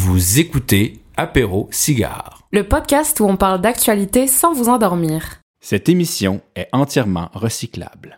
Vous 0.00 0.38
écoutez 0.38 1.00
Apéro 1.16 1.68
Cigare. 1.72 2.42
Le 2.52 2.62
podcast 2.62 3.18
où 3.18 3.24
on 3.24 3.36
parle 3.36 3.60
d'actualité 3.60 4.28
sans 4.28 4.52
vous 4.54 4.68
endormir. 4.68 5.40
Cette 5.60 5.88
émission 5.88 6.40
est 6.54 6.68
entièrement 6.70 7.30
recyclable. 7.34 8.16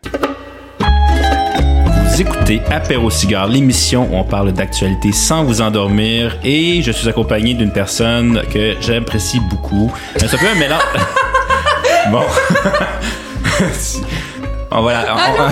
Vous 2.04 2.20
écoutez 2.20 2.60
Apéro 2.70 3.08
Cigare, 3.08 3.48
l'émission 3.48 4.06
où 4.12 4.14
on 4.14 4.24
parle 4.24 4.52
d'actualité 4.52 5.10
sans 5.12 5.42
vous 5.42 5.62
endormir 5.62 6.38
et 6.44 6.82
je 6.82 6.92
suis 6.92 7.08
accompagné 7.08 7.54
d'une 7.54 7.72
personne 7.72 8.42
que 8.52 8.76
j'apprécie 8.82 9.40
beaucoup. 9.48 9.90
C'est 10.16 10.34
un 10.34 10.36
peu 10.36 10.48
un 10.48 10.54
mélange... 10.56 10.82
bon. 12.12 12.24
on 14.70 14.82
va 14.82 14.92
la... 14.92 15.16
on- 15.16 15.48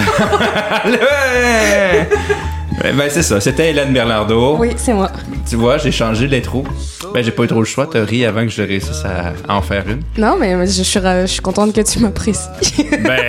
ben 2.83 3.09
c'est 3.11 3.23
ça, 3.23 3.41
c'était 3.41 3.71
Hélène 3.71 3.93
Bernardo. 3.93 4.57
Oui, 4.59 4.71
c'est 4.77 4.93
moi. 4.95 5.11
Tu 5.49 5.57
vois, 5.57 5.79
j'ai 5.79 5.91
changé 5.91 6.27
l'intro. 6.29 6.65
Ben 7.13 7.23
j'ai 7.25 7.31
pas 7.31 7.45
eu 7.45 7.47
trop 7.47 7.59
le 7.61 7.65
choix, 7.65 7.89
t'as 7.91 8.05
ri 8.05 8.25
avant 8.25 8.43
que 8.43 8.51
je 8.51 8.63
réussisse 8.63 9.05
à 9.05 9.33
à 9.49 9.57
en 9.57 9.63
faire 9.63 9.85
une. 9.89 10.01
Non, 10.17 10.37
mais 10.39 10.67
je 10.67 10.83
suis, 10.83 10.99
ra- 10.99 11.23
je 11.27 11.33
suis 11.33 11.41
contente 11.41 11.73
que 11.75 11.81
tu 11.81 11.99
m'apprécies. 12.01 12.49
Ben, 13.05 13.21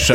je- 0.00 0.12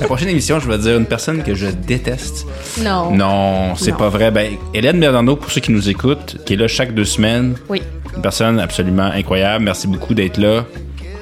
la 0.00 0.06
prochaine 0.06 0.28
émission, 0.28 0.58
je 0.60 0.68
vais 0.68 0.78
dire 0.78 0.96
une 0.96 1.06
personne 1.06 1.42
que 1.42 1.54
je 1.54 1.66
déteste. 1.66 2.46
non. 2.82 3.10
Non, 3.14 3.74
c'est 3.76 3.92
Non. 3.92 3.96
pas 3.96 4.08
vrai. 4.08 4.30
Ben, 4.30 4.52
Hélène 4.74 5.00
Bernardo, 5.00 5.36
pour 5.36 5.50
ceux 5.50 5.60
qui 5.60 5.72
nous 5.72 5.88
écoutent, 5.88 6.36
qui 6.44 6.54
est 6.54 6.56
là 6.56 6.68
chaque 6.68 6.94
deux 6.94 7.04
semaines, 7.04 7.54
Oui. 7.68 7.82
une 8.14 8.22
personne 8.22 8.58
absolument 8.60 9.04
incroyable. 9.14 9.64
Merci 9.64 9.86
beaucoup 9.86 10.14
d'être 10.14 10.36
là. 10.38 10.64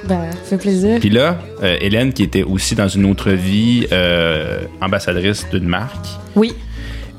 Ben, 0.09 0.31
fait 0.49 0.57
plaisir. 0.57 0.99
Puis 1.01 1.11
là, 1.11 1.37
euh, 1.63 1.77
Hélène, 1.81 2.13
qui 2.13 2.25
était 2.25 2.43
aussi 2.43 2.75
dans 2.75 2.89
une 2.89 3.05
autre 3.05 3.31
vie 3.31 3.87
euh, 3.93 4.63
ambassadrice 4.81 5.47
d'une 5.53 5.67
marque. 5.69 6.07
Oui. 6.35 6.55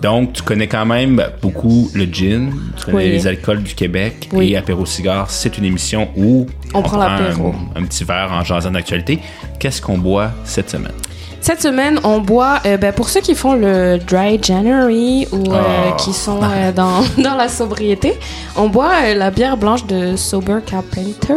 Donc, 0.04 0.34
tu 0.34 0.44
connais 0.44 0.68
quand 0.68 0.86
même 0.86 1.24
beaucoup 1.42 1.90
le 1.96 2.04
gin, 2.06 2.52
tu 2.78 2.86
connais 2.86 2.98
Oui. 2.98 3.10
les 3.12 3.26
alcools 3.26 3.64
du 3.64 3.74
Québec 3.74 4.30
Oui. 4.34 4.52
et 4.52 4.58
Apéro 4.58 4.86
Cigare. 4.86 5.32
C'est 5.32 5.58
une 5.58 5.64
émission 5.66 6.10
où 6.18 6.46
On 6.74 6.82
prend 6.82 6.98
l'apéro. 6.98 7.54
un, 7.74 7.82
un 7.82 7.86
petit 7.86 8.04
verre 8.04 8.30
en 8.34 8.44
jasant 8.44 8.72
d'actualité. 8.72 9.20
Qu'est-ce 9.60 9.82
qu'on 9.82 9.98
boit 9.98 10.32
cette 10.44 10.70
semaine? 10.70 10.92
Cette 11.40 11.62
semaine, 11.62 12.00
on 12.06 12.20
boit, 12.20 12.60
euh, 12.66 12.78
ben, 12.78 12.94
pour 12.94 13.10
ceux 13.10 13.20
qui 13.22 13.36
font 13.36 13.54
le 13.54 13.98
Dry 13.98 14.40
January 14.42 15.28
ou 15.32 15.52
euh, 15.54 15.62
Oh. 15.92 15.96
qui 15.98 16.14
sont 16.14 16.40
euh, 16.42 16.72
dans, 16.72 17.02
dans 17.24 17.36
la 17.36 17.48
sobriété, 17.48 18.14
on 18.58 18.68
boit 18.70 19.14
la 19.14 19.30
bière 19.32 19.56
blanche 19.58 19.86
de 19.86 20.16
Sober 20.18 20.60
Carpenter, 20.66 21.34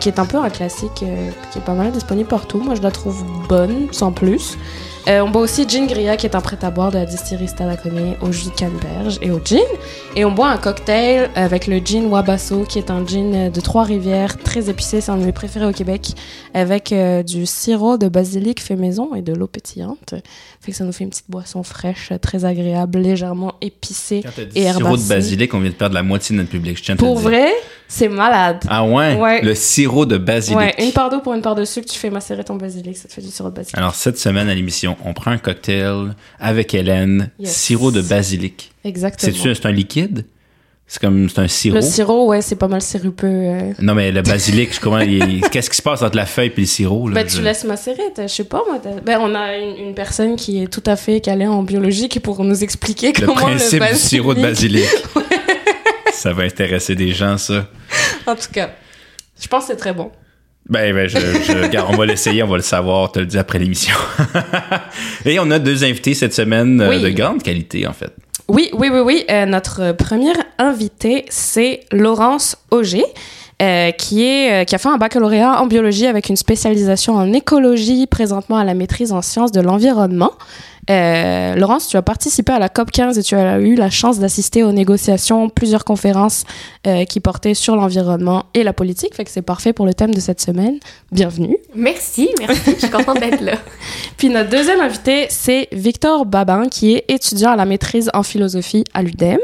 qui 0.00 0.08
est 0.08 0.18
un 0.18 0.26
peu 0.26 0.38
un 0.38 0.48
classique, 0.50 0.90
qui 0.96 1.58
est 1.58 1.62
pas 1.64 1.74
mal 1.74 1.92
disponible 1.92 2.28
partout. 2.28 2.58
Moi, 2.58 2.74
je 2.76 2.82
la 2.82 2.90
trouve 2.90 3.24
bonne, 3.48 3.86
sans 3.92 4.10
plus. 4.10 4.56
Euh, 5.08 5.20
on 5.20 5.30
boit 5.30 5.42
aussi 5.42 5.68
Gin 5.68 5.86
Gria, 5.86 6.16
qui 6.16 6.26
est 6.26 6.34
un 6.34 6.40
prêt-à-boire 6.40 6.90
de 6.90 6.98
la 6.98 7.06
distillerie 7.06 7.46
Stadaconé 7.46 8.16
au 8.22 8.32
jus 8.32 8.46
de 8.46 8.54
canneberge 8.54 9.18
et 9.22 9.30
au 9.30 9.40
gin. 9.44 9.60
Et 10.16 10.24
on 10.24 10.32
boit 10.32 10.48
un 10.48 10.56
cocktail 10.56 11.30
avec 11.36 11.68
le 11.68 11.78
gin 11.78 12.06
Wabasso, 12.06 12.64
qui 12.64 12.78
est 12.78 12.90
un 12.90 13.06
gin 13.06 13.48
de 13.50 13.60
Trois-Rivières, 13.60 14.36
très 14.36 14.68
épicé, 14.68 15.00
c'est 15.00 15.12
un 15.12 15.16
de 15.16 15.24
mes 15.24 15.30
préférés 15.30 15.66
au 15.66 15.72
Québec, 15.72 16.08
avec 16.54 16.90
euh, 16.90 17.22
du 17.22 17.46
sirop 17.46 17.98
de 17.98 18.08
basilic 18.08 18.60
fait 18.60 18.74
maison 18.74 19.14
et 19.14 19.22
de 19.22 19.32
l'eau 19.32 19.46
pétillante. 19.46 20.14
Fait 20.60 20.72
que 20.72 20.76
ça 20.76 20.82
nous 20.82 20.92
fait 20.92 21.04
une 21.04 21.10
petite 21.10 21.30
boisson 21.30 21.62
fraîche, 21.62 22.12
très 22.20 22.44
agréable, 22.44 22.98
légèrement 22.98 23.54
épicée. 23.60 24.22
Quand 24.24 24.42
dit 24.42 24.58
Et 24.58 24.72
sirop 24.72 24.96
de 24.96 25.08
basilic, 25.08 25.54
on 25.54 25.60
vient 25.60 25.70
de 25.70 25.76
perdre 25.76 25.94
la 25.94 26.02
moitié 26.02 26.34
de 26.34 26.40
notre 26.40 26.50
public. 26.50 26.78
Je 26.78 26.82
tiens 26.82 26.94
à 26.94 26.98
te 26.98 27.02
Pour 27.04 27.16
vrai, 27.16 27.52
c'est 27.86 28.08
malade. 28.08 28.64
Ah 28.68 28.84
ouais? 28.84 29.14
Ouais. 29.14 29.42
Le 29.42 29.54
sirop 29.54 30.06
de 30.06 30.18
basilic. 30.18 30.58
Ouais, 30.58 30.74
une 30.78 30.90
part 30.90 31.10
d'eau 31.10 31.20
pour 31.20 31.34
une 31.34 31.42
part 31.42 31.54
de 31.54 31.64
sucre, 31.64 31.88
tu 31.88 31.98
fais 31.98 32.10
macérer 32.10 32.42
ton 32.42 32.56
basilic, 32.56 32.96
ça 32.96 33.06
te 33.06 33.12
fait 33.12 33.22
du 33.22 33.30
sirop 33.30 33.50
de 33.50 33.54
basilic. 33.54 33.78
Alors, 33.78 33.94
cette 33.94 34.18
semaine 34.18 34.48
à 34.48 34.54
l'émission, 34.54 34.95
on 35.04 35.12
prend 35.12 35.30
un 35.30 35.38
cocktail 35.38 36.14
avec 36.38 36.74
Hélène, 36.74 37.30
Yes. 37.38 37.54
sirop 37.54 37.90
de 37.90 38.00
basilic. 38.02 38.72
Exactement. 38.84 39.32
C'est 39.54 39.66
un 39.66 39.72
liquide? 39.72 40.24
C'est 40.88 41.00
comme, 41.00 41.28
c'est 41.28 41.40
un 41.40 41.48
sirop? 41.48 41.74
Le 41.76 41.82
sirop, 41.82 42.26
ouais, 42.28 42.40
c'est 42.42 42.54
pas 42.54 42.68
mal 42.68 42.80
sirupeux. 42.80 43.26
euh. 43.26 43.72
Non, 43.80 43.94
mais 43.94 44.12
le 44.12 44.22
basilic, 44.22 44.70
je 44.72 45.04
il- 45.04 45.40
Qu'est-ce 45.50 45.68
qui 45.68 45.76
se 45.76 45.82
passe 45.82 46.00
entre 46.02 46.16
la 46.16 46.26
feuille 46.26 46.52
et 46.56 46.60
le 46.60 46.64
sirop? 46.66 47.08
Là, 47.08 47.14
Ben, 47.16 47.28
Je- 47.28 47.36
tu 47.38 47.42
laisses 47.42 47.64
macérer, 47.64 48.02
je 48.16 48.26
sais 48.28 48.44
pas 48.44 48.62
moi. 48.64 48.80
Ben, 49.04 49.18
on 49.20 49.34
a 49.34 49.56
une, 49.56 49.76
une 49.88 49.94
personne 49.94 50.36
qui 50.36 50.62
est 50.62 50.68
tout 50.68 50.84
à 50.86 50.94
fait 50.94 51.20
calée 51.20 51.48
en 51.48 51.64
biologie 51.64 52.08
qui 52.08 52.20
pourra 52.20 52.44
nous 52.44 52.62
expliquer 52.62 53.08
Le 53.20 53.26
comment 53.26 53.34
principe 53.34 53.80
le 53.80 53.86
du 53.86 53.92
basilic... 53.92 54.08
sirop 54.08 54.34
de 54.34 54.42
basilic. 54.42 54.84
ça 56.12 56.32
va 56.32 56.44
intéresser 56.44 56.94
des 56.94 57.12
gens, 57.12 57.36
ça. 57.36 57.66
En 58.26 58.36
tout 58.36 58.48
cas, 58.52 58.70
je 59.40 59.48
pense 59.48 59.64
que 59.64 59.72
c'est 59.72 59.76
très 59.76 59.92
bon. 59.92 60.12
Ben, 60.68 60.92
ben 60.94 61.08
je, 61.08 61.16
je- 61.18 61.62
regarde, 61.62 61.88
on 61.92 61.96
va 61.96 62.06
l'essayer, 62.06 62.42
on 62.42 62.48
va 62.48 62.56
le 62.56 62.62
savoir, 62.62 63.12
te 63.12 63.20
le 63.20 63.26
dis 63.26 63.38
après 63.38 63.58
l'émission. 63.58 63.94
Et 65.24 65.38
on 65.38 65.50
a 65.50 65.58
deux 65.58 65.84
invités 65.84 66.14
cette 66.14 66.34
semaine 66.34 66.80
euh, 66.80 66.90
Oui. 66.90 67.02
de 67.02 67.08
grande 67.10 67.42
qualité, 67.42 67.86
en 67.86 67.92
fait. 67.92 68.12
Oui, 68.48 68.70
oui, 68.72 68.88
oui, 68.92 69.00
oui. 69.00 69.24
Euh, 69.30 69.46
notre 69.46 69.92
première 69.92 70.36
invitée, 70.58 71.24
c'est 71.28 71.80
Laurence 71.92 72.56
Auger. 72.70 73.04
euh, 73.62 73.90
qui, 73.92 74.22
est, 74.24 74.52
euh, 74.52 74.64
qui 74.64 74.74
a 74.74 74.78
fait 74.78 74.88
un 74.88 74.98
baccalauréat 74.98 75.60
en 75.62 75.66
biologie 75.66 76.06
avec 76.06 76.28
une 76.28 76.36
spécialisation 76.36 77.14
en 77.14 77.32
écologie, 77.32 78.06
présentement 78.06 78.58
à 78.58 78.64
la 78.64 78.74
maîtrise 78.74 79.12
en 79.12 79.22
sciences 79.22 79.50
de 79.50 79.60
l'environnement. 79.62 80.32
Euh, 80.90 81.54
Laurence, 81.54 81.88
tu 81.88 81.96
as 81.96 82.02
participé 82.02 82.52
à 82.52 82.58
la 82.58 82.68
COP 82.68 82.90
15 82.90 83.18
et 83.18 83.22
tu 83.22 83.34
as 83.34 83.58
eu 83.58 83.74
la 83.74 83.90
chance 83.90 84.18
d'assister 84.18 84.62
aux 84.62 84.72
négociations, 84.72 85.48
plusieurs 85.48 85.84
conférences 85.84 86.44
euh, 86.86 87.04
qui 87.04 87.20
portaient 87.20 87.54
sur 87.54 87.76
l'environnement 87.76 88.44
et 88.54 88.62
la 88.62 88.72
politique. 88.72 89.14
Fait 89.14 89.24
que 89.24 89.30
c'est 89.30 89.42
parfait 89.42 89.72
pour 89.72 89.86
le 89.86 89.94
thème 89.94 90.14
de 90.14 90.20
cette 90.20 90.40
semaine. 90.40 90.78
Bienvenue. 91.10 91.56
Merci, 91.74 92.30
merci. 92.38 92.72
Je 92.74 92.80
suis 92.80 92.90
contente 92.90 93.20
d'être 93.20 93.40
là. 93.40 93.58
Puis 94.16 94.28
notre 94.28 94.50
deuxième 94.50 94.80
invité, 94.80 95.26
c'est 95.28 95.68
Victor 95.72 96.24
Babin, 96.24 96.68
qui 96.68 96.94
est 96.94 97.04
étudiant 97.08 97.50
à 97.50 97.56
la 97.56 97.64
maîtrise 97.64 98.10
en 98.14 98.22
philosophie 98.22 98.84
à 98.94 99.02
l'UDEM. 99.02 99.38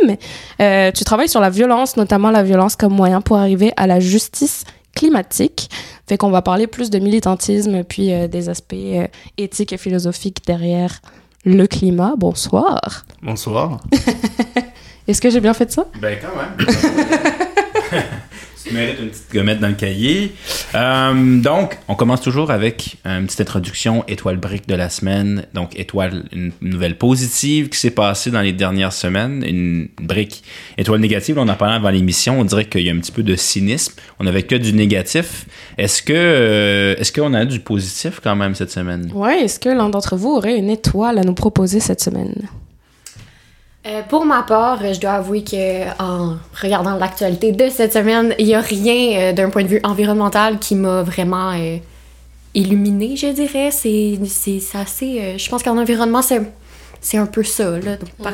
Euh, 0.60 0.90
tu 0.92 1.04
travailles 1.04 1.28
sur 1.28 1.40
la 1.40 1.50
violence, 1.50 1.96
notamment 1.96 2.30
la 2.30 2.42
violence 2.42 2.76
comme 2.76 2.94
moyen 2.94 3.20
pour 3.20 3.36
arriver 3.38 3.72
à 3.76 3.86
la 3.86 4.00
justice 4.00 4.64
climatique. 4.94 5.70
Fait 6.06 6.16
qu'on 6.16 6.30
va 6.30 6.42
parler 6.42 6.66
plus 6.66 6.90
de 6.90 6.98
militantisme, 6.98 7.84
puis 7.84 8.12
euh, 8.12 8.28
des 8.28 8.48
aspects 8.48 8.74
euh, 8.74 9.06
éthiques 9.38 9.72
et 9.72 9.78
philosophiques 9.78 10.38
derrière 10.46 11.00
le 11.44 11.66
climat. 11.66 12.14
Bonsoir. 12.16 13.04
Bonsoir. 13.22 13.80
Est-ce 15.08 15.20
que 15.20 15.30
j'ai 15.30 15.40
bien 15.40 15.54
fait 15.54 15.70
ça? 15.72 15.86
Ben, 16.00 16.18
quand 16.20 16.36
même. 16.36 16.68
tu 18.64 18.74
mérites 18.74 18.98
une 19.00 19.08
petite 19.08 19.32
gommette 19.32 19.60
dans 19.60 19.68
le 19.68 19.74
cahier. 19.74 20.32
Euh, 20.74 21.40
donc, 21.40 21.78
on 21.88 21.94
commence 21.94 22.20
toujours 22.20 22.50
avec 22.50 22.96
une 23.04 23.26
petite 23.26 23.40
introduction 23.40 24.04
étoile 24.08 24.36
brique 24.36 24.68
de 24.68 24.74
la 24.74 24.88
semaine. 24.88 25.46
Donc, 25.54 25.78
étoile, 25.78 26.24
une 26.32 26.52
nouvelle 26.60 26.96
positive 26.96 27.68
qui 27.68 27.78
s'est 27.78 27.90
passée 27.90 28.30
dans 28.30 28.40
les 28.40 28.52
dernières 28.52 28.92
semaines. 28.92 29.44
Une 29.46 29.88
brique 30.00 30.42
étoile 30.78 31.00
négative, 31.00 31.38
on 31.38 31.48
en 31.48 31.54
parlait 31.54 31.76
avant 31.76 31.90
l'émission. 31.90 32.40
On 32.40 32.44
dirait 32.44 32.66
qu'il 32.66 32.82
y 32.82 32.90
a 32.90 32.92
un 32.92 32.98
petit 32.98 33.12
peu 33.12 33.22
de 33.22 33.36
cynisme. 33.36 33.94
On 34.18 34.24
n'avait 34.24 34.44
que 34.44 34.54
du 34.54 34.72
négatif. 34.72 35.46
Est-ce 35.78 36.02
que, 36.02 36.12
euh, 36.14 36.94
est-ce 36.98 37.12
qu'on 37.12 37.34
a 37.34 37.44
du 37.44 37.60
positif 37.60 38.20
quand 38.22 38.36
même 38.36 38.54
cette 38.54 38.70
semaine? 38.70 39.10
Ouais, 39.14 39.42
est-ce 39.42 39.58
que 39.58 39.68
l'un 39.68 39.88
d'entre 39.88 40.16
vous 40.16 40.30
aurait 40.30 40.56
une 40.56 40.70
étoile 40.70 41.18
à 41.18 41.22
nous 41.22 41.34
proposer 41.34 41.80
cette 41.80 42.00
semaine? 42.00 42.34
Euh, 43.84 44.02
pour 44.08 44.24
ma 44.24 44.42
part, 44.44 44.78
je 44.94 45.00
dois 45.00 45.14
avouer 45.14 45.42
que 45.42 45.90
en 46.00 46.36
regardant 46.60 46.96
l'actualité 46.96 47.50
de 47.50 47.68
cette 47.68 47.92
semaine, 47.92 48.32
il 48.38 48.46
n'y 48.46 48.54
a 48.54 48.60
rien 48.60 49.18
euh, 49.18 49.32
d'un 49.32 49.50
point 49.50 49.64
de 49.64 49.68
vue 49.68 49.80
environnemental 49.82 50.58
qui 50.60 50.76
m'a 50.76 51.02
vraiment 51.02 51.50
euh, 51.52 51.78
illuminé, 52.54 53.16
je 53.16 53.26
dirais. 53.28 53.70
C'est 53.72 54.18
assez. 54.74 55.18
euh, 55.20 55.38
je 55.38 55.48
pense 55.50 55.64
qu'en 55.64 55.78
environnement, 55.78 56.22
c'est 56.22 57.18
un 57.18 57.26
peu 57.26 57.42
ça. 57.42 57.70
Là. 57.80 57.96
Donc, 57.96 58.10
par- 58.22 58.32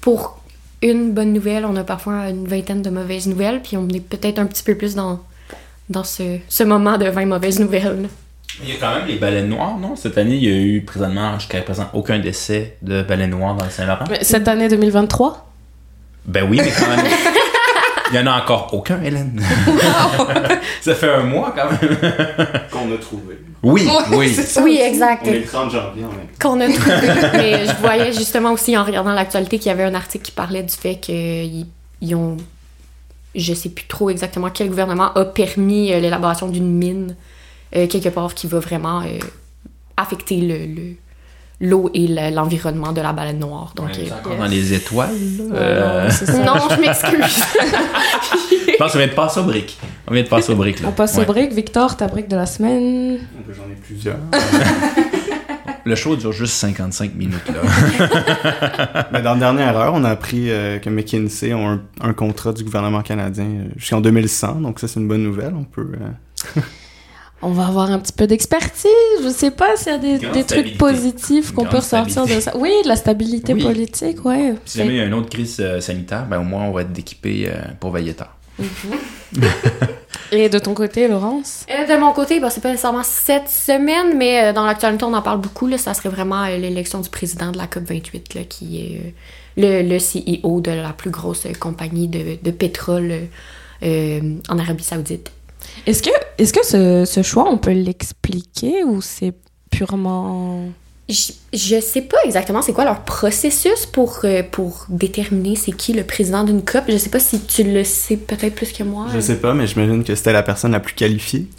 Pour 0.00 0.40
une 0.82 1.12
bonne 1.12 1.32
nouvelle, 1.32 1.64
on 1.66 1.76
a 1.76 1.84
parfois 1.84 2.28
une 2.30 2.48
vingtaine 2.48 2.82
de 2.82 2.90
mauvaises 2.90 3.28
nouvelles, 3.28 3.62
puis 3.62 3.76
on 3.76 3.86
est 3.90 4.00
peut-être 4.00 4.40
un 4.40 4.46
petit 4.46 4.64
peu 4.64 4.74
plus 4.74 4.96
dans, 4.96 5.20
dans 5.88 6.04
ce, 6.04 6.38
ce 6.48 6.64
moment 6.64 6.98
de 6.98 7.06
20 7.08 7.26
mauvaises 7.26 7.60
nouvelles. 7.60 8.08
Il 8.62 8.68
y 8.68 8.72
a 8.72 8.76
quand 8.80 8.94
même 8.94 9.06
les 9.06 9.16
baleines 9.16 9.48
noires, 9.48 9.78
non? 9.78 9.96
Cette 9.96 10.18
année, 10.18 10.36
il 10.36 10.44
y 10.44 10.48
a 10.48 10.56
eu 10.56 10.82
présentement, 10.82 11.38
jusqu'à 11.38 11.60
présent, 11.62 11.88
aucun 11.94 12.18
décès 12.18 12.76
de 12.82 13.02
baleines 13.02 13.30
noires 13.30 13.54
dans 13.54 13.64
le 13.64 13.70
Saint-Laurent. 13.70 14.04
Mais 14.10 14.22
Cette 14.22 14.48
année 14.48 14.68
2023? 14.68 15.46
Ben 16.26 16.46
oui, 16.48 16.60
mais 16.62 16.70
quand 16.70 16.88
même. 16.88 17.06
Il 18.12 18.16
y 18.16 18.18
en 18.18 18.26
a 18.26 18.42
encore 18.42 18.70
aucun, 18.72 19.00
Hélène. 19.02 19.40
Ça 20.80 20.94
fait 20.94 21.08
un 21.08 21.22
mois 21.22 21.54
quand 21.56 21.70
même. 21.70 21.96
Qu'on 22.70 22.92
a 22.92 22.98
trouvé. 22.98 23.38
Oui, 23.62 23.88
oui. 24.12 24.36
Oui, 24.62 24.80
exact. 24.82 25.22
On 25.26 25.30
est 25.32 25.38
le 25.38 25.44
30 25.44 25.70
janvier 25.70 26.04
en 26.04 26.08
même 26.08 26.26
temps. 26.38 26.50
qu'on 26.50 26.60
a 26.60 26.68
trouvé. 26.68 27.30
Mais 27.34 27.66
je 27.66 27.76
voyais 27.76 28.12
justement 28.12 28.52
aussi 28.52 28.76
en 28.76 28.84
regardant 28.84 29.12
l'actualité 29.12 29.58
qu'il 29.58 29.68
y 29.68 29.72
avait 29.72 29.84
un 29.84 29.94
article 29.94 30.24
qui 30.24 30.32
parlait 30.32 30.62
du 30.62 30.74
fait 30.74 30.96
qu'ils 30.96 31.66
ils 32.00 32.14
ont. 32.14 32.36
Je 33.36 33.54
sais 33.54 33.68
plus 33.68 33.84
trop 33.84 34.10
exactement 34.10 34.50
quel 34.50 34.68
gouvernement 34.68 35.12
a 35.14 35.24
permis 35.24 35.92
euh, 35.92 36.00
l'élaboration 36.00 36.48
d'une 36.48 36.68
mine 36.68 37.14
euh, 37.76 37.86
quelque 37.86 38.08
part 38.08 38.34
qui 38.34 38.46
va 38.46 38.58
vraiment 38.60 39.00
euh, 39.02 39.18
affecter 39.96 40.40
le. 40.40 40.66
le- 40.74 40.94
l'eau 41.62 41.90
et 41.92 42.06
le- 42.08 42.34
l'environnement 42.34 42.92
de 42.92 43.02
la 43.02 43.12
baleine 43.12 43.38
noire. 43.40 43.74
Donc, 43.76 43.88
On 43.94 43.98
est 44.00 44.10
euh, 44.10 44.14
encore 44.14 44.34
dans 44.38 44.46
les 44.46 44.72
étoiles. 44.72 45.10
Euh, 45.52 46.08
non, 46.42 46.54
je 46.70 46.80
m'excuse. 46.80 47.44
je 48.66 48.76
pense 48.78 48.92
qu'on 48.92 48.98
vient 48.98 49.06
de 49.08 49.12
passer 49.12 49.40
aux 49.40 49.44
briques. 49.44 49.78
On 50.08 50.14
vient 50.14 50.22
de 50.22 50.28
passer 50.28 50.52
aux 50.52 50.56
briques. 50.56 50.80
Là. 50.80 50.88
On 50.88 50.92
passe 50.92 51.16
Ouais. 51.16 51.22
aux 51.24 51.26
briques. 51.26 51.52
Victor, 51.52 51.98
ta 51.98 52.06
brique 52.08 52.28
de 52.28 52.36
la 52.36 52.46
semaine? 52.46 53.18
J'en 53.50 53.64
ai 53.64 53.74
plusieurs. 53.74 54.16
le 55.84 55.94
show 55.96 56.16
dure 56.16 56.32
juste 56.32 56.54
55 56.54 57.14
minutes, 57.14 57.48
là. 57.48 59.04
Mais 59.12 59.20
dans 59.20 59.34
la 59.34 59.38
dernière 59.40 59.76
heure, 59.76 59.92
on 59.94 60.04
a 60.04 60.08
appris 60.10 60.50
euh, 60.50 60.78
que 60.78 60.88
McKinsey 60.88 61.52
ont 61.52 61.68
un, 61.68 61.80
un 62.00 62.12
contrat 62.14 62.54
du 62.54 62.64
gouvernement 62.64 63.02
canadien 63.02 63.46
jusqu'en 63.76 64.00
2100, 64.00 64.62
donc 64.62 64.80
ça, 64.80 64.88
c'est 64.88 64.98
une 64.98 65.08
bonne 65.08 65.22
nouvelle. 65.24 65.52
On 65.54 65.64
peut... 65.64 65.86
euh, 66.00 66.60
On 67.42 67.50
va 67.52 67.66
avoir 67.66 67.90
un 67.90 67.98
petit 67.98 68.12
peu 68.12 68.26
d'expertise. 68.26 68.90
Je 69.22 69.28
sais 69.28 69.50
pas 69.50 69.76
s'il 69.76 69.92
y 69.92 69.94
a 69.94 70.18
des, 70.18 70.44
trucs 70.44 70.76
positifs 70.76 71.52
qu'on 71.52 71.64
peut 71.64 71.78
ressortir 71.78 72.26
de 72.26 72.40
ça. 72.40 72.56
Oui, 72.56 72.70
de 72.84 72.88
la 72.88 72.96
stabilité 72.96 73.54
Oui. 73.54 73.62
politique, 73.62 74.24
ouais. 74.24 74.54
si 74.64 74.78
jamais 74.78 74.94
il 74.94 74.96
y 74.98 75.00
a 75.00 75.04
une 75.04 75.14
autre 75.14 75.30
crise 75.30 75.56
euh, 75.60 75.80
sanitaire, 75.80 76.26
ben 76.26 76.40
au 76.40 76.44
moins 76.44 76.64
on 76.64 76.72
va 76.72 76.82
être 76.82 76.98
équipé 76.98 77.48
euh, 77.48 77.62
pour 77.78 77.90
veiller 77.92 78.14
tard. 78.14 78.36
Et 80.32 80.48
de 80.48 80.58
ton 80.58 80.74
côté, 80.74 81.08
Laurence? 81.08 81.66
Euh, 81.70 81.92
de 81.92 81.98
mon 81.98 82.12
côté, 82.12 82.38
bon, 82.38 82.50
c'est 82.50 82.60
pas 82.60 82.70
nécessairement 82.70 83.02
cette 83.02 83.48
semaine, 83.48 84.16
mais 84.16 84.44
euh, 84.44 84.52
dans 84.52 84.64
l'actualité, 84.64 85.04
on 85.04 85.12
en 85.12 85.22
parle 85.22 85.40
beaucoup. 85.40 85.66
Là, 85.66 85.76
ça 85.76 85.92
serait 85.92 86.08
vraiment 86.08 86.44
euh, 86.44 86.56
l'élection 86.56 87.00
du 87.00 87.08
président 87.10 87.50
de 87.50 87.58
la 87.58 87.66
COP28, 87.66 88.36
là, 88.36 88.44
qui 88.48 88.80
est 88.80 89.00
euh, 89.58 89.82
le, 89.82 89.88
le 89.88 89.98
CEO 89.98 90.60
de 90.60 90.70
la 90.70 90.92
plus 90.92 91.10
grosse 91.10 91.46
euh, 91.46 91.52
compagnie 91.58 92.06
de, 92.06 92.38
de 92.40 92.50
pétrole 92.52 93.12
euh, 93.82 94.20
en 94.48 94.58
Arabie 94.58 94.84
Saoudite. 94.84 95.32
Est-ce 95.86 96.02
que, 96.02 96.10
est-ce 96.38 96.52
que 96.52 96.64
ce, 96.64 97.04
ce 97.04 97.22
choix, 97.22 97.48
on 97.50 97.58
peut 97.58 97.72
l'expliquer 97.72 98.84
ou 98.84 99.00
c'est 99.00 99.34
purement... 99.70 100.64
Je, 101.08 101.32
je 101.52 101.80
sais 101.80 102.02
pas 102.02 102.18
exactement 102.24 102.62
c'est 102.62 102.72
quoi 102.72 102.84
leur 102.84 103.00
processus 103.00 103.84
pour, 103.84 104.20
euh, 104.22 104.44
pour 104.48 104.86
déterminer 104.88 105.56
c'est 105.56 105.72
qui 105.72 105.92
le 105.92 106.04
président 106.04 106.44
d'une 106.44 106.62
COP. 106.62 106.84
Je 106.88 106.96
sais 106.98 107.10
pas 107.10 107.18
si 107.18 107.40
tu 107.40 107.64
le 107.64 107.82
sais 107.82 108.16
peut-être 108.16 108.54
plus 108.54 108.70
que 108.72 108.84
moi. 108.84 109.06
Je 109.12 109.18
sais 109.18 109.34
pas, 109.40 109.52
mais 109.52 109.66
j'imagine 109.66 110.04
que 110.04 110.14
c'était 110.14 110.32
la 110.32 110.44
personne 110.44 110.70
la 110.70 110.78
plus 110.80 110.94
qualifiée. 110.94 111.46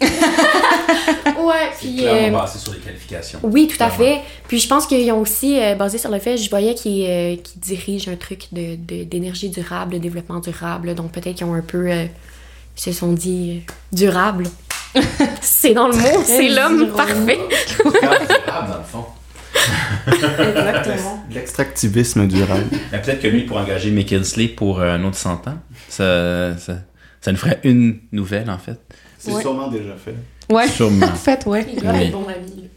Ouais, 1.44 1.70
puis. 1.78 2.06
euh, 2.06 2.30
basé 2.30 2.58
sur 2.58 2.72
les 2.72 2.78
qualifications. 2.78 3.40
Oui, 3.42 3.66
tout 3.66 3.82
à 3.82 3.90
fait. 3.90 4.20
Puis 4.46 4.60
je 4.60 4.68
pense 4.68 4.86
qu'ils 4.86 5.10
ont 5.10 5.18
aussi, 5.20 5.58
euh, 5.60 5.74
basé 5.74 5.98
sur 5.98 6.10
le 6.10 6.18
fait, 6.20 6.36
je 6.36 6.48
voyais 6.48 6.74
qu'ils 6.74 7.04
euh, 7.08 7.36
qu'ils 7.36 7.60
dirigent 7.60 8.10
un 8.10 8.16
truc 8.16 8.46
de- 8.52 8.76
de- 8.76 9.04
d'énergie 9.04 9.48
durable, 9.50 9.94
de 9.94 9.98
développement 9.98 10.38
durable. 10.38 10.94
Donc 10.94 11.10
peut-être 11.12 11.34
qu'ils 11.36 11.46
ont 11.46 11.54
un 11.54 11.60
peu. 11.62 11.90
Ils 12.76 12.80
se 12.80 12.92
sont 12.92 13.12
dit 13.12 13.62
euh, 13.68 13.72
durable. 13.96 14.44
c'est 15.40 15.72
dans 15.74 15.88
le 15.88 15.94
mot, 15.96 16.22
c'est 16.24 16.48
l'homme 16.48 16.84
durable. 16.84 16.96
parfait. 16.96 17.38
dans 17.84 18.78
le 18.78 18.84
fond. 18.84 19.04
Exactement. 20.06 21.24
L'extractivisme 21.30 22.26
durable. 22.26 22.64
Peut-être 22.90 23.20
que 23.20 23.28
lui, 23.28 23.42
pour 23.42 23.56
engager 23.58 23.90
McKinsley 23.90 24.48
pour 24.48 24.80
euh, 24.80 24.94
un 24.94 25.04
autre 25.04 25.16
100 25.16 25.48
ans, 25.48 25.58
ça, 25.88 26.56
ça, 26.58 26.76
ça 27.20 27.32
nous 27.32 27.38
ferait 27.38 27.60
une 27.64 28.00
nouvelle, 28.12 28.50
en 28.50 28.58
fait. 28.58 28.78
C'est 29.18 29.32
Ouais. 29.32 29.40
sûrement 29.42 29.68
déjà 29.68 29.94
fait. 30.02 30.14
Ouais, 30.52 30.68
Sûrement. 30.68 31.06
en 31.12 31.14
fait, 31.14 31.46
ouais. 31.46 31.66
Il 31.72 31.80
doit 31.82 31.92
Oui. 31.92 32.02
être 32.04 32.12
bon 32.12 32.26
ami. 32.28 32.68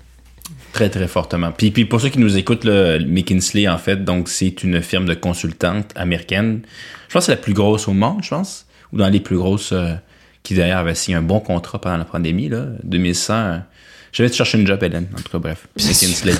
Très, 0.74 0.90
très 0.90 1.08
fortement. 1.08 1.52
Puis, 1.52 1.72
puis 1.72 1.86
pour 1.86 2.02
ceux 2.02 2.10
qui 2.10 2.20
nous 2.20 2.38
écoutent, 2.38 2.66
là, 2.66 3.00
McKinsey, 3.00 3.68
en 3.68 3.78
fait, 3.78 4.04
donc 4.04 4.30
c'est 4.30 4.64
une 4.64 4.82
firme 4.82 5.06
de 5.06 5.14
consultante 5.16 5.92
américaine. 5.96 6.62
Je 7.08 7.14
pense 7.14 7.24
que 7.24 7.26
c'est 7.28 7.32
la 7.32 7.42
plus 7.42 7.54
grosse 7.54 7.88
au 7.88 7.94
monde, 7.94 8.20
je 8.24 8.30
pense. 8.30 8.65
Ou 8.96 8.98
dans 8.98 9.10
les 9.10 9.20
plus 9.20 9.38
grosses, 9.38 9.74
euh, 9.74 9.94
qui 10.42 10.56
d'ailleurs 10.56 10.80
avait 10.80 10.96
signé 10.96 11.18
un 11.18 11.22
bon 11.22 11.40
contrat 11.40 11.80
pendant 11.80 11.98
la 11.98 12.06
pandémie, 12.06 12.50
là. 12.50 12.66
2100. 12.84 13.34
euh, 13.34 13.58
je 14.14 14.24
vais 14.24 14.30
te 14.30 14.36
chercher 14.36 14.58
une 14.58 14.66
job, 14.66 14.82
Hélène. 14.82 15.08
En 15.14 15.22
tout 15.22 15.30
cas, 15.30 15.38
bref. 15.40 15.68
McKinsey. 15.78 16.34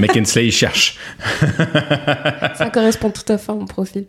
McKinsey, 0.00 0.46
il 0.46 0.52
cherche. 0.52 0.98
Ça 2.56 2.68
correspond 2.72 3.10
tout 3.10 3.32
à 3.32 3.38
fait 3.38 3.52
à 3.52 3.54
mon 3.54 3.64
profil. 3.66 4.06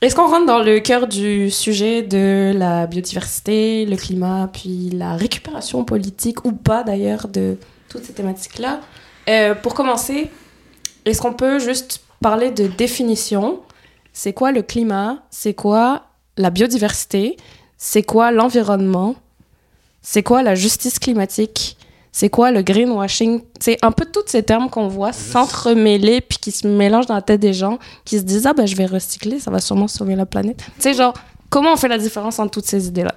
Est-ce 0.00 0.14
qu'on 0.14 0.28
rentre 0.28 0.46
dans 0.46 0.62
le 0.62 0.80
cœur 0.80 1.06
du 1.06 1.50
sujet 1.50 2.02
de 2.02 2.52
la 2.56 2.86
biodiversité, 2.86 3.84
le 3.86 3.96
climat, 3.96 4.48
puis 4.52 4.90
la 4.92 5.14
récupération 5.16 5.84
politique 5.84 6.44
ou 6.46 6.52
pas 6.52 6.82
d'ailleurs 6.84 7.28
de 7.28 7.58
toutes 7.88 8.04
ces 8.04 8.12
thématiques-là? 8.14 8.80
Euh, 9.28 9.54
Pour 9.54 9.74
commencer, 9.74 10.30
est-ce 11.04 11.20
qu'on 11.20 11.32
peut 11.34 11.58
juste 11.58 12.00
parler 12.22 12.50
de 12.50 12.66
définition? 12.66 13.60
C'est 14.12 14.32
quoi 14.32 14.52
le 14.52 14.62
climat? 14.62 15.18
C'est 15.30 15.54
quoi 15.54 16.05
la 16.36 16.50
biodiversité 16.50 17.36
C'est 17.78 18.02
quoi 18.02 18.30
l'environnement 18.30 19.14
C'est 20.02 20.22
quoi 20.22 20.42
la 20.42 20.54
justice 20.54 20.98
climatique 20.98 21.76
c'est 22.18 22.30
quoi 22.30 22.50
le 22.50 22.62
greenwashing 22.62 23.42
C'est 23.60 23.76
un 23.84 23.92
peu 23.92 24.06
tous 24.06 24.22
ces 24.24 24.42
termes 24.42 24.70
qu'on 24.70 24.88
voit 24.88 25.12
s'entremêler 25.12 26.22
puis 26.22 26.38
qui 26.38 26.50
se 26.50 26.66
mélangent 26.66 27.04
dans 27.04 27.14
la 27.14 27.20
tête 27.20 27.40
des 27.40 27.52
gens 27.52 27.78
qui 28.06 28.16
se 28.18 28.22
disent 28.22 28.46
ah 28.46 28.54
ben 28.54 28.64
je 28.66 28.74
vais 28.74 28.86
recycler, 28.86 29.38
ça 29.38 29.50
va 29.50 29.60
sûrement 29.60 29.86
sauver 29.86 30.16
la 30.16 30.24
planète. 30.24 30.64
Tu 30.76 30.82
sais 30.82 30.94
genre 30.94 31.12
comment 31.50 31.74
on 31.74 31.76
fait 31.76 31.88
la 31.88 31.98
différence 31.98 32.38
entre 32.38 32.52
toutes 32.52 32.64
ces 32.64 32.86
idées 32.86 33.02
là 33.02 33.14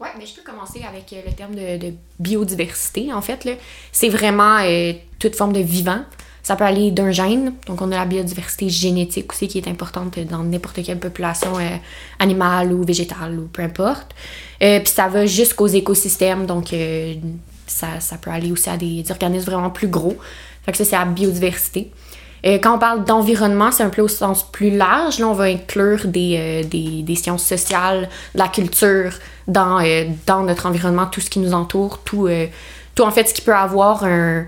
Ouais, 0.00 0.08
mais 0.18 0.26
je 0.26 0.34
peux 0.34 0.42
commencer 0.42 0.82
avec 0.82 1.12
euh, 1.12 1.22
le 1.26 1.32
terme 1.32 1.54
de, 1.54 1.78
de 1.78 1.94
biodiversité, 2.18 3.12
en 3.12 3.22
fait. 3.22 3.44
là. 3.44 3.52
C'est 3.92 4.08
vraiment 4.10 4.58
euh, 4.62 4.92
toute 5.18 5.36
forme 5.36 5.52
de 5.52 5.60
vivant. 5.60 6.00
Ça 6.46 6.54
peut 6.54 6.62
aller 6.62 6.92
d'un 6.92 7.10
gène, 7.10 7.54
donc 7.66 7.82
on 7.82 7.90
a 7.90 7.96
la 7.96 8.04
biodiversité 8.04 8.68
génétique 8.68 9.32
aussi 9.32 9.48
qui 9.48 9.58
est 9.58 9.66
importante 9.66 10.16
dans 10.30 10.44
n'importe 10.44 10.80
quelle 10.84 11.00
population 11.00 11.58
euh, 11.58 11.76
animale 12.20 12.72
ou 12.72 12.84
végétale 12.84 13.36
ou 13.40 13.48
peu 13.48 13.62
importe. 13.62 14.14
Euh, 14.62 14.78
Puis 14.78 14.92
ça 14.94 15.08
va 15.08 15.26
jusqu'aux 15.26 15.66
écosystèmes, 15.66 16.46
donc 16.46 16.72
euh, 16.72 17.14
ça, 17.66 17.98
ça 17.98 18.16
peut 18.16 18.30
aller 18.30 18.52
aussi 18.52 18.70
à 18.70 18.76
des, 18.76 19.04
organismes 19.10 19.50
vraiment 19.50 19.70
plus 19.70 19.88
gros. 19.88 20.16
Fait 20.64 20.70
que 20.70 20.78
ça, 20.78 20.84
c'est 20.84 20.94
la 20.94 21.04
biodiversité. 21.04 21.90
Euh, 22.46 22.58
quand 22.62 22.76
on 22.76 22.78
parle 22.78 23.02
d'environnement, 23.02 23.72
c'est 23.72 23.82
un 23.82 23.90
peu 23.90 24.02
au 24.02 24.06
sens 24.06 24.48
plus 24.48 24.70
large. 24.70 25.18
Là, 25.18 25.26
on 25.26 25.32
va 25.32 25.46
inclure 25.46 26.06
des, 26.06 26.62
des, 26.62 27.16
sciences 27.16 27.44
sociales, 27.44 28.08
de 28.36 28.38
la 28.38 28.46
culture 28.46 29.14
dans, 29.48 29.82
dans 30.28 30.44
notre 30.44 30.66
environnement, 30.66 31.06
tout 31.06 31.20
ce 31.20 31.28
qui 31.28 31.40
nous 31.40 31.54
entoure, 31.54 31.98
tout, 32.04 32.28
tout 32.94 33.02
en 33.02 33.10
fait 33.10 33.26
ce 33.26 33.34
qui 33.34 33.42
peut 33.42 33.52
avoir 33.52 34.04
un, 34.04 34.46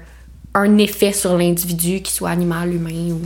un 0.58 0.78
effet 0.78 1.12
sur 1.12 1.36
l'individu, 1.36 2.00
qu'il 2.02 2.14
soit 2.14 2.30
animal, 2.30 2.74
humain 2.74 3.12
ou 3.12 3.20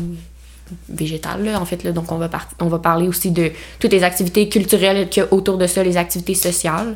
végétal. 0.88 1.44
Là, 1.44 1.60
en 1.60 1.64
fait, 1.64 1.84
là, 1.84 1.92
donc 1.92 2.10
on 2.12 2.18
va, 2.18 2.28
par- 2.28 2.48
on 2.60 2.68
va 2.68 2.78
parler 2.78 3.06
aussi 3.08 3.30
de 3.30 3.50
toutes 3.78 3.92
les 3.92 4.04
activités 4.04 4.48
culturelles 4.48 5.08
qu'il 5.08 5.22
y 5.22 5.26
a 5.26 5.32
autour 5.32 5.58
de 5.58 5.66
ça, 5.66 5.82
les 5.82 5.96
activités 5.96 6.34
sociales. 6.34 6.94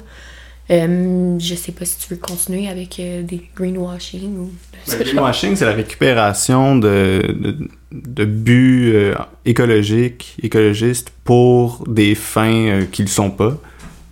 Euh, 0.69 1.39
je 1.39 1.55
sais 1.55 1.71
pas 1.71 1.85
si 1.85 1.97
tu 1.99 2.09
veux 2.13 2.21
continuer 2.21 2.69
avec 2.69 2.99
euh, 2.99 3.23
des 3.23 3.41
greenwashing 3.55 4.37
ou... 4.37 4.51
Le 4.91 5.05
greenwashing, 5.05 5.55
c'est 5.55 5.65
la 5.65 5.75
récupération 5.75 6.77
de, 6.77 7.23
de, 7.23 7.69
de 7.93 8.25
buts 8.25 8.91
euh, 8.95 9.15
écologiques, 9.45 10.37
écologistes 10.43 11.13
pour 11.23 11.85
des 11.87 12.17
fins 12.17 12.81
qui 12.91 13.03
ne 13.03 13.07
le 13.07 13.13
sont 13.13 13.31
pas. 13.31 13.57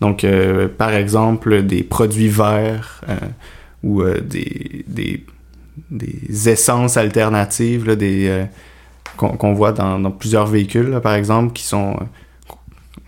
Donc, 0.01 0.23
euh, 0.23 0.69
par 0.69 0.93
exemple, 0.95 1.63
des 1.63 1.83
produits 1.83 2.29
verts 2.29 3.01
euh, 3.09 3.17
ou 3.83 4.05
des, 4.05 4.85
des, 4.87 5.25
des 5.91 6.49
essences 6.49 6.97
alternatives 6.97 7.87
là, 7.87 7.97
des, 7.97 8.29
euh, 8.29 8.45
qu'on 9.17 9.55
voit 9.55 9.73
dans, 9.73 9.99
dans 9.99 10.11
plusieurs 10.11 10.47
véhicules, 10.47 10.89
là, 10.89 11.01
par 11.01 11.15
exemple, 11.15 11.53
qui 11.53 11.65
sont 11.65 11.97
euh, 12.01 12.05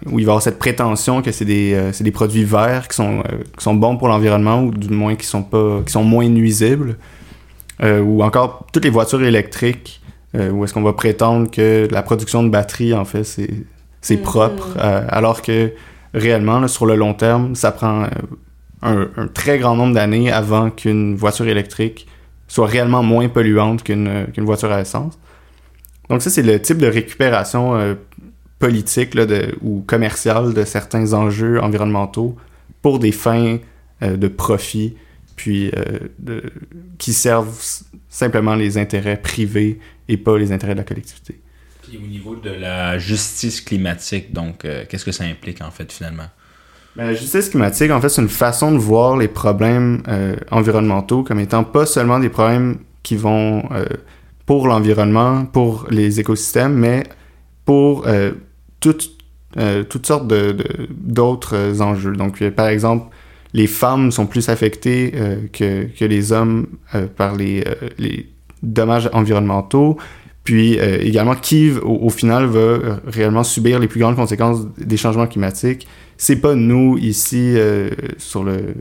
où 0.07 0.19
il 0.19 0.25
va 0.25 0.31
y 0.31 0.33
avoir 0.33 0.43
cette 0.43 0.59
prétention 0.59 1.23
que 1.23 1.33
c'est 1.33 1.45
des, 1.45 1.73
euh, 1.75 1.91
des 2.01 2.11
produits 2.11 2.45
verts 2.45 2.89
qui 2.89 2.97
sont, 2.97 3.21
euh, 3.21 3.39
qui 3.57 3.65
sont 3.65 3.75
bons 3.75 3.97
pour 3.97 4.09
l'environnement 4.09 4.63
ou 4.63 4.71
du 4.71 4.89
moins 4.89 5.17
qui 5.17 5.27
sont, 5.27 5.43
pas, 5.43 5.83
qui 5.85 5.93
sont 5.93 6.05
moins 6.05 6.29
nuisibles. 6.29 6.97
Euh, 7.83 8.01
ou 8.01 8.23
encore 8.23 8.67
toutes 8.73 8.85
les 8.85 8.91
voitures 8.91 9.23
électriques 9.23 10.01
où 10.53 10.65
est-ce 10.65 10.75
qu'on 10.75 10.83
va 10.83 10.93
prétendre 10.93 11.51
que 11.51 11.89
la 11.91 12.03
production 12.03 12.43
de 12.43 12.51
batteries, 12.51 12.93
en 12.93 13.07
fait, 13.07 13.25
c'est, 13.25 13.49
c'est 14.03 14.17
Mhm. 14.17 14.23
propre, 14.23 14.77
alors 14.79 15.41
que 15.41 15.73
réellement, 16.13 16.61
là, 16.61 16.69
sur 16.69 16.85
le 16.85 16.95
long 16.95 17.15
terme, 17.15 17.55
ça 17.55 17.73
prend 17.73 18.05
un, 18.83 19.09
un 19.17 19.29
très 19.29 19.59
grand 19.59 19.77
nombre 19.77 19.95
d'années 19.95 20.31
avant 20.31 20.69
qu'une 20.69 21.17
voiture 21.17 21.49
électrique 21.49 22.07
soit 22.49 22.67
réellement 22.67 23.03
moins 23.03 23.29
polluante 23.29 23.83
qu'une, 23.83 24.27
qu'une 24.33 24.45
voiture 24.45 24.71
à 24.73 24.81
essence. 24.81 25.19
Donc 26.09 26.23
ça, 26.23 26.31
c'est 26.31 26.43
le 26.43 26.61
type 26.61 26.79
de 26.79 26.87
récupération 26.87 27.77
euh, 27.77 27.95
politique 28.59 29.17
ou 29.61 29.83
commerciale 29.87 30.55
de 30.55 30.65
certains 30.65 31.13
enjeux 31.13 31.61
environnementaux 31.61 32.37
pour 32.83 32.99
des 32.99 33.13
fins 33.13 33.59
euh, 34.03 34.17
de 34.17 34.29
profit, 34.29 34.97
puis 35.37 35.71
euh, 35.77 36.41
qui 36.99 37.13
servent 37.13 37.55
simplement 38.09 38.55
les 38.55 38.79
intérêts 38.79 39.21
privés 39.21 39.79
et 40.09 40.17
pas 40.17 40.39
les 40.39 40.53
intérêts 40.53 40.75
de 40.75 40.79
la 40.79 40.85
collectivité. 40.85 41.41
Puis 41.83 41.99
au 41.99 42.07
niveau 42.07 42.37
de 42.37 42.51
la 42.51 42.99
justice 42.99 43.61
climatique, 43.61 44.33
donc, 44.33 44.65
euh, 44.65 44.85
qu'est-ce 44.89 45.05
que 45.05 45.13
ça 45.13 45.25
implique, 45.25 45.61
en 45.63 45.71
fait, 45.71 45.93
finalement? 45.93 46.29
Ben, 46.97 47.07
la 47.09 47.15
justice 47.15 47.51
climatique, 47.51 47.91
en 47.91 48.01
fait, 48.01 48.09
c'est 48.09 48.23
une 48.23 48.29
façon 48.29 48.73
de 48.73 48.79
voir 48.79 49.17
les 49.19 49.29
problèmes 49.29 50.03
euh, 50.09 50.35
environnementaux 50.51 51.23
comme 51.23 51.39
étant 51.41 51.63
pas 51.63 51.85
seulement 51.85 52.19
des 52.19 52.31
problèmes 52.31 52.79
qui 53.03 53.17
vont 53.17 53.65
euh, 53.73 53.85
pour 54.47 54.67
l'environnement, 54.67 55.45
pour 55.45 55.87
les 55.91 56.21
écosystèmes, 56.21 56.73
mais 56.73 57.03
pour 57.67 58.07
euh, 58.07 58.33
toutes, 58.81 59.11
toutes 59.89 60.07
sortes 60.07 60.27
de, 60.27 60.53
de- 60.53 60.89
d'autres 60.91 61.55
euh, 61.55 61.81
enjeux. 61.81 62.13
Donc, 62.13 62.43
par 62.51 62.69
exemple, 62.69 63.15
les 63.53 63.67
femmes 63.67 64.11
sont 64.11 64.27
plus 64.27 64.49
affectées 64.49 65.13
que, 65.53 65.85
que 65.85 66.05
les 66.05 66.33
hommes 66.33 66.67
par 67.17 67.37
les, 67.37 67.65
les 67.97 68.29
dommages 68.63 69.09
environnementaux. 69.15 69.97
Puis 70.45 70.75
également, 70.75 71.35
qui, 71.35 71.73
au, 71.83 72.11
final, 72.11 72.45
va 72.47 72.99
réellement 73.07 73.45
subir 73.45 73.79
les 73.79 73.89
plus 73.89 74.01
grandes 74.01 74.17
conséquences 74.17 74.67
des 74.77 74.99
changements 74.99 75.27
climatiques 75.27 75.89
c'est 76.19 76.37
pas 76.41 76.55
nous 76.55 76.99
ici 76.99 77.55
euh, 77.57 77.91
sur 78.19 78.43
le 78.45 78.75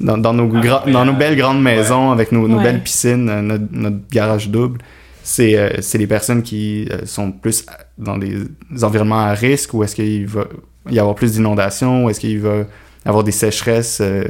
dans, 0.00 0.18
dans 0.18 0.34
nos, 0.34 0.50
Ah, 0.56 0.60
gra- 0.60 0.84
ouais, 0.86 0.92
dans 0.92 1.04
nos 1.04 1.12
belles 1.14 1.36
grandes 1.36 1.62
maisons 1.62 2.10
avec 2.10 2.32
nos, 2.32 2.48
nos 2.48 2.56
Ouais. 2.58 2.64
belles 2.64 2.82
piscines, 2.82 3.28
euh, 3.28 3.40
notre, 3.42 3.64
notre 3.72 4.08
garage 4.10 4.48
double. 4.50 4.80
C'est 5.22 5.56
euh, 5.56 5.80
c'est 5.80 5.98
les 5.98 6.06
personnes 6.06 6.42
qui 6.42 6.86
euh, 6.90 7.06
sont 7.06 7.32
plus 7.32 7.64
dans 7.96 8.18
des 8.18 8.38
environnements 8.82 9.20
à 9.24 9.32
risque 9.34 9.72
ou 9.72 9.82
est-ce 9.84 9.94
qu'il 9.94 10.26
va 10.26 10.46
y 10.90 10.98
avoir 10.98 11.14
plus 11.14 11.32
d'inondations 11.32 12.04
ou 12.04 12.10
est-ce 12.10 12.20
qu'il 12.20 12.40
va 12.40 12.56
y 12.58 13.08
avoir 13.08 13.24
des 13.24 13.32
sécheresses 13.32 14.00
euh, 14.02 14.24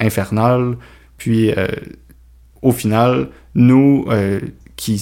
infernales. 0.00 0.76
Puis 1.16 1.52
euh, 1.52 1.68
au 2.62 2.72
final, 2.72 3.28
nous 3.54 4.04
euh, 4.08 4.40
qui 4.76 5.00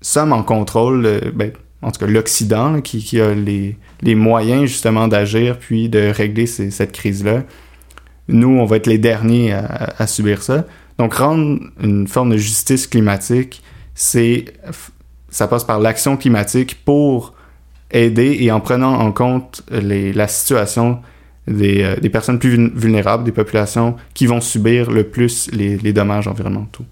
sommes 0.00 0.32
en 0.32 0.42
contrôle, 0.42 1.06
euh, 1.06 1.20
ben, 1.32 1.52
en 1.82 1.90
tout 1.90 1.98
cas 1.98 2.10
l'Occident 2.10 2.80
qui, 2.80 3.20
a 3.20 3.34
les, 3.34 3.76
moyens 4.14 4.62
justement 4.62 5.08
d'agir 5.08 5.58
puis 5.58 5.88
de 5.88 6.10
régler 6.10 6.46
cette 6.46 6.92
crise-là, 6.92 7.42
nous, 8.28 8.48
on 8.48 8.64
va 8.64 8.76
être 8.76 8.86
les 8.86 8.98
derniers 8.98 9.52
à, 9.52 10.06
subir 10.06 10.42
ça. 10.42 10.64
Donc, 10.98 11.14
rendre 11.14 11.60
une 11.82 12.06
forme 12.06 12.30
de 12.30 12.36
justice 12.36 12.86
climatique, 12.86 13.62
c'est 13.94 14.44
ça 15.28 15.48
passe 15.48 15.64
par 15.64 15.80
l'action 15.80 16.16
climatique 16.16 16.84
pour 16.84 17.34
aider 17.90 18.36
et 18.40 18.52
en 18.52 18.60
prenant 18.60 18.94
en 19.00 19.10
compte 19.12 19.62
la 19.70 20.28
situation 20.28 21.00
des, 21.48 21.82
euh, 21.82 22.08
personnes 22.10 22.38
plus 22.38 22.50
vul- 22.50 22.72
vulnérables, 22.74 23.24
des 23.24 23.32
populations 23.32 23.96
qui 24.14 24.26
vont 24.26 24.40
subir 24.40 24.90
le 24.90 25.04
plus 25.04 25.50
les 25.52 25.92
dommages 25.92 26.28
environnementaux. 26.28 26.84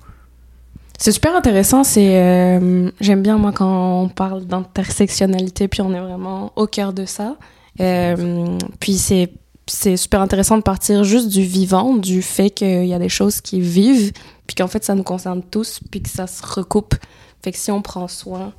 C'est 1.02 1.12
super 1.12 1.35
intéressant. 1.35 1.83
C'est 1.83 2.21
euh, 2.21 2.90
j'aime 3.00 3.23
bien 3.23 3.38
moi 3.38 3.52
quand 3.52 4.02
on 4.02 4.09
parle 4.09 4.45
d'intersectionnalité, 4.45 5.66
puis 5.66 5.80
on 5.80 5.95
est 5.95 5.99
vraiment 6.00 6.52
au 6.57 6.66
cœur 6.66 6.92
de 6.92 7.07
ça. 7.07 7.37
Euh, 7.80 8.59
puis 8.80 8.99
c'est 8.99 9.33
c'est 9.66 9.97
super 9.97 10.21
intéressant 10.21 10.59
de 10.59 10.62
partir 10.62 11.02
juste 11.04 11.28
du 11.28 11.42
vivant, 11.42 11.95
du 11.95 12.21
fait 12.23 12.50
qu'il 12.50 12.85
y 12.87 12.92
a 12.92 12.99
des 12.99 13.09
choses 13.09 13.40
qui 13.40 13.61
vivent, 13.61 14.12
puis 14.47 14.54
qu'en 14.57 14.66
fait 14.66 14.85
ça 14.85 14.95
nous 14.95 15.02
concerne 15.04 15.42
tous, 15.42 15.80
puis 15.90 16.02
que 16.02 16.09
ça 16.11 16.26
se 16.26 16.42
recoupe. 16.45 16.95
Fait 17.42 17.52
que 17.52 17.57
si 17.57 17.71
on 17.71 17.80
prend 17.80 18.07
soin 18.07 18.52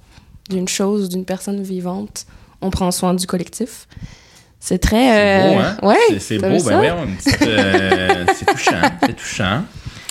d'une 0.50 0.68
chose, 0.68 1.10
d'une 1.10 1.26
personne 1.26 1.62
vivante, 1.62 2.26
on 2.62 2.72
prend 2.72 2.90
soin 2.90 3.14
du 3.14 3.28
collectif. 3.28 3.88
C'est 4.60 4.80
très 4.80 4.98
C'est 4.98 5.54
beau, 5.54 5.60
euh, 5.60 5.64
hein? 5.64 5.78
ouais. 5.84 6.20
C'est- 6.20 6.38
beau, 6.40 6.64
ben 6.64 6.80
ouais, 6.80 6.94
c'est 7.20 8.46
touchant, 8.46 8.82
c'est 9.02 9.16
touchant. 9.16 9.62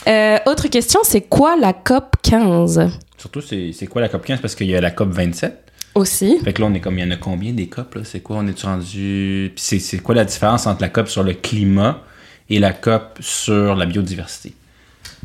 Euh, 0.06 0.38
autre 0.46 0.68
question, 0.68 1.00
c'est 1.02 1.22
quoi 1.22 1.56
la 1.56 1.72
COP 1.72 2.16
15 2.22 2.90
Surtout, 3.18 3.40
c'est 3.40 3.72
c'est 3.72 3.86
quoi 3.86 4.00
la 4.00 4.08
COP 4.08 4.24
15? 4.24 4.40
Parce 4.40 4.54
qu'il 4.54 4.68
y 4.68 4.76
a 4.76 4.80
la 4.80 4.90
COP 4.90 5.10
27. 5.10 5.70
aussi? 5.94 6.38
Fait 6.38 6.52
que 6.52 6.62
là, 6.62 6.68
on 6.70 6.74
est 6.74 6.80
comme, 6.80 6.98
il 6.98 7.04
y 7.04 7.06
en 7.06 7.10
a 7.10 7.16
combien 7.16 7.52
des 7.52 7.68
COP? 7.68 7.98
C'est 8.04 8.20
quoi? 8.20 8.36
On 8.38 8.46
est 8.46 8.62
rendu... 8.62 9.52
Puis 9.54 9.80
c'est 9.80 9.98
quoi 9.98 10.14
la 10.14 10.24
différence 10.24 10.66
entre 10.66 10.82
la 10.82 10.88
COP 10.88 11.08
sur 11.08 11.22
le 11.22 11.34
climat 11.34 12.02
et 12.48 12.58
la 12.58 12.72
COP 12.72 13.18
sur 13.20 13.74
la 13.74 13.86
biodiversité? 13.86 14.54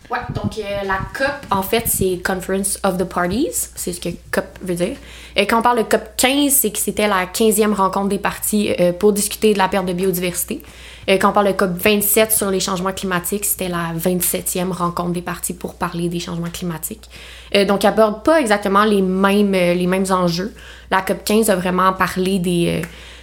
Ouais, 0.10 0.20
donc 0.36 0.60
euh, 0.60 0.84
la 0.86 1.00
COP, 1.17 1.46
en 1.50 1.63
fait, 1.63 1.84
c'est 1.88 2.22
Conference 2.24 2.79
of 2.84 2.98
the 2.98 3.05
Parties. 3.05 3.70
C'est 3.75 3.94
ce 3.94 4.00
que 4.00 4.10
COP 4.32 4.46
veut 4.62 4.75
dire. 4.75 4.98
Et 5.36 5.48
quand 5.48 5.60
on 5.60 5.62
parle 5.62 5.79
de 5.79 5.84
COP 5.84 6.01
15, 6.17 6.51
c'est 6.51 6.72
que 6.72 6.77
c'était 6.77 7.08
la 7.08 7.25
15e 7.25 7.74
rencontre 7.74 8.10
des 8.10 8.20
parties 8.20 8.74
euh, 8.79 8.91
pour 8.94 9.13
discuter 9.13 9.53
de 9.53 9.58
la 9.58 9.67
perte 9.67 9.86
de 9.86 9.94
biodiversité. 9.94 10.62
Euh, 11.10 11.18
quand 11.18 11.30
on 11.30 11.34
parle 11.34 11.48
de 11.48 11.52
COP 11.54 11.72
27 11.72 12.32
sur 12.32 12.50
les 12.50 12.60
changements 12.60 12.92
climatiques, 12.92 13.46
c'était 13.46 13.70
la 13.70 13.94
27e 13.98 14.72
rencontre 14.72 15.12
des 15.12 15.22
parties 15.22 15.54
pour 15.54 15.76
parler 15.76 16.10
des 16.10 16.20
changements 16.20 16.50
climatiques. 16.50 17.10
Euh, 17.56 17.66
donc, 17.66 17.84
elle 17.84 17.92
aborde 17.92 18.24
pas 18.24 18.40
exactement 18.40 18.84
les 18.84 19.02
mêmes, 19.02 19.54
euh, 19.54 19.74
les 19.74 19.88
mêmes 19.88 20.06
enjeux. 20.10 20.54
La 20.92 21.02
COP 21.02 21.24
15 21.24 21.50
a 21.50 21.56
vraiment 21.56 21.94
parlé 21.94 22.40
des, 22.40 22.82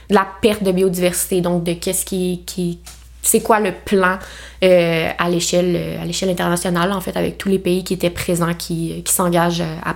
de 0.09 0.15
la 0.15 0.27
perte 0.41 0.63
de 0.63 0.73
biodiversité, 0.73 1.41
donc 1.41 1.65
de 1.65 1.75
qu'est-ce 1.75 2.05
qui, 2.05 2.43
qui 2.47 2.79
c'est 3.25 3.41
quoi 3.41 3.61
le 3.61 3.71
plan 3.73 4.19
à 4.61 5.29
l'échelle 5.31 6.01
internationale 6.29 6.91
en 6.91 7.01
fait 7.01 7.17
avec 7.17 7.39
tous 7.39 7.49
les 7.49 7.61
pays 7.61 7.85
qui 7.85 7.95
étaient 7.95 8.11
présents 8.11 8.53
qui, 8.53 9.01
qui 9.05 9.13
s'engagent 9.13 9.61
à 9.61 9.95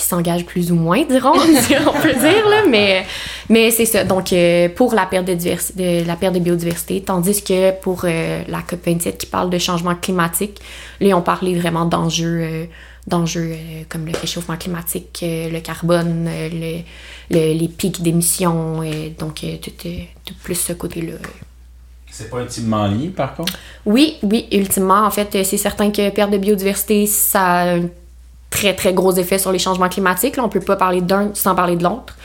qui 0.00 0.06
s'engagent 0.06 0.46
plus 0.46 0.72
ou 0.72 0.76
moins 0.76 1.02
diront 1.04 1.38
si 1.64 1.74
on 1.86 1.92
peut 2.04 2.12
dire 2.26 2.44
là 2.54 2.62
mais 2.68 3.04
mais 3.48 3.70
c'est 3.70 3.84
ça 3.84 4.02
donc 4.04 4.32
euh, 4.32 4.68
pour 4.78 4.94
la 4.94 5.06
perte 5.06 5.26
de, 5.26 5.34
de 5.34 6.06
la 6.06 6.16
perte 6.16 6.34
de 6.34 6.40
biodiversité 6.40 7.02
tandis 7.02 7.42
que 7.44 7.72
pour 7.84 7.98
euh, 8.04 8.42
la 8.48 8.62
COP 8.62 8.80
27 8.86 9.18
qui 9.18 9.26
parle 9.26 9.50
de 9.50 9.58
changement 9.58 9.94
climatique 9.94 10.58
là 11.00 11.16
on 11.16 11.22
parlait 11.22 11.54
vraiment 11.54 11.84
d'enjeux 11.84 12.40
euh, 12.42 12.64
d'enjeux 13.06 13.54
comme 13.88 14.06
le 14.06 14.12
réchauffement 14.20 14.56
climatique 14.56 15.20
le 15.22 15.60
carbone 15.60 16.28
le, 16.62 16.78
le- 17.34 17.52
les 17.60 17.68
pics 17.68 18.02
d'émissions 18.02 18.82
donc 19.18 19.44
tout, 19.62 19.70
tout 20.26 20.34
plus 20.44 20.54
ce 20.68 20.72
côté 20.74 21.00
là 21.02 21.14
C'est 22.10 22.28
pas 22.28 22.40
intimement 22.40 22.86
lié, 22.88 23.08
par 23.08 23.34
contre? 23.36 23.52
oui, 23.86 24.16
oui, 24.30 24.40
ultimement, 24.52 25.02
en 25.06 25.10
fait, 25.10 25.30
c'est 25.44 25.56
certain 25.68 25.90
que 25.96 26.10
perte 26.10 26.32
de 26.32 26.38
biodiversité, 26.38 27.06
ça 27.06 27.44
a 27.74 27.76
très, 28.50 28.74
très 28.74 28.92
gros 28.92 29.12
effet 29.12 29.38
sur 29.38 29.52
les 29.52 29.58
changements 29.58 29.88
climatiques. 29.88 30.36
Là, 30.36 30.44
on 30.44 30.48
peut 30.48 30.60
pas 30.60 30.76
parler 30.76 31.00
d'un 31.00 31.30
sans 31.34 31.54
parler 31.54 31.76
de 31.76 31.84
l'autre. 31.84 32.16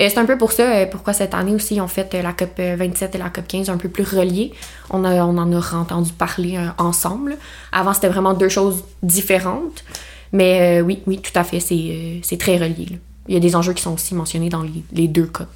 Euh, 0.00 0.08
c'est 0.08 0.18
un 0.18 0.26
peu 0.26 0.38
pour 0.38 0.52
ça, 0.52 0.62
euh, 0.62 0.86
pourquoi 0.86 1.12
cette 1.12 1.34
année 1.34 1.54
aussi, 1.54 1.80
on 1.80 1.88
fait 1.88 2.14
euh, 2.14 2.22
la 2.22 2.32
COP 2.32 2.50
euh, 2.60 2.76
27 2.78 3.14
et 3.16 3.18
la 3.18 3.30
COP 3.30 3.48
15 3.48 3.70
un 3.70 3.78
peu 3.78 3.88
plus 3.88 4.04
reliées. 4.04 4.52
On, 4.90 5.04
a, 5.04 5.24
on 5.24 5.36
en 5.38 5.52
a 5.52 5.74
entendu 5.74 6.12
parler 6.12 6.58
ensemble. 6.78 7.36
Avant, 7.72 7.92
c'était 7.94 8.08
vraiment 8.08 8.34
deux 8.34 8.48
choses 8.48 8.84
différentes. 9.02 9.84
Mais 10.32 10.82
oui, 10.82 11.02
oui, 11.06 11.18
tout 11.18 11.36
à 11.36 11.42
fait, 11.42 11.58
c'est 11.58 11.74
euh, 11.74 12.36
très 12.38 12.58
relié. 12.58 12.98
Il 13.28 13.34
y 13.34 13.36
a 13.36 13.40
des 13.40 13.56
enjeux 13.56 13.72
qui 13.72 13.82
sont 13.82 13.94
aussi 13.94 14.14
mentionnés 14.14 14.50
dans 14.50 14.62
les, 14.92 15.08
deux 15.08 15.26
COP. 15.26 15.48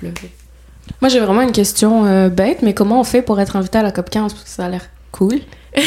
Moi, 1.01 1.09
j'ai 1.09 1.21
vraiment 1.21 1.43
une 1.43 1.53
question 1.53 2.29
bête, 2.29 2.63
mais 2.63 2.75
comment 2.75 3.01
on 3.01 3.05
fait 3.05 3.23
pour 3.23 3.41
être 3.41 3.57
invité 3.57 3.79
à 3.79 3.83
la 3.83 3.93
COP 3.93 4.11
15 4.11 4.33
Parce 4.33 4.45
que 4.45 4.51
ça 4.51 4.67
a 4.67 4.69
l'air 4.69 4.83
cool. 5.11 5.41
La 5.75 5.83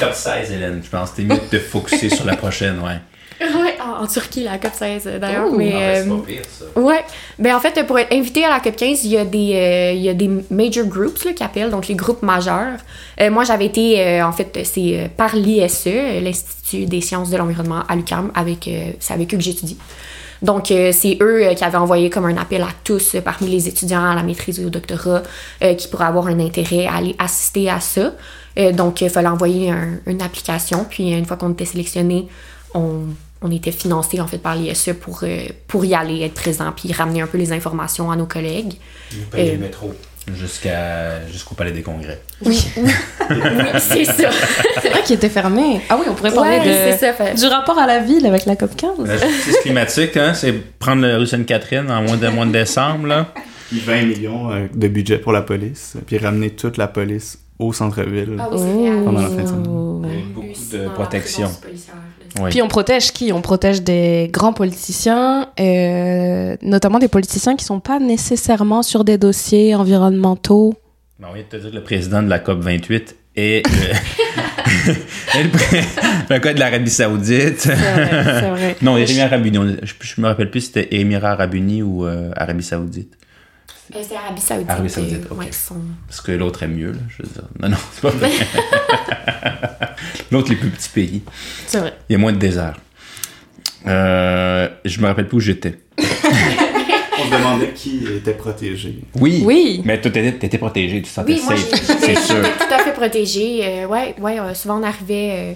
COP 0.00 0.14
16, 0.14 0.52
Hélène, 0.52 0.80
je 0.84 0.88
pense. 0.88 1.14
T'es 1.14 1.22
mieux 1.22 1.36
de 1.36 1.40
te 1.40 1.58
focuser 1.58 2.08
sur 2.08 2.24
la 2.24 2.36
prochaine, 2.36 2.78
ouais. 2.80 2.98
Ouais, 3.40 3.76
en, 3.84 4.04
en 4.04 4.06
Turquie, 4.06 4.44
la 4.44 4.56
COP 4.58 4.72
16 4.72 5.02
euh, 5.06 5.18
d'ailleurs. 5.18 5.46
Oh, 5.50 5.54
mais, 5.56 5.72
Ah, 5.74 5.78
ben, 5.78 6.04
c'est 6.04 6.10
euh, 6.10 6.16
pas 6.16 6.22
pire, 6.26 6.42
ça. 6.48 6.80
Ouais, 6.80 7.04
ben 7.40 7.56
en 7.56 7.60
fait 7.60 7.84
pour 7.86 7.98
être 7.98 8.12
invité 8.12 8.44
à 8.44 8.50
la 8.50 8.60
COP 8.60 8.76
15, 8.76 9.04
il 9.04 9.10
y 9.10 9.16
a 9.18 9.24
des 9.24 9.54
euh, 9.54 9.92
il 9.94 10.02
y 10.02 10.08
a 10.08 10.14
des 10.14 10.30
major 10.50 10.86
groups 10.86 11.24
là 11.24 11.32
qui 11.32 11.42
appellent 11.42 11.70
donc 11.70 11.88
les 11.88 11.96
groupes 11.96 12.22
majeurs. 12.22 12.78
Euh, 13.20 13.30
moi 13.32 13.42
j'avais 13.42 13.66
été 13.66 14.00
euh, 14.00 14.24
en 14.24 14.30
fait 14.32 14.56
c'est 14.64 14.96
euh, 14.96 15.08
par 15.16 15.34
l'ISE, 15.34 15.88
l'Institut 16.22 16.86
des 16.86 17.00
sciences 17.00 17.30
de 17.30 17.36
l'environnement 17.36 17.82
à 17.88 17.96
l'UQAM 17.96 18.30
avec 18.36 18.68
euh, 18.68 18.92
c'est 19.00 19.14
avec 19.14 19.34
eux 19.34 19.38
que 19.38 19.42
j'étudie. 19.42 19.76
Donc, 20.42 20.70
euh, 20.70 20.90
c'est 20.92 21.16
eux 21.20 21.46
euh, 21.46 21.54
qui 21.54 21.64
avaient 21.64 21.78
envoyé 21.78 22.10
comme 22.10 22.24
un 22.26 22.36
appel 22.36 22.62
à 22.62 22.68
tous 22.84 23.14
euh, 23.14 23.20
parmi 23.20 23.48
les 23.48 23.68
étudiants 23.68 24.04
à 24.04 24.14
la 24.14 24.22
maîtrise 24.22 24.58
et 24.60 24.64
au 24.64 24.70
doctorat 24.70 25.22
qui 25.78 25.88
pourraient 25.88 26.06
avoir 26.06 26.26
un 26.26 26.40
intérêt 26.40 26.86
à 26.86 26.96
aller 26.96 27.14
assister 27.18 27.70
à 27.70 27.80
ça. 27.80 28.12
Donc, 28.74 29.00
il 29.00 29.08
fallait 29.10 29.28
envoyer 29.28 29.70
un- 29.70 29.98
une 30.06 30.20
application. 30.20 30.84
Puis, 30.88 31.10
une 31.12 31.24
fois 31.24 31.36
qu'on 31.36 31.52
était 31.52 31.64
sélectionné, 31.64 32.26
on, 32.74 33.00
on 33.40 33.50
était 33.50 33.72
financé 33.72 34.20
en 34.20 34.26
fait 34.26 34.38
par 34.38 34.56
l'ISE 34.56 34.94
pour, 35.00 35.24
pour 35.68 35.84
y 35.84 35.94
aller, 35.94 36.22
être 36.22 36.34
présent, 36.34 36.72
puis 36.76 36.92
ramener 36.92 37.22
un 37.22 37.26
peu 37.26 37.38
les 37.38 37.52
informations 37.52 38.10
à 38.10 38.16
nos 38.16 38.26
collègues. 38.26 38.74
Vous 39.10 39.24
payez 39.30 39.52
le 39.52 39.58
métro 39.58 39.94
jusqu'à 40.36 41.26
jusqu'au 41.26 41.54
Palais 41.54 41.72
des 41.72 41.82
Congrès. 41.82 42.20
Oui, 42.44 42.64
oui, 42.76 43.36
c'est 43.78 44.04
ça. 44.04 44.30
C'est 44.80 44.88
vrai 44.90 45.02
qu'il 45.04 45.16
était 45.16 45.28
fermé. 45.28 45.80
Ah 45.88 45.96
oui, 45.98 46.06
on 46.08 46.14
pourrait 46.14 46.32
parler 46.32 46.58
Ouais, 46.58 46.92
de, 46.92 46.96
ça. 46.98 47.12
fait- 47.12 47.34
du 47.34 47.46
rapport 47.46 47.78
à 47.78 47.86
la 47.86 47.98
ville 48.00 48.24
avec 48.26 48.46
la 48.46 48.56
COP 48.56 48.76
15. 48.76 48.90
La 49.06 49.16
justice 49.16 49.58
climatique, 49.62 50.16
hein, 50.16 50.32
c'est 50.34 50.52
prendre 50.78 51.02
la 51.06 51.18
rue 51.18 51.26
Sainte-Catherine 51.26 51.90
en 51.90 52.02
mois 52.02 52.16
de, 52.16 52.28
mois 52.28 52.46
de 52.46 52.52
décembre, 52.52 53.06
là. 53.06 53.26
Puis 53.68 53.80
20 53.80 54.02
millions 54.02 54.50
euh, 54.52 54.66
de 54.72 54.88
budget 54.88 55.18
pour 55.18 55.32
la 55.32 55.42
police, 55.42 55.94
puis 56.06 56.18
ramener 56.18 56.50
toute 56.50 56.76
la 56.76 56.88
police 56.88 57.38
au 57.58 57.72
centre-ville. 57.72 58.36
Ah 58.38 58.48
oui, 58.52 58.60
réel. 58.88 59.04
Pendant 59.04 59.22
la 59.22 59.28
fin 59.28 59.42
de 59.42 59.46
semaine. 59.46 59.66
Oh. 59.68 60.02
Beaucoup 60.34 60.48
de 60.72 60.88
protection. 60.94 61.50
Ouais. 62.40 62.50
Puis 62.50 62.62
on 62.62 62.68
protège 62.68 63.12
qui? 63.12 63.32
On 63.32 63.40
protège 63.42 63.82
des 63.82 64.28
grands 64.32 64.52
politiciens, 64.52 65.48
euh, 65.60 66.56
notamment 66.62 66.98
des 66.98 67.08
politiciens 67.08 67.56
qui 67.56 67.64
sont 67.64 67.80
pas 67.80 67.98
nécessairement 67.98 68.82
sur 68.82 69.04
des 69.04 69.18
dossiers 69.18 69.74
environnementaux. 69.74 70.74
Ben, 71.18 71.28
on 71.30 71.34
vient 71.34 71.42
de 71.42 71.48
te 71.48 71.56
dire 71.56 71.70
que 71.70 71.76
le 71.76 71.82
président 71.82 72.22
de 72.22 72.28
la 72.30 72.38
COP 72.38 72.60
28 72.60 73.16
est 73.36 73.62
le, 73.66 74.92
est 75.40 75.42
le, 76.30 76.38
cas 76.38 76.52
de 76.54 76.58
l'Arabie 76.58 76.90
Saoudite. 76.90 77.60
C'est 77.60 77.74
vrai, 77.74 78.50
vrai. 78.50 78.76
Non, 78.82 78.96
Émirats 78.96 79.24
Arabes 79.26 79.46
Unis. 79.46 79.58
On- 79.58 79.76
Je, 79.82 79.92
je 80.00 80.20
me 80.20 80.26
rappelle 80.26 80.50
plus 80.50 80.60
si 80.62 80.66
c'était 80.68 80.88
Émirats 80.96 81.32
Arabes 81.32 81.54
Unis 81.54 81.82
ou 81.82 82.04
euh, 82.06 82.30
Arabie 82.36 82.62
Saoudite. 82.64 83.14
Euh, 83.94 83.98
C'est 84.08 84.16
Arabie 84.16 84.40
Saoudite. 84.40 84.70
Arabie 84.70 84.90
Saoudite, 84.90 85.24
euh, 85.30 85.34
ok. 85.34 85.38
ouais, 85.40 85.52
son- 85.52 85.76
Parce 86.08 86.20
que 86.20 86.32
l'autre 86.32 86.62
est 86.62 86.68
mieux, 86.68 86.92
là. 86.92 86.98
Je 87.08 87.22
veux 87.22 87.28
dire. 87.28 87.42
Non, 87.60 87.68
non, 87.68 87.76
c'est 87.92 88.00
pas 88.02 88.10
vrai. 88.10 88.30
l'autre, 90.30 90.50
les 90.50 90.56
plus 90.56 90.70
petits 90.70 90.88
pays. 90.88 91.22
C'est 91.66 91.78
vrai. 91.78 91.94
Il 92.08 92.12
y 92.12 92.16
a 92.16 92.18
moins 92.18 92.32
de 92.32 92.38
désert. 92.38 92.78
Euh, 93.86 94.68
je 94.84 95.00
me 95.00 95.06
rappelle 95.06 95.28
plus 95.28 95.36
où 95.36 95.40
j'étais. 95.40 95.78
On 95.98 97.24
se 97.26 97.30
demandait 97.30 97.72
qui 97.74 98.04
était 98.16 98.32
protégé. 98.32 98.98
Oui. 99.20 99.42
Oui. 99.44 99.82
Mais 99.84 100.00
toi, 100.00 100.10
t'étais, 100.10 100.32
t'étais 100.38 100.58
protégé, 100.58 101.02
tu 101.02 101.10
sentais 101.10 101.34
Oui, 101.34 101.42
moi, 101.44 101.56
safe. 101.56 101.82
C'est 102.00 102.00
j'étais 102.00 102.20
sûr. 102.20 102.42
tout 102.42 102.74
à 102.74 102.78
fait 102.78 102.92
protégée. 102.92 103.60
Euh, 103.64 103.86
ouais, 103.86 104.14
ouais, 104.20 104.40
euh, 104.40 104.54
souvent 104.54 104.78
on 104.80 104.82
arrivait, 104.82 105.30
euh, 105.32 105.52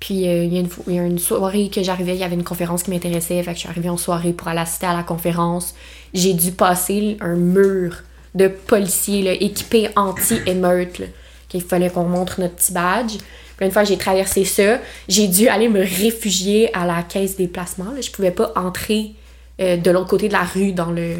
puis 0.00 0.26
euh, 0.28 0.44
il 0.44 0.54
y, 0.54 0.56
a 0.56 0.60
une 0.60 0.68
il 0.86 0.94
y 0.94 0.98
a 0.98 1.02
une 1.04 1.18
soirée 1.18 1.68
que 1.74 1.82
j'arrivais, 1.82 2.14
il 2.14 2.20
y 2.20 2.24
avait 2.24 2.34
une 2.36 2.44
conférence 2.44 2.82
qui 2.82 2.90
m'intéressait, 2.90 3.42
fait 3.42 3.50
que 3.50 3.56
je 3.56 3.60
suis 3.60 3.68
arrivée 3.68 3.88
en 3.90 3.96
soirée 3.96 4.32
pour 4.32 4.48
aller 4.48 4.60
assister 4.60 4.86
à 4.86 4.94
la 4.96 5.02
conférence. 5.02 5.74
J'ai 6.14 6.34
dû 6.34 6.52
passer 6.52 7.16
un 7.20 7.34
mur 7.34 8.02
de 8.34 8.48
policiers 8.48 9.44
équipés 9.44 9.88
anti-émeutes 9.96 10.98
là, 10.98 11.06
qu'il 11.48 11.62
fallait 11.62 11.90
qu'on 11.90 12.04
montre 12.04 12.40
notre 12.40 12.54
petit 12.54 12.72
badge. 12.72 13.14
Une 13.60 13.70
fois 13.70 13.84
j'ai 13.84 13.96
traversé 13.96 14.44
ça, 14.44 14.80
j'ai 15.08 15.28
dû 15.28 15.48
aller 15.48 15.68
me 15.68 15.80
réfugier 15.80 16.74
à 16.74 16.84
la 16.84 17.02
caisse 17.02 17.36
des 17.36 17.46
placements. 17.46 17.92
Là. 17.94 18.00
Je 18.00 18.10
pouvais 18.10 18.32
pas 18.32 18.52
entrer 18.56 19.12
euh, 19.60 19.76
de 19.76 19.90
l'autre 19.90 20.08
côté 20.08 20.28
de 20.28 20.32
la 20.32 20.42
rue 20.42 20.72
dans 20.72 20.90
le, 20.90 21.18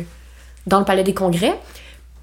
palais 0.84 1.04
des 1.04 1.14
congrès 1.14 1.54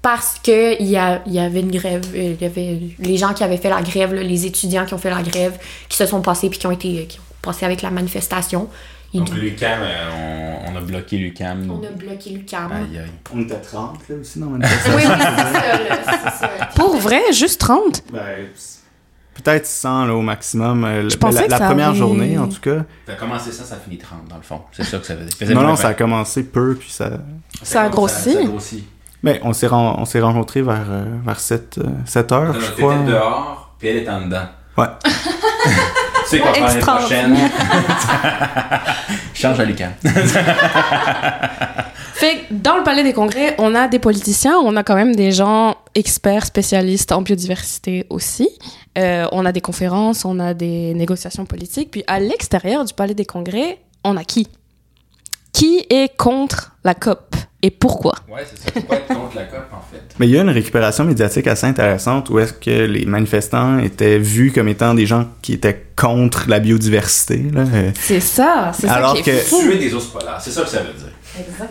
parce 0.02 0.38
que 0.42 0.80
il 0.80 0.88
y, 0.88 0.96
avait 0.96 1.60
une 1.60 1.70
grève, 1.70 2.02
euh, 2.14 2.34
il 2.38 2.42
y 2.42 2.44
avait 2.44 2.80
les 2.98 3.16
gens 3.16 3.32
qui 3.32 3.44
avaient 3.44 3.58
fait 3.58 3.70
la 3.70 3.82
grève, 3.82 4.14
les 4.14 4.46
étudiants 4.46 4.84
qui 4.84 4.94
ont 4.94 4.98
fait 4.98 5.10
la 5.10 5.22
grève, 5.22 5.58
qui 5.88 5.96
se 5.96 6.06
sont 6.06 6.20
passés 6.20 6.50
puis 6.50 6.58
qui 6.58 6.66
ont 6.66 6.70
été 6.70 7.06
qui 7.06 7.18
ont 7.18 7.22
passé 7.42 7.64
avec 7.64 7.82
la 7.82 7.90
manifestation. 7.90 8.68
Donc, 9.12 9.30
l'UCAM, 9.34 9.80
euh, 9.82 10.60
on, 10.68 10.72
on 10.72 10.76
a 10.76 10.80
bloqué 10.80 11.18
l'UCAM. 11.18 11.68
on 11.70 11.84
a 11.84 11.90
bloqué 11.90 12.30
l'UQAM. 12.30 12.70
Aïe, 12.72 12.98
aïe. 12.98 13.10
On 13.34 13.40
était 13.40 13.56
30 13.56 13.98
là 14.08 14.14
aussi 14.20 14.38
dans 14.38 14.46
Oui, 14.46 14.58
oui, 14.60 14.66
c'est 14.66 14.90
ça, 14.90 14.96
là, 14.96 15.98
c'est 16.04 16.38
ça. 16.46 16.50
Pour 16.76 16.96
vrai, 16.96 17.20
juste 17.32 17.60
30? 17.60 18.04
Ben, 18.12 18.20
Peut-être 19.34 19.66
100 19.66 20.04
là, 20.06 20.14
au 20.14 20.20
maximum. 20.22 20.84
euh, 20.84 21.08
Je 21.08 21.14
la- 21.14 21.16
pensais 21.16 21.38
la, 21.40 21.46
que 21.46 21.50
la 21.52 21.58
ça 21.58 21.66
première 21.66 21.88
avait- 21.90 21.98
journée, 21.98 22.38
en 22.38 22.46
tout 22.48 22.60
cas. 22.60 22.84
Ça 23.06 23.12
a 23.12 23.16
commencé 23.16 23.52
ça, 23.52 23.64
ça 23.64 23.76
finit 23.76 23.96
30 23.98 24.28
dans 24.28 24.36
le 24.36 24.42
fond. 24.42 24.60
C'est 24.72 24.84
ça 24.84 24.98
que 24.98 25.06
ça 25.06 25.14
veut 25.14 25.24
dire. 25.24 25.36
Faisait 25.36 25.54
Non, 25.54 25.62
non, 25.62 25.76
ça 25.76 25.88
a 25.88 25.94
commencé 25.94 26.42
peu, 26.44 26.74
puis 26.78 26.90
ça. 26.90 27.10
Ça 27.62 27.82
a 27.82 27.88
grossi. 27.88 28.32
Ça, 28.34 28.40
a 28.40 28.44
grossi. 28.44 28.84
Mais 29.22 29.40
on 29.42 29.52
s'est 29.54 29.66
ren- 29.66 29.96
on 29.98 30.04
s'est 30.04 30.20
rencontrés 30.20 30.62
vers, 30.62 30.84
euh, 30.90 31.04
vers 31.24 31.40
7, 31.40 31.78
euh, 31.78 31.84
7 32.04 32.32
heures, 32.32 32.52
Non, 32.54 32.60
je 32.60 32.70
crois. 32.72 32.96
dehors, 32.98 33.74
puis 33.78 33.88
elle 33.88 33.96
était 33.98 34.10
en 34.10 34.22
dedans. 34.26 34.46
Ouais. 34.76 34.86
sais 36.30 36.38
quoi? 36.40 36.52
Faire 36.52 36.66
l'année 36.66 36.80
prochaine? 36.80 37.36
Extraordinaire. 37.36 37.50
Change 39.34 39.60
à 39.60 39.64
l'UCAM. 39.64 39.92
Fait 42.14 42.36
que 42.36 42.52
dans 42.52 42.76
le 42.76 42.82
palais 42.82 43.02
des 43.02 43.14
congrès, 43.14 43.54
on 43.58 43.74
a 43.74 43.88
des 43.88 43.98
politiciens, 43.98 44.58
on 44.58 44.76
a 44.76 44.82
quand 44.82 44.94
même 44.94 45.16
des 45.16 45.32
gens 45.32 45.76
experts, 45.94 46.44
spécialistes 46.44 47.12
en 47.12 47.22
biodiversité 47.22 48.04
aussi. 48.10 48.48
Euh, 48.98 49.26
on 49.32 49.46
a 49.46 49.52
des 49.52 49.62
conférences, 49.62 50.26
on 50.26 50.38
a 50.38 50.52
des 50.52 50.92
négociations 50.94 51.46
politiques. 51.46 51.90
Puis 51.90 52.04
à 52.06 52.20
l'extérieur 52.20 52.84
du 52.84 52.92
palais 52.92 53.14
des 53.14 53.24
congrès, 53.24 53.78
on 54.04 54.18
a 54.18 54.24
qui? 54.24 54.48
Qui 55.52 55.84
est 55.90 56.16
contre 56.16 56.72
la 56.84 56.94
COP 56.94 57.34
et 57.62 57.70
pourquoi? 57.70 58.14
Ouais, 58.28 58.42
c'est 58.48 58.58
ça. 58.58 58.70
Pourquoi 58.72 58.96
être 58.96 59.08
contre 59.08 59.36
la 59.36 59.44
COP, 59.44 59.66
en 59.72 59.82
fait? 59.92 60.00
Mais 60.18 60.26
il 60.28 60.32
y 60.34 60.38
a 60.38 60.42
une 60.42 60.48
récupération 60.48 61.04
médiatique 61.04 61.46
assez 61.46 61.66
intéressante 61.66 62.30
où 62.30 62.38
est-ce 62.38 62.52
que 62.54 62.70
les 62.86 63.04
manifestants 63.04 63.78
étaient 63.80 64.18
vus 64.18 64.52
comme 64.52 64.68
étant 64.68 64.94
des 64.94 65.04
gens 65.06 65.26
qui 65.42 65.52
étaient 65.54 65.86
contre 65.96 66.48
la 66.48 66.60
biodiversité. 66.60 67.44
Là. 67.52 67.64
Euh, 67.74 67.90
C'est 68.00 68.20
ça, 68.20 68.72
c'est 68.74 68.86
ça 68.86 68.94
Alors 68.94 69.14
qui 69.14 69.20
est 69.28 69.32
que- 69.34 69.38
fou. 69.38 69.60
Tuer 69.60 69.78
des 69.78 69.92
ours 69.92 70.06
polaires, 70.06 70.38
c'est 70.40 70.50
ça 70.52 70.62
que 70.62 70.68
ça 70.68 70.78
veut 70.80 70.94
dire. 70.94 71.08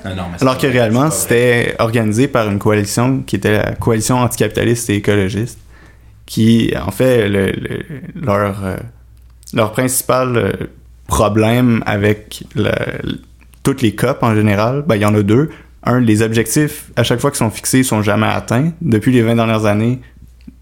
Non, 0.06 0.16
non, 0.16 0.24
mais 0.32 0.38
c'est 0.38 0.44
Alors 0.44 0.58
que 0.58 0.68
vrai, 0.68 0.80
réellement, 0.80 1.10
c'était 1.12 1.76
organisé 1.80 2.28
par 2.28 2.48
une 2.50 2.60
coalition 2.60 3.22
qui 3.26 3.38
était 3.38 3.58
la 3.58 3.72
coalition 3.76 4.18
anticapitaliste 4.20 4.90
et 4.92 4.96
écologiste, 4.98 5.58
qui, 6.26 6.72
en 6.80 6.92
fait, 6.92 7.28
le- 7.28 7.52
le- 7.52 7.86
leur, 8.16 8.64
euh, 8.64 8.78
leur 9.54 9.72
principal 9.72 10.38
euh, 10.38 10.52
problème 11.08 11.82
avec 11.88 12.44
le- 12.56 12.72
toutes 13.64 13.82
les 13.82 13.94
COP 13.96 14.24
en 14.24 14.36
général, 14.36 14.84
ben, 14.88 14.96
il 14.96 15.02
y 15.02 15.06
en 15.06 15.14
a 15.16 15.22
deux. 15.24 15.50
Un, 15.84 16.00
les 16.00 16.22
objectifs, 16.22 16.92
à 16.96 17.04
chaque 17.04 17.20
fois 17.20 17.32
qu'ils 17.32 17.38
sont 17.38 17.50
fixés, 17.50 17.84
sont 17.84 18.02
jamais 18.02 18.28
atteints. 18.28 18.74
Depuis 18.82 19.12
les 19.12 19.22
20 19.22 19.36
dernières 19.36 19.66
années, 19.66 20.00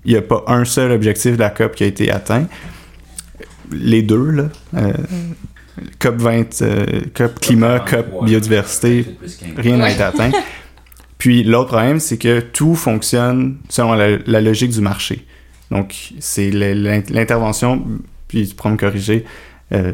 il 0.06 0.12
n'y 0.12 0.18
a 0.18 0.22
pas 0.22 0.44
un 0.48 0.64
seul 0.66 0.92
objectif 0.92 1.34
de 1.34 1.40
la 1.40 1.50
COP 1.50 1.76
qui 1.76 1.84
a 1.84 1.88
été 1.88 2.12
atteint. 2.12 2.48
Les 3.72 4.02
deux, 4.02 4.32
là. 4.32 4.44
euh, 4.76 4.94
COP 6.00 6.16
20, 6.18 6.62
euh, 6.62 6.86
COP 7.14 7.40
climat, 7.40 7.80
COP 7.80 8.26
biodiversité, 8.26 9.06
rien 9.58 9.78
n'a 9.78 9.92
été 9.92 10.04
atteint. 10.04 10.32
Puis 11.18 11.44
l'autre 11.44 11.70
problème, 11.70 12.00
c'est 12.00 12.18
que 12.18 12.40
tout 12.40 12.76
fonctionne 12.76 13.58
selon 13.70 13.94
la, 13.94 14.18
la 14.26 14.40
logique 14.42 14.70
du 14.72 14.82
marché. 14.82 15.26
Donc, 15.72 16.14
c'est 16.20 16.50
l'intervention, 16.52 17.84
puis 18.28 18.48
tu 18.48 18.56
pourras 18.56 18.70
me 18.70 18.78
corriger, 18.78 19.26
euh, 19.74 19.92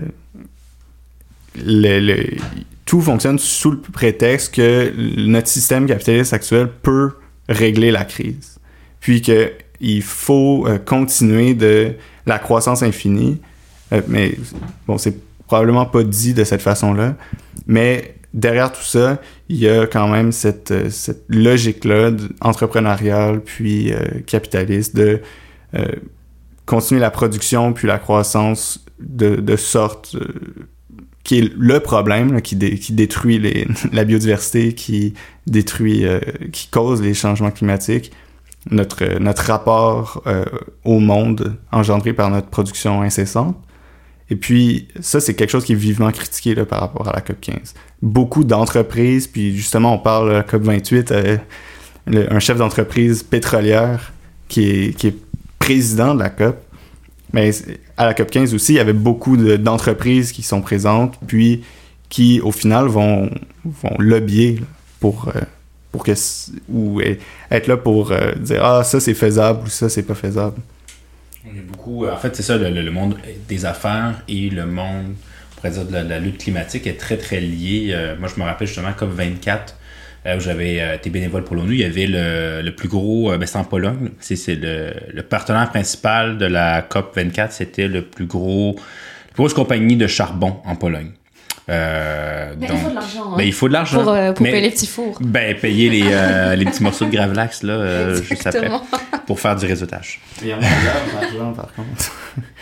le- 1.65 1.99
le- 1.99 2.37
tout 2.85 3.01
fonctionne 3.01 3.39
sous 3.39 3.71
le 3.71 3.79
prétexte 3.79 4.53
que 4.55 4.93
notre 5.17 5.47
système 5.47 5.85
capitaliste 5.85 6.33
actuel 6.33 6.69
peut 6.81 7.11
régler 7.47 7.91
la 7.91 8.05
crise. 8.05 8.59
Puis 8.99 9.21
que 9.21 9.51
il 9.83 10.01
faut 10.01 10.65
euh, 10.65 10.79
continuer 10.79 11.53
de 11.53 11.93
la 12.25 12.39
croissance 12.39 12.81
infinie. 12.81 13.39
Euh, 13.91 14.01
mais 14.07 14.35
bon, 14.87 14.97
c'est 14.97 15.15
probablement 15.45 15.85
pas 15.85 16.03
dit 16.03 16.33
de 16.33 16.45
cette 16.45 16.61
façon-là. 16.61 17.15
Mais 17.67 18.15
derrière 18.33 18.71
tout 18.71 18.81
ça, 18.83 19.19
il 19.49 19.57
y 19.57 19.67
a 19.67 19.85
quand 19.85 20.07
même 20.07 20.31
cette, 20.31 20.71
euh, 20.71 20.89
cette 20.89 21.25
logique-là 21.27 22.11
entrepreneuriale 22.39 23.41
puis 23.41 23.91
capitaliste 24.25 24.95
de 24.95 25.21
continuer 26.65 27.01
la 27.01 27.09
production 27.09 27.73
puis 27.73 27.87
la 27.87 27.97
croissance 27.97 28.85
de, 28.99 29.55
sorte 29.55 30.15
qui 31.23 31.39
est 31.39 31.53
le 31.57 31.79
problème 31.79 32.41
qui, 32.41 32.57
qui 32.57 32.93
détruit 32.93 33.39
la 33.93 34.03
biodiversité, 34.03 34.73
qui 34.73 35.13
détruit, 35.47 36.05
euh, 36.05 36.19
qui 36.51 36.67
cause 36.67 37.01
les 37.01 37.13
changements 37.13 37.51
climatiques, 37.51 38.11
notre, 38.71 39.19
notre 39.19 39.43
rapport 39.43 40.23
euh, 40.27 40.45
au 40.83 40.99
monde 40.99 41.57
engendré 41.71 42.13
par 42.13 42.29
notre 42.29 42.47
production 42.47 43.01
incessante. 43.01 43.57
Et 44.29 44.35
puis, 44.35 44.87
ça, 45.01 45.19
c'est 45.19 45.33
quelque 45.33 45.49
chose 45.49 45.65
qui 45.65 45.73
est 45.73 45.75
vivement 45.75 46.11
critiqué 46.11 46.55
par 46.55 46.79
rapport 46.79 47.07
à 47.07 47.13
la 47.13 47.19
COP15. 47.19 47.73
Beaucoup 48.01 48.43
d'entreprises, 48.43 49.27
puis 49.27 49.55
justement, 49.55 49.93
on 49.93 49.99
parle 49.99 50.29
de 50.29 50.33
la 50.33 50.43
COP28, 50.43 51.11
euh, 51.11 51.37
un 52.07 52.39
chef 52.39 52.57
d'entreprise 52.57 53.23
pétrolière 53.23 54.13
qui 54.47 54.69
est, 54.69 54.93
qui 54.97 55.07
est 55.07 55.15
président 55.59 56.15
de 56.15 56.19
la 56.19 56.29
COP. 56.29 56.57
Mais 57.33 57.51
à 57.97 58.05
la 58.05 58.13
COP15 58.13 58.53
aussi, 58.53 58.73
il 58.73 58.77
y 58.77 58.79
avait 58.79 58.93
beaucoup 58.93 59.35
de- 59.35 59.57
d'entreprises 59.57 60.31
qui 60.31 60.43
sont 60.43 60.61
présentes, 60.61 61.19
puis 61.27 61.63
qui, 62.09 62.39
au 62.41 62.51
final, 62.51 62.87
vont, 62.87 63.29
vont 63.65 63.95
lobbyer 63.97 64.61
pour, 64.99 65.29
euh, 65.35 65.41
pour 65.91 66.03
que... 66.03 66.11
ou 66.69 67.01
euh, 67.01 67.15
être 67.49 67.67
là 67.67 67.75
pour 67.75 68.11
euh, 68.11 68.33
dire 68.35 68.63
«Ah, 68.63 68.83
ça, 68.83 68.99
c'est 68.99 69.15
faisable» 69.15 69.63
ou 69.65 69.67
«Ça, 69.69 69.89
c'est 69.89 70.03
pas 70.03 70.13
faisable». 70.13 70.57
Beaucoup. 71.67 72.05
En 72.07 72.15
fait, 72.17 72.35
c'est 72.35 72.43
ça, 72.43 72.57
le, 72.57 72.91
monde 72.91 73.17
des 73.49 73.65
affaires 73.65 74.21
et 74.29 74.49
le 74.49 74.65
monde, 74.65 75.13
on 75.51 75.55
pourrait 75.55 75.71
dire, 75.71 75.85
de 75.85 76.07
la, 76.07 76.19
lutte 76.19 76.37
climatique 76.37 76.87
est 76.87 76.97
très, 76.97 77.17
très 77.17 77.41
lié. 77.41 77.91
Euh, 77.93 78.15
moi, 78.17 78.29
je 78.33 78.39
me 78.39 78.45
rappelle 78.45 78.67
justement 78.67 78.91
COP24, 78.91 79.49
euh, 79.49 79.57
où 80.25 80.39
j'avais 80.39 80.79
euh, 80.81 80.95
été 80.95 81.09
bénévole 81.09 81.43
pour 81.43 81.55
l'ONU. 81.55 81.73
Il 81.73 81.79
y 81.81 81.83
avait 81.83 82.07
le, 82.07 82.61
le 82.61 82.75
plus 82.75 82.87
gros, 82.87 83.31
euh, 83.31 83.37
ben, 83.37 83.45
c'est 83.45 83.57
en 83.57 83.63
Pologne. 83.63 84.09
C'est, 84.19 84.35
c'est 84.37 84.55
le, 84.55 84.93
le 85.13 85.23
partenaire 85.23 85.69
principal 85.69 86.37
de 86.37 86.45
la 86.45 86.81
COP24, 86.81 87.51
c'était 87.51 87.87
le 87.87 88.03
plus 88.03 88.25
gros, 88.25 88.75
la 88.77 89.33
plus 89.33 89.43
grosse 89.43 89.53
compagnie 89.53 89.95
de 89.97 90.07
charbon 90.07 90.57
en 90.65 90.75
Pologne. 90.75 91.11
Euh, 91.69 92.53
Mais 92.59 92.67
donc- 92.67 92.77
il 92.77 92.83
faut 92.83 92.89
de 92.89 92.95
l'argent. 92.95 93.23
hein, 93.31 93.35
ben, 93.37 93.43
il 93.47 93.53
faut 93.53 93.67
de 93.69 93.73
l'argent. 93.73 94.03
pour 94.03 94.11
euh, 94.13 94.31
pour 94.33 94.43
Mais- 94.43 94.51
payer 94.51 94.63
les 94.63 94.71
petits 94.71 94.87
fours. 94.87 95.17
Ben, 95.21 95.55
payer 95.57 95.89
les, 95.89 96.03
euh, 96.11 96.55
les 96.57 96.65
petits 96.65 96.83
morceaux 96.83 97.05
de 97.05 97.11
gravlax, 97.11 97.63
là, 97.63 97.73
euh, 97.73 98.15
juste 98.15 98.45
après, 98.47 98.59
Exactement. 98.59 98.83
pour 99.25 99.39
faire 99.39 99.55
du 99.55 99.65
réseautage. 99.65 100.19
Il 100.41 100.49
y 100.49 100.53
en 100.53 100.57
a 100.57 100.61
d'argent, 100.61 101.53
par 101.53 101.73
contre. 101.73 102.11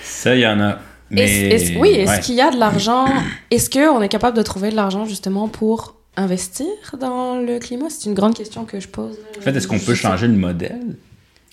Ça, 0.03 0.35
il 0.35 0.41
y 0.41 0.47
en 0.47 0.59
a. 0.61 0.77
Mais... 1.09 1.75
Oui, 1.77 1.89
est-ce 1.89 2.09
ouais. 2.11 2.19
qu'il 2.19 2.35
y 2.35 2.41
a 2.41 2.51
de 2.51 2.57
l'argent? 2.59 3.05
Est-ce 3.49 3.69
qu'on 3.69 4.01
est 4.01 4.07
capable 4.07 4.37
de 4.37 4.43
trouver 4.43 4.69
de 4.69 4.75
l'argent 4.75 5.05
justement 5.05 5.47
pour 5.47 5.95
investir 6.17 6.67
dans 6.99 7.35
le 7.35 7.59
climat? 7.59 7.89
C'est 7.89 8.05
une 8.09 8.13
grande 8.15 8.35
question 8.35 8.65
que 8.65 8.79
je 8.79 8.87
pose. 8.87 9.17
En 9.37 9.41
fait, 9.41 9.55
est-ce 9.55 9.67
qu'on 9.67 9.79
peut 9.79 9.95
changer 9.95 10.27
le 10.27 10.33
modèle, 10.33 10.95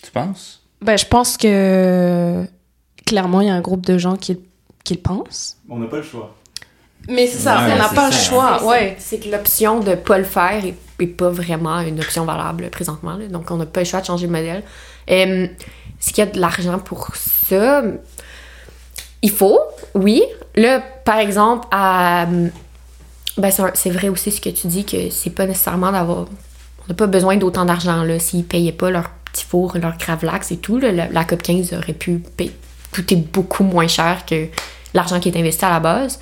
tu 0.02 0.10
penses? 0.10 0.62
Ben, 0.82 0.96
je 0.96 1.06
pense 1.06 1.36
que 1.36 2.44
clairement, 3.06 3.40
il 3.40 3.48
y 3.48 3.50
a 3.50 3.54
un 3.54 3.60
groupe 3.60 3.84
de 3.86 3.98
gens 3.98 4.16
qui, 4.16 4.38
qui 4.84 4.94
le 4.94 5.00
pensent. 5.00 5.56
On 5.68 5.78
n'a 5.78 5.86
pas 5.86 5.96
le 5.98 6.02
choix. 6.02 6.34
Mais 7.08 7.26
c'est 7.26 7.38
ça, 7.38 7.58
Ouais, 7.64 7.72
on 7.72 7.76
n'a 7.78 7.88
c'est 7.88 7.94
pas 7.94 8.06
le 8.10 8.14
choix. 8.14 8.56
C'est- 8.60 8.66
Ouais. 8.66 8.96
C'est 8.98 9.18
que 9.18 9.28
l'option 9.30 9.80
de 9.80 9.94
pas 9.94 10.18
le 10.18 10.24
faire 10.24 10.62
est, 10.64 10.74
est 11.00 11.06
pas 11.06 11.30
vraiment 11.30 11.80
une 11.80 12.00
option 12.00 12.24
valable 12.24 12.68
présentement. 12.70 13.14
là. 13.16 13.26
Donc, 13.28 13.50
on 13.50 13.56
n'a 13.56 13.66
pas 13.66 13.80
le 13.80 13.86
choix 13.86 14.00
de 14.00 14.06
changer 14.06 14.26
le 14.26 14.32
modèle. 14.32 14.62
Euh, 15.10 15.44
Est-ce 16.00 16.08
qu'il 16.12 16.18
y 16.18 16.26
a 16.28 16.30
de 16.30 16.38
l'argent 16.38 16.78
pour 16.78 17.08
ça? 17.16 17.82
Il 19.22 19.30
faut, 19.30 19.58
oui. 19.94 20.22
Là, 20.54 20.80
par 20.80 21.18
exemple, 21.18 21.66
à... 21.70 22.26
Ben, 23.38 23.50
c'est 23.74 23.90
vrai 23.90 24.08
aussi 24.08 24.32
ce 24.32 24.40
que 24.40 24.50
tu 24.50 24.66
dis, 24.66 24.84
que 24.84 25.10
c'est 25.10 25.30
pas 25.30 25.46
nécessairement 25.46 25.92
d'avoir... 25.92 26.26
On 26.84 26.88
n'a 26.88 26.94
pas 26.94 27.06
besoin 27.06 27.36
d'autant 27.36 27.64
d'argent, 27.64 28.02
là. 28.02 28.18
S'ils 28.18 28.44
payaient 28.44 28.72
pas 28.72 28.90
leur 28.90 29.10
petit 29.32 29.44
four, 29.44 29.76
leur 29.78 29.96
cravlax 29.96 30.52
et 30.52 30.56
tout, 30.56 30.78
la, 30.78 30.90
la 30.92 31.24
COP15 31.24 31.76
aurait 31.76 31.92
pu 31.92 32.22
coûter 32.92 33.16
beaucoup 33.16 33.64
moins 33.64 33.86
cher 33.86 34.24
que 34.26 34.46
l'argent 34.94 35.20
qui 35.20 35.28
est 35.28 35.38
investi 35.38 35.64
à 35.64 35.70
la 35.70 35.80
base. 35.80 36.18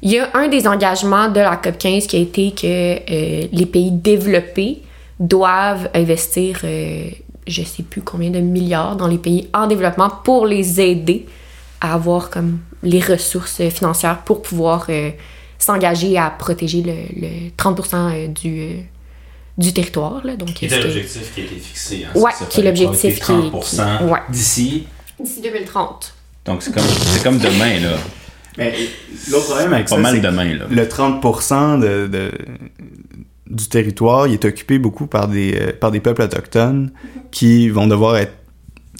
Il 0.00 0.12
y 0.12 0.18
a 0.18 0.28
un 0.34 0.48
des 0.48 0.68
engagements 0.68 1.28
de 1.28 1.40
la 1.40 1.56
COP15 1.56 2.06
qui 2.06 2.16
a 2.16 2.20
été 2.20 2.52
que 2.52 2.66
euh, 2.66 3.48
les 3.50 3.66
pays 3.66 3.90
développés 3.90 4.82
doivent 5.18 5.90
investir, 5.94 6.60
euh, 6.62 7.08
je 7.46 7.62
sais 7.62 7.82
plus 7.82 8.02
combien 8.02 8.30
de 8.30 8.38
milliards 8.38 8.96
dans 8.96 9.08
les 9.08 9.18
pays 9.18 9.48
en 9.52 9.66
développement 9.66 10.10
pour 10.22 10.46
les 10.46 10.80
aider 10.80 11.26
à 11.80 11.94
avoir 11.94 12.30
comme 12.30 12.58
les 12.84 13.00
ressources 13.00 13.68
financières 13.70 14.18
pour 14.18 14.42
pouvoir 14.42 14.86
euh, 14.88 15.10
s'engager 15.72 16.16
à 16.18 16.30
protéger 16.30 16.82
le, 16.82 16.94
le 17.20 17.50
30% 17.56 18.32
du, 18.32 18.60
euh, 18.60 18.72
du 19.58 19.72
territoire. 19.72 20.24
Là, 20.24 20.34
donc, 20.36 20.48
l'objectif 20.60 21.34
qui 21.34 21.40
a 21.40 21.44
été 21.44 21.54
fixé. 21.56 22.04
Hein, 22.06 22.18
Ouais, 22.18 22.30
qui 22.48 22.60
est 22.60 22.64
l'objectif 22.64 23.14
qui- 23.16 23.20
30% 23.20 23.98
qui- 23.98 24.04
ouais. 24.04 24.18
d'ici. 24.30 24.86
D'ici 25.20 25.40
2030. 25.42 26.14
Donc 26.46 26.62
c'est 26.62 26.72
comme, 26.72 26.84
c'est 26.84 27.22
comme 27.22 27.38
demain, 27.38 27.80
là. 27.80 27.96
Mais 28.56 28.74
l'autre 29.30 29.46
problème 29.46 29.72
avec 29.74 29.86
Pas 29.88 29.96
ça, 29.96 30.00
mal 30.00 30.14
c'est 30.14 30.20
que 30.22 30.26
demain, 30.26 30.54
là. 30.54 30.64
le 30.70 30.88
30% 30.88 31.78
de, 31.78 32.06
de- 32.06 32.32
du 33.50 33.68
territoire, 33.68 34.26
il 34.26 34.32
est 34.34 34.44
occupé 34.44 34.78
beaucoup 34.78 35.06
par 35.06 35.28
des, 35.28 35.54
euh, 35.60 35.72
par 35.78 35.90
des 35.90 36.00
peuples 36.00 36.22
autochtones 36.22 36.90
qui 37.30 37.68
vont 37.68 37.86
devoir 37.86 38.16
être... 38.16 38.32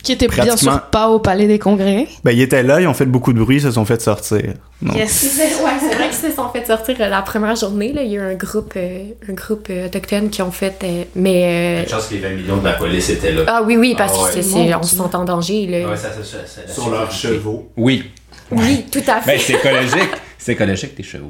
Qui 0.09 0.13
était 0.15 0.29
bien 0.29 0.57
sûr 0.57 0.81
pas 0.91 1.09
au 1.11 1.19
Palais 1.19 1.47
des 1.47 1.59
Congrès. 1.59 2.07
Ben, 2.25 2.31
ils 2.33 2.41
étaient 2.41 2.63
là, 2.63 2.81
ils 2.81 2.87
ont 2.87 2.95
fait 2.95 3.05
beaucoup 3.05 3.35
de 3.35 3.39
bruit, 3.39 3.57
ils 3.57 3.63
se 3.63 3.73
sont 3.73 3.85
fait 3.85 4.01
sortir. 4.01 4.41
Donc, 4.81 4.97
Yes. 4.97 5.39
Ouais, 5.63 5.71
c'est 5.81 5.95
vrai 5.95 6.09
qu'ils 6.09 6.31
se 6.31 6.35
sont 6.35 6.49
fait 6.49 6.67
sortir 6.67 6.97
euh, 7.01 7.09
la 7.11 7.21
première 7.21 7.55
journée. 7.57 7.93
Là. 7.93 8.01
Il 8.03 8.11
y 8.13 8.17
a 8.19 8.23
eu 8.23 8.33
un 8.33 8.35
groupe, 8.35 8.73
euh, 8.77 9.03
un 9.29 9.33
groupe 9.35 9.67
euh, 9.69 9.85
autochtone 9.87 10.31
qui 10.31 10.41
ont 10.41 10.51
fait. 10.51 10.79
euh, 10.83 11.05
mais. 11.15 11.85
euh, 11.85 11.87
chance 11.91 12.07
que 12.07 12.15
les 12.15 12.21
20 12.21 12.31
millions 12.31 12.57
de 12.57 12.65
la 12.65 12.73
police 12.73 13.11
étaient 13.11 13.33
là. 13.33 13.43
Ah 13.47 13.63
oui, 13.63 13.77
oui, 13.77 13.95
parce 13.99 14.15
Ah 14.17 14.23
ouais. 14.23 14.29
que 14.31 14.35
c'est, 14.37 14.43
c'est- 14.43 14.55
Mon 14.57 14.79
on 14.79 14.83
se 14.83 14.97
sent 14.97 15.03
en 15.15 15.25
danger. 15.25 15.67
Là. 15.67 15.89
Ouais, 15.91 15.97
ça, 15.97 16.09
ça, 16.11 16.23
ça, 16.25 16.39
ça- 16.67 16.73
sur 16.73 16.89
leurs 16.91 17.11
chevaux. 17.13 17.71
Oui. 17.77 18.11
Oui, 18.51 18.87
tout 18.91 19.03
à 19.07 19.21
fait. 19.21 19.33
Ben, 19.37 19.41
c'est 19.45 19.53
écologique. 19.53 20.11
C'est 20.39 20.53
écologique, 20.53 20.95
tes 20.95 21.03
chevaux. 21.03 21.29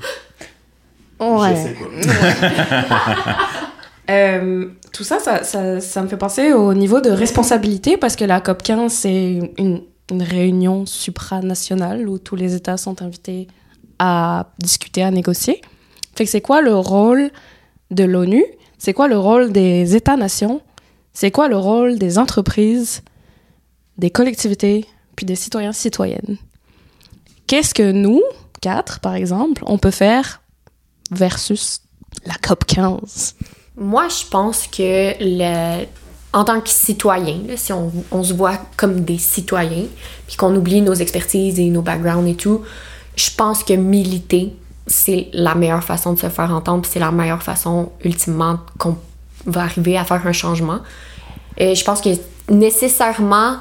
Ouais. 1.18 1.48
Je 1.50 1.62
sais 1.62 1.74
pas. 2.06 2.14
Euh, 4.10 4.70
tout 4.92 5.04
ça 5.04 5.18
ça, 5.18 5.44
ça, 5.80 6.02
me 6.02 6.08
fait 6.08 6.16
penser 6.16 6.52
au 6.54 6.72
niveau 6.72 7.00
de 7.00 7.10
responsabilité 7.10 7.98
parce 7.98 8.16
que 8.16 8.24
la 8.24 8.40
COP 8.40 8.62
15, 8.62 8.92
c'est 8.92 9.52
une, 9.58 9.82
réunion 10.10 10.86
supranationale 10.86 12.08
où 12.08 12.18
tous 12.18 12.34
les 12.34 12.54
États 12.54 12.78
sont 12.78 13.02
invités 13.02 13.46
à 13.98 14.46
discuter, 14.58 15.02
à 15.02 15.10
négocier. 15.10 15.60
C'est 16.16 16.40
quoi 16.40 16.62
le 16.62 16.74
rôle 16.74 17.30
de 17.90 18.04
l'ONU? 18.04 18.42
C'est 18.78 18.94
quoi 18.94 19.06
le 19.06 19.18
rôle 19.18 19.52
des 19.52 19.96
États-nations? 19.96 20.62
C'est 21.12 21.30
quoi 21.30 21.48
le 21.48 21.58
rôle 21.58 21.98
des 21.98 22.16
entreprises, 22.16 23.02
des 23.98 24.08
collectivités, 24.08 24.86
puis 25.14 25.26
des 25.26 25.34
citoyens, 25.34 25.74
citoyennes? 25.74 26.38
Qu'est-ce 27.46 27.74
que 27.74 27.92
nous, 27.92 28.22
quatre 28.62 29.00
par 29.00 29.14
exemple, 29.14 29.62
on 29.66 29.76
peut 29.76 29.90
faire 29.90 30.40
versus 31.10 31.82
la 32.24 32.34
COP 32.36 32.64
15? 32.64 33.34
Moi, 33.78 34.08
je 34.08 34.28
pense 34.28 34.66
que 34.66 35.14
le- 35.20 35.86
en 36.32 36.44
tant 36.44 36.60
que 36.60 36.68
citoyen, 36.68 37.38
si 37.56 37.72
on, 37.72 37.90
on 38.10 38.22
se 38.22 38.34
voit 38.34 38.58
comme 38.76 39.00
des 39.04 39.18
citoyens, 39.18 39.86
puis 40.26 40.36
qu'on 40.36 40.54
oublie 40.54 40.82
nos 40.82 40.94
expertises 40.94 41.58
et 41.58 41.70
nos 41.70 41.82
backgrounds 41.82 42.28
et 42.28 42.34
tout, 42.34 42.62
je 43.16 43.30
pense 43.36 43.64
que 43.64 43.72
militer, 43.74 44.54
c'est 44.86 45.28
la 45.32 45.54
meilleure 45.54 45.84
façon 45.84 46.12
de 46.12 46.18
se 46.18 46.28
faire 46.28 46.50
entendre, 46.52 46.82
puis 46.82 46.90
c'est 46.92 46.98
la 47.00 47.10
meilleure 47.10 47.42
façon, 47.42 47.92
ultimement, 48.04 48.60
qu'on 48.78 48.96
va 49.46 49.62
arriver 49.62 49.96
à 49.96 50.04
faire 50.04 50.26
un 50.26 50.32
changement. 50.32 50.80
Et 51.56 51.74
je 51.74 51.84
pense 51.84 52.00
que 52.00 52.10
nécessairement, 52.50 53.56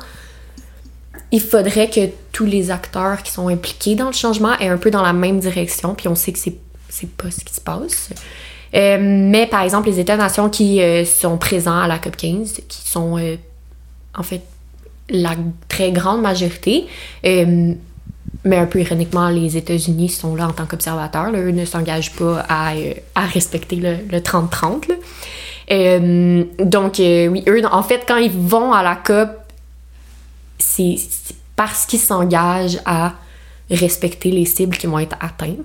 il 1.32 1.41
faudrait 1.41 1.89
que 1.89 2.10
tous 2.32 2.45
les 2.45 2.71
acteurs 2.71 3.23
qui 3.23 3.32
sont 3.32 3.47
impliqués 3.49 3.95
dans 3.95 4.08
le 4.08 4.13
changement 4.13 4.53
aient 4.60 4.69
un 4.69 4.77
peu 4.77 4.91
dans 4.91 5.01
la 5.01 5.13
même 5.13 5.39
direction, 5.39 5.95
puis 5.95 6.08
on 6.08 6.15
sait 6.15 6.32
que 6.32 6.39
c'est 6.39 6.58
c'est 6.89 7.10
pas 7.10 7.30
ce 7.30 7.43
qui 7.43 7.53
se 7.53 7.60
passe. 7.62 8.10
Euh, 8.75 8.97
mais 8.99 9.47
par 9.47 9.62
exemple, 9.62 9.88
les 9.88 9.99
États-nations 9.99 10.49
qui 10.49 10.82
euh, 10.82 11.06
sont 11.06 11.38
présents 11.38 11.80
à 11.80 11.88
la 11.88 11.97
COP15, 11.97 12.62
qui 12.67 12.88
sont 12.88 13.17
euh, 13.17 13.36
en 14.15 14.23
fait 14.23 14.41
la 15.10 15.36
très 15.69 15.91
grande 15.91 16.21
majorité, 16.21 16.86
mais 17.23 18.58
un 18.58 18.65
peu 18.65 18.82
ironiquement, 18.82 19.30
les 19.30 19.56
États-Unis 19.56 20.10
sont 20.10 20.36
là 20.36 20.47
en 20.47 20.51
tant 20.51 20.65
qu'observateurs. 20.65 21.32
Eux 21.34 21.51
ne 21.51 21.63
s'engagent 21.63 22.13
pas 22.13 22.45
à, 22.49 22.73
respecter 23.15 23.77
le, 23.77 23.97
le 24.12 24.19
30-30. 24.19 24.89
là. 24.89 24.95
Euh, 25.71 26.43
donc, 26.60 26.95
oui, 26.99 27.43
eux, 27.47 27.62
en 27.71 27.84
fait, 27.84 28.03
quand 28.08 28.17
ils 28.17 28.32
vont 28.32 28.71
à 28.73 28.84
la 28.84 28.95
COP, 28.95 29.30
c'est 30.58 30.95
parce 31.56 31.86
qu'ils 31.86 31.99
s'engagent 31.99 32.80
à 32.86 33.13
respecter 33.69 34.32
les 34.32 34.45
cibles 34.45 34.77
qui 34.77 34.88
vont 34.88 34.99
être 34.99 35.17
atteintes. 35.19 35.58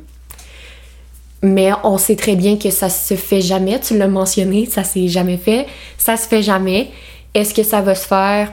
Mais 1.42 1.70
on 1.82 1.98
sait 1.98 2.14
très 2.16 2.36
bien 2.36 2.56
que 2.56 2.70
ça 2.70 2.88
se 2.88 3.14
fait 3.14 3.40
jamais. 3.40 3.80
Tu 3.80 3.98
l'as 3.98 4.06
mentionné, 4.08 4.66
ça 4.66 4.84
s'est 4.84 5.08
jamais 5.08 5.36
fait. 5.38 5.66
Ça 5.98 6.16
se 6.16 6.28
fait 6.28 6.42
jamais. 6.42 6.90
Est-ce 7.34 7.52
que 7.52 7.62
ça 7.64 7.80
va 7.80 7.94
se 7.96 8.06
faire? 8.06 8.52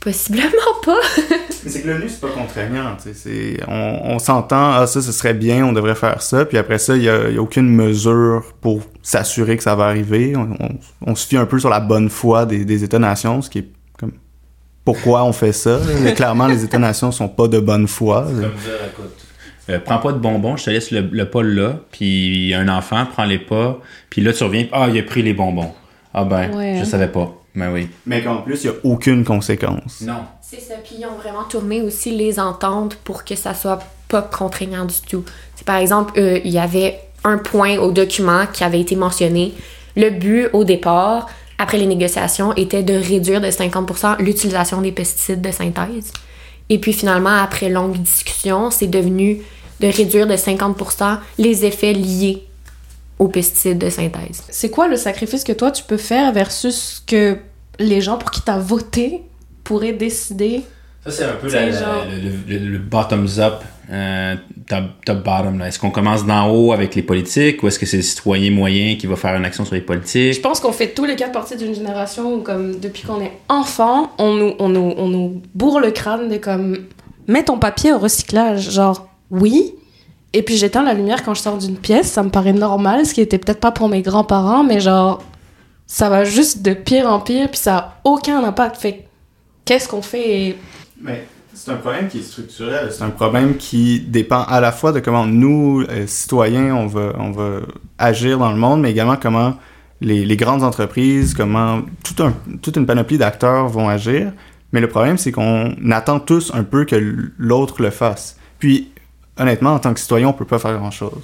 Possiblement 0.00 0.48
pas. 0.84 0.96
Mais 1.64 1.70
c'est 1.70 1.82
que 1.82 1.88
l'ONU, 1.88 2.08
c'est 2.08 2.20
pas 2.20 2.28
contraignant. 2.30 2.96
c'est- 2.98 3.58
On, 3.66 4.00
on 4.14 4.18
s'entend, 4.18 4.70
ah, 4.72 4.86
ça, 4.86 5.02
ce 5.02 5.10
serait 5.12 5.34
bien, 5.34 5.64
on 5.66 5.72
devrait 5.72 5.96
faire 5.96 6.22
ça. 6.22 6.44
Puis 6.44 6.56
après 6.56 6.78
ça, 6.78 6.94
il 6.96 7.02
n'y 7.02 7.08
a, 7.08 7.28
il 7.28 7.34
y 7.34 7.38
a 7.38 7.42
aucune 7.42 7.68
mesure 7.68 8.44
pour 8.60 8.80
s'assurer 9.02 9.56
que 9.56 9.62
ça 9.62 9.74
va 9.74 9.86
arriver. 9.86 10.34
On, 10.36 10.48
on- 10.60 10.78
on 11.06 11.14
se 11.14 11.26
fie 11.26 11.36
un 11.36 11.46
peu 11.46 11.58
sur 11.58 11.68
la 11.68 11.80
bonne 11.80 12.08
foi 12.10 12.46
des, 12.46 12.64
des 12.64 12.84
États-nations, 12.84 13.42
ce 13.42 13.50
qui 13.50 13.58
est 13.58 13.68
comme. 13.98 14.12
Pourquoi 14.84 15.24
on 15.24 15.32
fait 15.32 15.52
ça? 15.52 15.80
Clairement, 16.16 16.46
les 16.46 16.64
États-nations 16.64 17.10
sont 17.12 17.28
pas 17.28 17.48
de 17.48 17.58
bonne 17.60 17.86
foi. 17.88 18.22
Comme 18.22 18.38
dire, 18.40 18.48
écoute, 18.92 19.26
euh, 19.70 19.78
prends 19.78 19.98
pas 19.98 20.12
de 20.12 20.18
bonbons, 20.18 20.56
je 20.56 20.64
te 20.64 20.70
laisse 20.70 20.90
le, 20.90 21.00
le 21.10 21.28
pas 21.28 21.42
là, 21.42 21.80
puis 21.90 22.54
un 22.54 22.68
enfant 22.68 23.04
prend 23.06 23.24
les 23.24 23.38
pas, 23.38 23.78
puis 24.10 24.20
là 24.22 24.32
tu 24.32 24.44
reviens, 24.44 24.66
ah, 24.72 24.88
il 24.92 24.98
a 24.98 25.02
pris 25.02 25.22
les 25.22 25.34
bonbons. 25.34 25.72
Ah 26.14 26.24
ben, 26.24 26.54
Ouais. 26.56 26.76
je 26.80 26.84
savais 26.84 27.08
pas. 27.08 27.32
Ben 27.54 27.72
oui. 27.72 27.88
Mais 28.06 28.22
qu'en 28.22 28.36
plus, 28.42 28.62
il 28.64 28.70
n'y 28.70 28.76
a 28.76 28.78
aucune 28.84 29.24
conséquence. 29.24 30.00
Non. 30.02 30.20
C'est 30.40 30.60
ça. 30.60 30.74
Puis 30.84 30.96
ils 31.00 31.06
ont 31.06 31.16
vraiment 31.20 31.44
tourné 31.44 31.82
aussi 31.82 32.10
les 32.16 32.38
ententes 32.38 32.94
pour 32.96 33.24
que 33.24 33.34
ça 33.34 33.52
soit 33.52 33.80
pas 34.08 34.22
contraignant 34.22 34.84
du 34.84 34.94
tout. 35.08 35.24
C'est 35.56 35.66
par 35.66 35.76
exemple, 35.76 36.12
euh, 36.18 36.38
il 36.44 36.50
y 36.52 36.58
avait 36.58 37.00
un 37.24 37.36
point 37.36 37.76
au 37.78 37.90
document 37.90 38.46
qui 38.52 38.64
avait 38.64 38.80
été 38.80 38.96
mentionné. 38.96 39.52
Le 39.96 40.10
but 40.10 40.48
au 40.52 40.64
départ, 40.64 41.28
après 41.58 41.78
les 41.78 41.86
négociations, 41.86 42.54
était 42.54 42.82
de 42.84 42.94
réduire 42.94 43.40
de 43.40 43.48
50% 43.48 44.22
l'utilisation 44.22 44.80
des 44.80 44.92
pesticides 44.92 45.40
de 45.42 45.50
synthèse. 45.50 46.12
Et 46.70 46.78
puis 46.78 46.92
finalement, 46.92 47.42
après 47.42 47.68
longue 47.68 47.96
discussion, 47.98 48.70
c'est 48.70 48.86
devenu 48.86 49.38
de 49.80 49.86
réduire 49.88 50.26
de 50.26 50.34
50% 50.34 51.18
les 51.38 51.64
effets 51.64 51.92
liés 51.92 52.44
aux 53.18 53.28
pesticides 53.28 53.78
de 53.78 53.90
synthèse. 53.90 54.42
C'est 54.48 54.70
quoi 54.70 54.88
le 54.88 54.96
sacrifice 54.96 55.44
que 55.44 55.52
toi 55.52 55.70
tu 55.70 55.82
peux 55.82 55.96
faire 55.96 56.32
versus 56.32 57.02
que 57.06 57.36
les 57.78 58.00
gens 58.00 58.16
pour 58.16 58.30
qui 58.30 58.42
t'as 58.42 58.58
voté 58.58 59.22
pourraient 59.64 59.92
décider? 59.92 60.62
Ça, 61.04 61.10
c'est 61.12 61.24
un 61.24 61.32
peu 61.40 61.48
la- 61.50 61.70
genre- 61.70 62.04
le, 62.10 62.58
le- 62.58 62.66
le 62.70 62.78
bottoms-up, 62.78 63.62
euh, 63.90 64.34
top, 64.68 64.84
top 65.04 65.24
bottom. 65.24 65.62
Est-ce 65.62 65.78
qu'on 65.78 65.90
commence 65.90 66.26
d'en 66.26 66.50
haut 66.50 66.72
avec 66.72 66.94
les 66.94 67.02
politiques 67.02 67.62
ou 67.62 67.68
est-ce 67.68 67.78
que 67.78 67.86
c'est 67.86 67.96
le 67.98 68.02
citoyen 68.02 68.50
moyen 68.50 68.96
qui 68.96 69.06
va 69.06 69.16
faire 69.16 69.34
une 69.36 69.44
action 69.44 69.64
sur 69.64 69.74
les 69.74 69.80
Je 69.80 69.86
politiques? 69.86 70.42
pense 70.42 70.60
qu'on 70.60 70.72
fait 70.72 70.88
tous 70.88 71.04
les 71.04 71.16
quatre 71.16 71.32
parties 71.32 71.56
d'une 71.56 71.74
génération 71.74 72.34
où, 72.34 72.40
comme, 72.42 72.78
depuis 72.80 73.04
qu'on 73.04 73.20
est 73.22 73.32
enfant, 73.48 74.12
on 74.18 74.34
nous, 74.34 74.54
on, 74.58 74.68
nous, 74.68 74.94
on 74.96 75.08
nous 75.08 75.40
bourre 75.54 75.80
le 75.80 75.92
crâne 75.92 76.28
de 76.28 76.36
comme, 76.36 76.76
mets 77.26 77.44
ton 77.44 77.58
papier 77.58 77.92
au 77.92 77.98
recyclage. 77.98 78.70
Genre, 78.70 79.07
oui. 79.30 79.74
Et 80.32 80.42
puis 80.42 80.56
j'éteins 80.56 80.84
la 80.84 80.94
lumière 80.94 81.24
quand 81.24 81.34
je 81.34 81.40
sors 81.40 81.56
d'une 81.56 81.76
pièce, 81.76 82.10
ça 82.10 82.22
me 82.22 82.28
paraît 82.28 82.52
normal, 82.52 83.06
ce 83.06 83.14
qui 83.14 83.20
était 83.20 83.38
peut-être 83.38 83.60
pas 83.60 83.72
pour 83.72 83.88
mes 83.88 84.02
grands-parents, 84.02 84.62
mais 84.62 84.80
genre, 84.80 85.22
ça 85.86 86.10
va 86.10 86.24
juste 86.24 86.62
de 86.62 86.74
pire 86.74 87.08
en 87.08 87.20
pire, 87.20 87.48
puis 87.50 87.58
ça 87.58 87.76
a 87.76 88.00
aucun 88.04 88.44
impact. 88.44 88.76
Fait 88.76 88.92
que, 88.92 89.02
qu'est-ce 89.64 89.88
qu'on 89.88 90.02
fait? 90.02 90.56
Mais 91.00 91.26
c'est 91.54 91.70
un 91.70 91.76
problème 91.76 92.08
qui 92.08 92.18
est 92.18 92.22
structurel. 92.22 92.90
C'est 92.92 93.02
un 93.02 93.10
problème 93.10 93.56
qui 93.56 94.00
dépend 94.00 94.42
à 94.42 94.60
la 94.60 94.70
fois 94.70 94.92
de 94.92 95.00
comment 95.00 95.26
nous, 95.26 95.84
euh, 95.88 96.06
citoyens, 96.06 96.74
on 96.74 96.86
va, 96.86 97.14
on 97.18 97.30
va 97.30 97.60
agir 97.96 98.38
dans 98.38 98.50
le 98.50 98.58
monde, 98.58 98.82
mais 98.82 98.90
également 98.90 99.16
comment 99.16 99.54
les, 100.02 100.26
les 100.26 100.36
grandes 100.36 100.62
entreprises, 100.62 101.34
comment 101.34 101.80
tout 102.04 102.22
un, 102.22 102.34
toute 102.60 102.76
une 102.76 102.86
panoplie 102.86 103.18
d'acteurs 103.18 103.66
vont 103.68 103.88
agir. 103.88 104.32
Mais 104.72 104.80
le 104.80 104.88
problème, 104.88 105.16
c'est 105.16 105.32
qu'on 105.32 105.74
attend 105.90 106.20
tous 106.20 106.52
un 106.54 106.64
peu 106.64 106.84
que 106.84 106.96
l'autre 107.38 107.82
le 107.82 107.90
fasse. 107.90 108.36
Puis, 108.58 108.90
honnêtement, 109.38 109.74
en 109.74 109.78
tant 109.78 109.94
que 109.94 110.00
citoyen, 110.00 110.28
on 110.28 110.32
peut 110.32 110.44
pas 110.44 110.58
faire 110.58 110.76
grand-chose. 110.78 111.22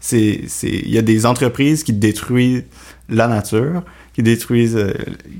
C'est, 0.00 0.42
c'est, 0.48 0.68
il 0.68 0.90
y 0.90 0.98
a 0.98 1.02
des 1.02 1.26
entreprises 1.26 1.84
qui 1.84 1.92
détruisent 1.92 2.64
la 3.08 3.28
nature, 3.28 3.82
qui 4.14 4.22
détruisent, 4.22 4.76
euh, 4.76 4.92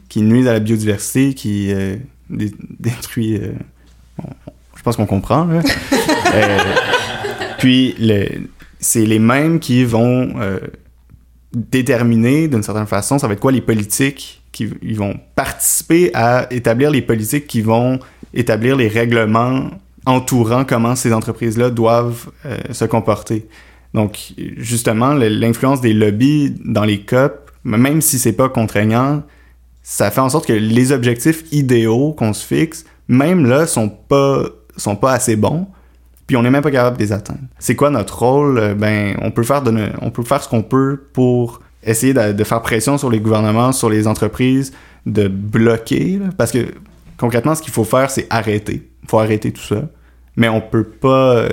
qui 0.09 0.23
nuisent 0.23 0.47
à 0.47 0.53
la 0.53 0.61
biodiversité, 0.61 1.35
qui 1.35 1.73
euh, 1.73 1.97
dé- 2.31 2.53
détruisent. 2.79 3.41
euh, 3.43 3.53
bon, 4.19 4.29
je 4.77 4.83
pense 4.83 4.97
qu'on 4.97 5.07
comprend. 5.07 5.45
Là. 5.47 5.63
Puis 7.59 7.95
le, 7.99 8.27
c'est 8.81 9.05
les 9.07 9.19
mêmes 9.19 9.59
qui 9.61 9.85
vont 9.85 10.33
déterminer 11.55 12.49
d'une 12.49 12.63
certaine 12.63 12.87
façon, 12.87 13.19
ça 13.19 13.27
va 13.27 13.35
être 13.35 13.41
quoi 13.41 13.53
les 13.53 13.61
politiques 13.61 14.43
qui 14.53 14.69
ils 14.83 14.97
vont 14.97 15.19
participer 15.35 16.11
à 16.15 16.47
établir 16.53 16.91
les 16.91 17.03
politiques 17.03 17.47
qui 17.47 17.63
vont 17.63 17.99
établir 18.35 18.77
les 18.77 18.89
règlements 18.89 19.71
entourant 20.07 20.65
comment 20.65 20.97
ces 20.97 21.13
entreprises-là 21.13 21.71
doivent 21.71 22.31
euh, 22.47 22.59
se 22.71 22.85
comporter. 22.85 23.49
Donc, 23.95 24.33
justement, 24.57 25.13
l'influence 25.15 25.81
des 25.81 25.93
lobbies 25.93 26.55
dans 26.65 26.85
les 26.85 27.01
COP, 27.03 27.51
même 27.65 28.01
si 28.01 28.19
c'est 28.19 28.33
pas 28.33 28.49
contraignant, 28.49 29.23
ça 29.83 30.11
fait 30.11 30.21
en 30.21 30.29
sorte 30.29 30.47
que 30.47 30.53
les 30.53 30.93
objectifs 30.93 31.45
idéaux 31.53 32.13
qu'on 32.13 32.33
se 32.33 32.45
fixe, 32.45 32.85
même 33.09 33.47
là, 33.47 33.67
sont 33.67 33.89
pas, 33.89 34.45
sont 34.77 34.97
pas 34.97 35.13
assez 35.13 35.37
bons, 35.37 35.67
puis 36.27 36.37
on 36.37 36.43
n'est 36.43 36.51
même 36.51 36.63
pas 36.63 36.71
capable 36.71 36.97
de 36.97 37.03
les 37.03 37.13
atteindre. 37.13 37.41
C'est 37.59 37.77
quoi 37.77 37.91
notre 37.91 38.19
rôle? 38.19 38.59
Euh, 38.59 38.75
Ben, 38.75 39.17
on 39.21 39.31
peut 39.31 39.43
faire, 39.43 39.63
de, 39.63 39.91
on 40.01 40.11
peut 40.11 40.23
faire 40.23 40.43
ce 40.43 40.49
qu'on 40.49 40.63
peut 40.63 40.99
pour 41.13 41.61
essayer 41.85 42.15
de, 42.15 42.45
faire 42.45 42.63
pression 42.63 42.97
sur 42.97 43.11
les 43.11 43.21
gouvernements, 43.21 43.73
sur 43.73 43.91
les 43.91 44.07
entreprises, 44.07 44.73
de 45.05 45.27
bloquer, 45.29 46.21
parce 46.39 46.53
que 46.53 46.67
concrètement, 47.19 47.55
ce 47.55 47.63
qu'il 47.63 47.73
faut 47.73 47.85
faire, 47.85 48.11
c'est 48.11 48.27
arrêter. 48.31 48.89
Il 49.03 49.09
faut 49.09 49.19
arrêter 49.19 49.53
tout 49.53 49.63
ça. 49.63 49.89
Mais 50.37 50.49
on 50.49 50.61
peut 50.61 50.85
pas, 50.85 51.37
euh, 51.37 51.49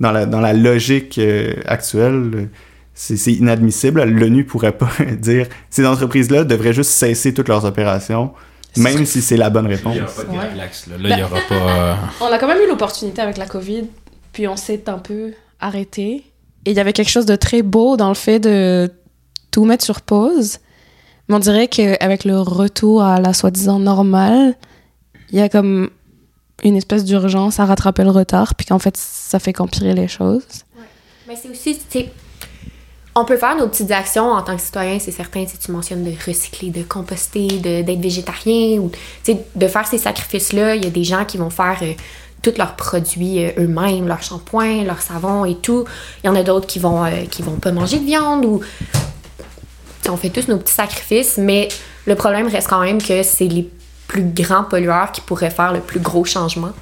dans 0.00 0.12
la, 0.12 0.26
dans 0.26 0.40
la 0.40 0.52
logique 0.52 1.18
euh, 1.18 1.54
actuelle, 1.66 2.48
c'est 2.94 3.32
inadmissible. 3.32 4.02
L'ONU 4.04 4.44
pourrait 4.44 4.76
pas 4.76 4.90
dire 5.18 5.46
ces 5.70 5.86
entreprises-là 5.86 6.44
devraient 6.44 6.72
juste 6.74 6.90
cesser 6.90 7.32
toutes 7.34 7.48
leurs 7.48 7.64
opérations, 7.64 8.32
même 8.76 9.04
si 9.06 9.20
c'est 9.22 9.36
la 9.36 9.50
bonne 9.50 9.66
Il 9.66 9.74
réponse. 9.74 9.94
n'y 9.94 10.00
aura 10.02 10.12
pas 10.12 10.22
de 10.24 10.28
Ouais. 10.30 10.52
relax, 10.52 10.86
là. 10.86 10.96
Là, 10.98 11.08
il 11.10 11.16
n'y 11.16 11.22
aura 11.22 11.40
pas. 11.48 11.54
euh, 11.54 11.94
On 12.20 12.26
a 12.26 12.38
quand 12.38 12.48
même 12.48 12.60
eu 12.64 12.68
l'opportunité 12.68 13.20
avec 13.22 13.36
la 13.38 13.46
COVID, 13.46 13.84
puis 14.32 14.46
on 14.46 14.56
s'est 14.56 14.88
un 14.88 14.98
peu 14.98 15.32
arrêté. 15.60 16.24
Et 16.64 16.70
il 16.70 16.76
y 16.76 16.80
avait 16.80 16.92
quelque 16.92 17.10
chose 17.10 17.26
de 17.26 17.34
très 17.36 17.62
beau 17.62 17.96
dans 17.96 18.08
le 18.08 18.14
fait 18.14 18.38
de 18.38 18.90
tout 19.50 19.64
mettre 19.64 19.84
sur 19.84 20.00
pause. 20.02 20.58
Mais 21.28 21.34
on 21.34 21.38
dirait 21.40 21.66
qu'avec 21.68 22.24
le 22.24 22.38
retour 22.38 23.02
à 23.02 23.20
la 23.20 23.32
soi-disant 23.32 23.78
normale, 23.80 24.54
il 25.30 25.38
y 25.38 25.42
a 25.42 25.48
comme 25.48 25.90
une 26.62 26.76
espèce 26.76 27.04
d'urgence 27.04 27.60
à 27.60 27.64
rattraper 27.64 28.04
le 28.04 28.10
retard, 28.10 28.54
puis 28.54 28.66
qu'en 28.66 28.78
fait, 28.78 28.96
ça 28.96 29.38
fait 29.38 29.52
qu'empirer 29.52 29.94
les 29.94 30.08
choses. 30.08 30.42
Mais 31.28 31.36
c'est 31.40 31.48
aussi, 31.48 31.76
tu 31.76 31.82
sais, 32.00 32.10
on 33.14 33.24
peut 33.24 33.36
faire 33.36 33.56
nos 33.56 33.68
petites 33.68 33.90
actions 33.90 34.30
en 34.30 34.42
tant 34.42 34.56
que 34.56 34.62
citoyen, 34.62 34.98
c'est 34.98 35.10
certain, 35.12 35.44
si 35.46 35.58
tu 35.58 35.70
mentionnes 35.70 36.04
de 36.04 36.12
recycler, 36.26 36.70
de 36.70 36.82
composter, 36.82 37.46
de- 37.46 37.82
d'être 37.82 38.00
végétarien, 38.00 38.78
ou 38.78 38.90
de 39.26 39.68
faire 39.68 39.86
ces 39.86 39.98
sacrifices-là. 39.98 40.76
Il 40.76 40.84
y 40.84 40.86
a 40.86 40.90
des 40.90 41.04
gens 41.04 41.24
qui 41.24 41.36
vont 41.36 41.50
faire 41.50 41.78
euh, 41.82 41.92
tous 42.42 42.54
leurs 42.56 42.74
produits 42.74 43.44
euh, 43.44 43.50
eux-mêmes, 43.58 44.06
leur 44.08 44.22
shampoing, 44.22 44.84
leur 44.84 45.02
savon 45.02 45.44
et 45.44 45.56
tout. 45.56 45.84
Il 46.24 46.26
y 46.28 46.30
en 46.30 46.34
a 46.34 46.42
d'autres 46.42 46.66
qui 46.66 46.78
vont, 46.78 47.04
euh, 47.04 47.26
qui 47.30 47.42
vont 47.42 47.56
pas 47.56 47.72
manger 47.72 47.98
de 47.98 48.04
viande 48.04 48.44
ou. 48.44 48.60
On 50.08 50.16
fait 50.16 50.30
tous 50.30 50.48
nos 50.48 50.56
petits 50.58 50.72
sacrifices, 50.74 51.36
mais 51.38 51.68
le 52.06 52.16
problème 52.16 52.48
reste 52.48 52.68
quand 52.68 52.80
même 52.80 53.00
que 53.00 53.22
c'est 53.22 53.46
les 53.46 53.68
plus 54.12 54.24
grands 54.24 54.64
pollueurs 54.64 55.10
qui 55.10 55.22
pourraient 55.22 55.50
faire 55.50 55.72
le 55.72 55.80
plus 55.80 55.98
gros 55.98 56.26
changement. 56.26 56.72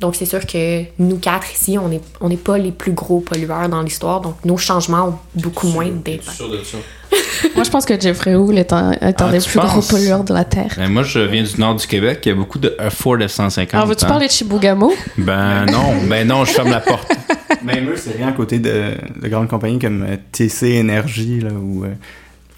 Donc, 0.00 0.14
c'est 0.14 0.26
sûr 0.26 0.46
que 0.46 0.82
nous 0.98 1.16
quatre 1.18 1.50
ici, 1.52 1.78
on 1.78 1.88
n'est 1.88 2.02
on 2.20 2.28
n'est 2.28 2.36
pas 2.36 2.58
les 2.58 2.70
plus 2.70 2.92
gros 2.92 3.20
pollueurs 3.20 3.68
dans 3.70 3.80
l'histoire. 3.80 4.20
Donc, 4.20 4.36
nos 4.44 4.58
changements 4.58 5.08
ont 5.08 5.18
beaucoup 5.34 5.68
moins 5.68 5.86
d'impact. 5.86 6.30
sûr 6.30 6.50
de 6.50 6.58
ça? 6.62 6.76
Moi, 7.54 7.64
je 7.64 7.70
pense 7.70 7.86
que 7.86 7.98
Jeffrey 7.98 8.34
Hull 8.34 8.58
est 8.58 8.74
un, 8.74 8.92
est 8.92 9.22
un 9.22 9.28
Ah, 9.28 9.32
des 9.32 9.40
plus 9.40 9.58
gros 9.58 9.80
pollueurs 9.80 10.24
de 10.24 10.34
la 10.34 10.44
Terre. 10.44 10.74
Ben, 10.76 10.88
moi, 10.90 11.02
je 11.02 11.18
viens 11.20 11.42
du 11.42 11.58
nord 11.58 11.74
du 11.74 11.86
Québec. 11.86 12.20
Il 12.24 12.28
y 12.28 12.32
a 12.32 12.34
beaucoup 12.34 12.58
de 12.58 12.76
Ford 12.90 13.16
F-150. 13.16 13.68
Alors, 13.72 13.86
veux-tu 13.86 14.04
hein. 14.04 14.08
parler 14.08 14.26
de 14.26 14.32
Chibougamau? 14.32 14.92
Ben 15.16 15.64
non, 15.66 16.02
ben 16.08 16.28
non, 16.28 16.44
je 16.44 16.52
ferme 16.52 16.70
la 16.70 16.80
porte. 16.80 17.10
Même 17.64 17.88
eux, 17.88 17.96
c'est 17.96 18.16
rien 18.16 18.28
à 18.28 18.32
côté 18.32 18.58
de, 18.58 18.94
de 19.20 19.28
grandes 19.28 19.48
compagnies 19.48 19.78
comme 19.78 20.02
euh, 20.02 20.16
TC 20.32 20.80
Energy 20.80 21.40
là, 21.40 21.50
ou 21.52 21.84
euh, 21.84 21.88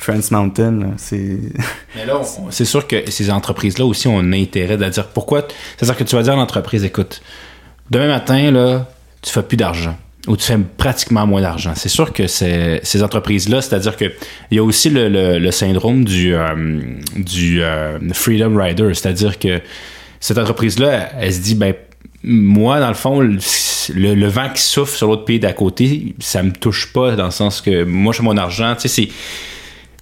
Trans 0.03 0.21
Mountain. 0.31 0.95
C'est 0.97 1.39
Mais 1.97 2.05
là, 2.05 2.21
c'est 2.51 2.65
sûr 2.65 2.87
que 2.87 3.11
ces 3.11 3.31
entreprises-là 3.31 3.85
aussi 3.85 4.09
ont 4.09 4.19
un 4.19 4.33
intérêt 4.33 4.77
de 4.77 4.89
dire 4.89 5.09
pourquoi. 5.09 5.47
C'est-à-dire 5.77 5.97
que 5.97 6.05
tu 6.05 6.17
vas 6.17 6.23
dire 6.23 6.33
à 6.33 6.37
l'entreprise, 6.37 6.85
écoute, 6.85 7.23
demain 7.91 8.09
matin, 8.09 8.51
là, 8.51 8.89
tu 9.23 9.31
fais 9.31 9.43
plus 9.43 9.57
d'argent. 9.57 9.97
Ou 10.29 10.37
tu 10.37 10.45
fais 10.45 10.59
pratiquement 10.77 11.27
moins 11.27 11.41
d'argent. 11.41 11.73
C'est 11.75 11.89
sûr 11.89 12.13
que 12.13 12.27
ces 12.29 13.03
entreprises-là, 13.03 13.61
c'est-à-dire 13.61 13.97
que 13.97 14.05
il 14.51 14.57
y 14.57 14.61
a 14.61 14.65
aussi 14.65 14.89
le, 14.91 15.51
syndrome 15.51 16.05
du, 16.05 16.35
euh, 16.35 16.55
euh, 17.37 17.99
Freedom 18.13 18.57
Rider. 18.57 18.95
C'est-à-dire 18.95 19.39
que 19.39 19.61
cette 20.21 20.39
entreprise-là, 20.39 21.11
elle, 21.19 21.35
se 21.35 21.41
dit, 21.41 21.57
ben, 21.57 21.75
moi, 22.23 22.79
dans 22.79 22.89
le 22.89 22.95
fond, 22.95 23.21
le, 23.21 24.27
vent 24.27 24.49
qui 24.55 24.63
souffle 24.63 24.97
sur 24.97 25.09
l'autre 25.09 25.25
pays 25.25 25.41
d'à 25.41 25.53
côté, 25.53 26.15
ça 26.21 26.45
me 26.45 26.53
touche 26.53 26.93
pas 26.93 27.17
dans 27.17 27.25
le 27.25 27.33
sens 27.33 27.61
que 27.61 27.83
moi, 27.83 28.13
je 28.13 28.19
fais 28.19 28.25
mon 28.25 28.37
argent. 28.37 28.75
Tu 28.77 28.83
sais, 28.83 28.89
c'est. 28.89 29.09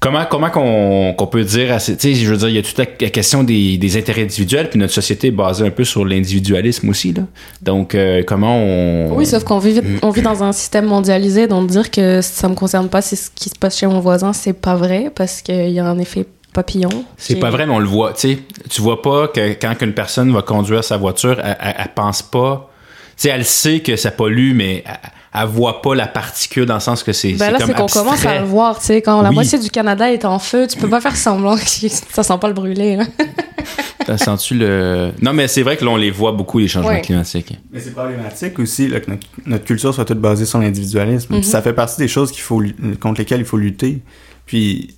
Comment, 0.01 0.25
comment 0.25 0.49
qu'on 0.49 1.13
qu'on 1.13 1.27
peut 1.27 1.45
dire 1.45 1.75
à 1.75 1.79
ces- 1.79 1.95
tu 1.95 2.15
sais, 2.15 2.15
je 2.15 2.31
veux 2.31 2.39
dire, 2.39 2.49
il 2.49 2.55
y 2.55 2.59
a 2.59 2.63
toute 2.63 2.79
la, 2.79 2.87
la 3.01 3.11
question 3.11 3.43
des, 3.45 3.77
des 3.77 3.99
intérêts 3.99 4.23
individuels, 4.23 4.71
puis 4.71 4.79
notre 4.79 4.95
société 4.95 5.27
est 5.29 5.31
basée 5.31 5.67
un 5.67 5.71
peu 5.71 5.85
sur 5.85 6.07
l'individualisme 6.07 6.89
aussi, 6.89 7.13
là. 7.13 7.25
Donc, 7.61 7.95
euh, 7.95 8.23
comment 8.27 8.57
on... 8.57 9.13
Oui, 9.15 9.27
sauf 9.27 9.45
qu'on 9.45 9.59
vit, 9.59 9.79
on 10.01 10.09
vit 10.09 10.23
dans 10.23 10.43
un 10.43 10.53
système 10.53 10.87
mondialisé, 10.87 11.47
donc 11.49 11.67
dire 11.69 11.91
que 11.91 12.23
ça 12.23 12.49
me 12.49 12.55
concerne 12.55 12.89
pas, 12.89 13.03
c'est 13.03 13.17
ce 13.17 13.31
qui 13.35 13.51
se 13.51 13.55
passe 13.59 13.77
chez 13.79 13.87
mon 13.87 14.01
voisin, 14.01 14.33
c'est 14.33 14.55
pas 14.55 14.75
vrai, 14.75 15.13
parce 15.15 15.43
qu'il 15.43 15.69
y 15.71 15.79
a 15.79 15.87
un 15.87 15.99
effet 15.99 16.25
papillon. 16.55 17.05
C'est 17.19 17.37
pas 17.37 17.51
vrai, 17.51 17.67
mais 17.67 17.75
on 17.75 17.79
le 17.79 17.87
voit. 17.87 18.15
Tu 18.15 18.21
sais, 18.21 18.39
tu 18.71 18.81
vois 18.81 19.03
pas 19.03 19.29
que 19.29 19.51
quand 19.61 19.75
une 19.83 19.93
personne 19.93 20.33
va 20.33 20.41
conduire 20.41 20.83
sa 20.83 20.97
voiture, 20.97 21.39
elle, 21.45 21.57
elle- 21.61 21.75
elle 21.79 21.89
pense 21.95 22.23
pas. 22.23 22.71
Tu 23.19 23.25
sais, 23.25 23.29
elle 23.29 23.45
sait 23.45 23.81
que 23.81 23.97
ça 23.97 24.11
pollue, 24.11 24.53
mais 24.55 24.83
elle, 24.87 24.95
elle 25.33 25.47
voit 25.47 25.81
pas 25.83 25.95
la 25.95 26.07
particule 26.09 26.67
dans 26.67 26.75
le 26.75 26.81
sens 26.81 27.03
que 27.03 27.13
c'est. 27.13 27.33
Ben 27.35 27.53
là, 27.53 27.59
comme 27.59 27.69
c'est 27.69 27.75
qu'on 27.75 27.87
commence 27.87 28.27
à 28.27 28.41
le 28.41 28.45
voir, 28.47 28.79
tu 28.79 28.87
sais, 28.87 29.01
quand 29.03 29.23
la 29.23 29.31
moitié 29.31 29.59
du 29.59 29.71
Canada 29.71 30.11
est 30.13 30.25
en 30.25 30.39
feu, 30.39 30.67
tu 30.67 30.77
peux 30.79 30.89
pas 30.89 31.01
faire 31.01 31.17
semblant 31.17 31.57
que 31.57 31.63
ça 31.89 32.23
sent 32.23 32.39
pas 32.41 32.49
le 32.49 32.55
brûler, 32.55 32.97
là. 32.97 33.05
T'as 34.07 34.17
senti 34.19 34.55
le. 34.55 35.13
Non, 35.23 35.33
mais 35.33 35.47
c'est 35.47 35.63
vrai 35.63 35.77
que 35.77 35.85
là, 35.85 35.91
on 35.93 35.97
les 35.97 36.11
voit 36.11 36.33
beaucoup, 36.33 36.59
les 36.59 36.67
changements 36.69 36.89
Ouais. 36.91 37.01
climatiques. 37.03 37.53
Mais 37.71 37.79
c'est 37.81 37.93
problématique 37.93 38.59
aussi 38.59 38.89
là, 38.89 38.99
que 38.99 39.11
notre, 39.11 39.27
notre 39.47 39.65
culture 39.65 39.95
soit 39.95 40.05
toute 40.07 40.19
basée 40.19 40.47
sur 40.47 40.59
l'individualisme. 40.59 41.35
Mhm. 41.35 41.41
Puis 41.43 41.49
Ça 41.51 41.63
fait 41.63 41.75
partie 41.75 41.99
des 41.99 42.09
choses 42.09 42.33
qu'il 42.33 42.41
faut 42.43 42.61
lu- 42.61 42.75
contre 43.01 43.21
lesquelles 43.21 43.41
il 43.41 43.47
faut 43.47 43.59
lutter. 43.59 44.01
Puis 44.47 44.97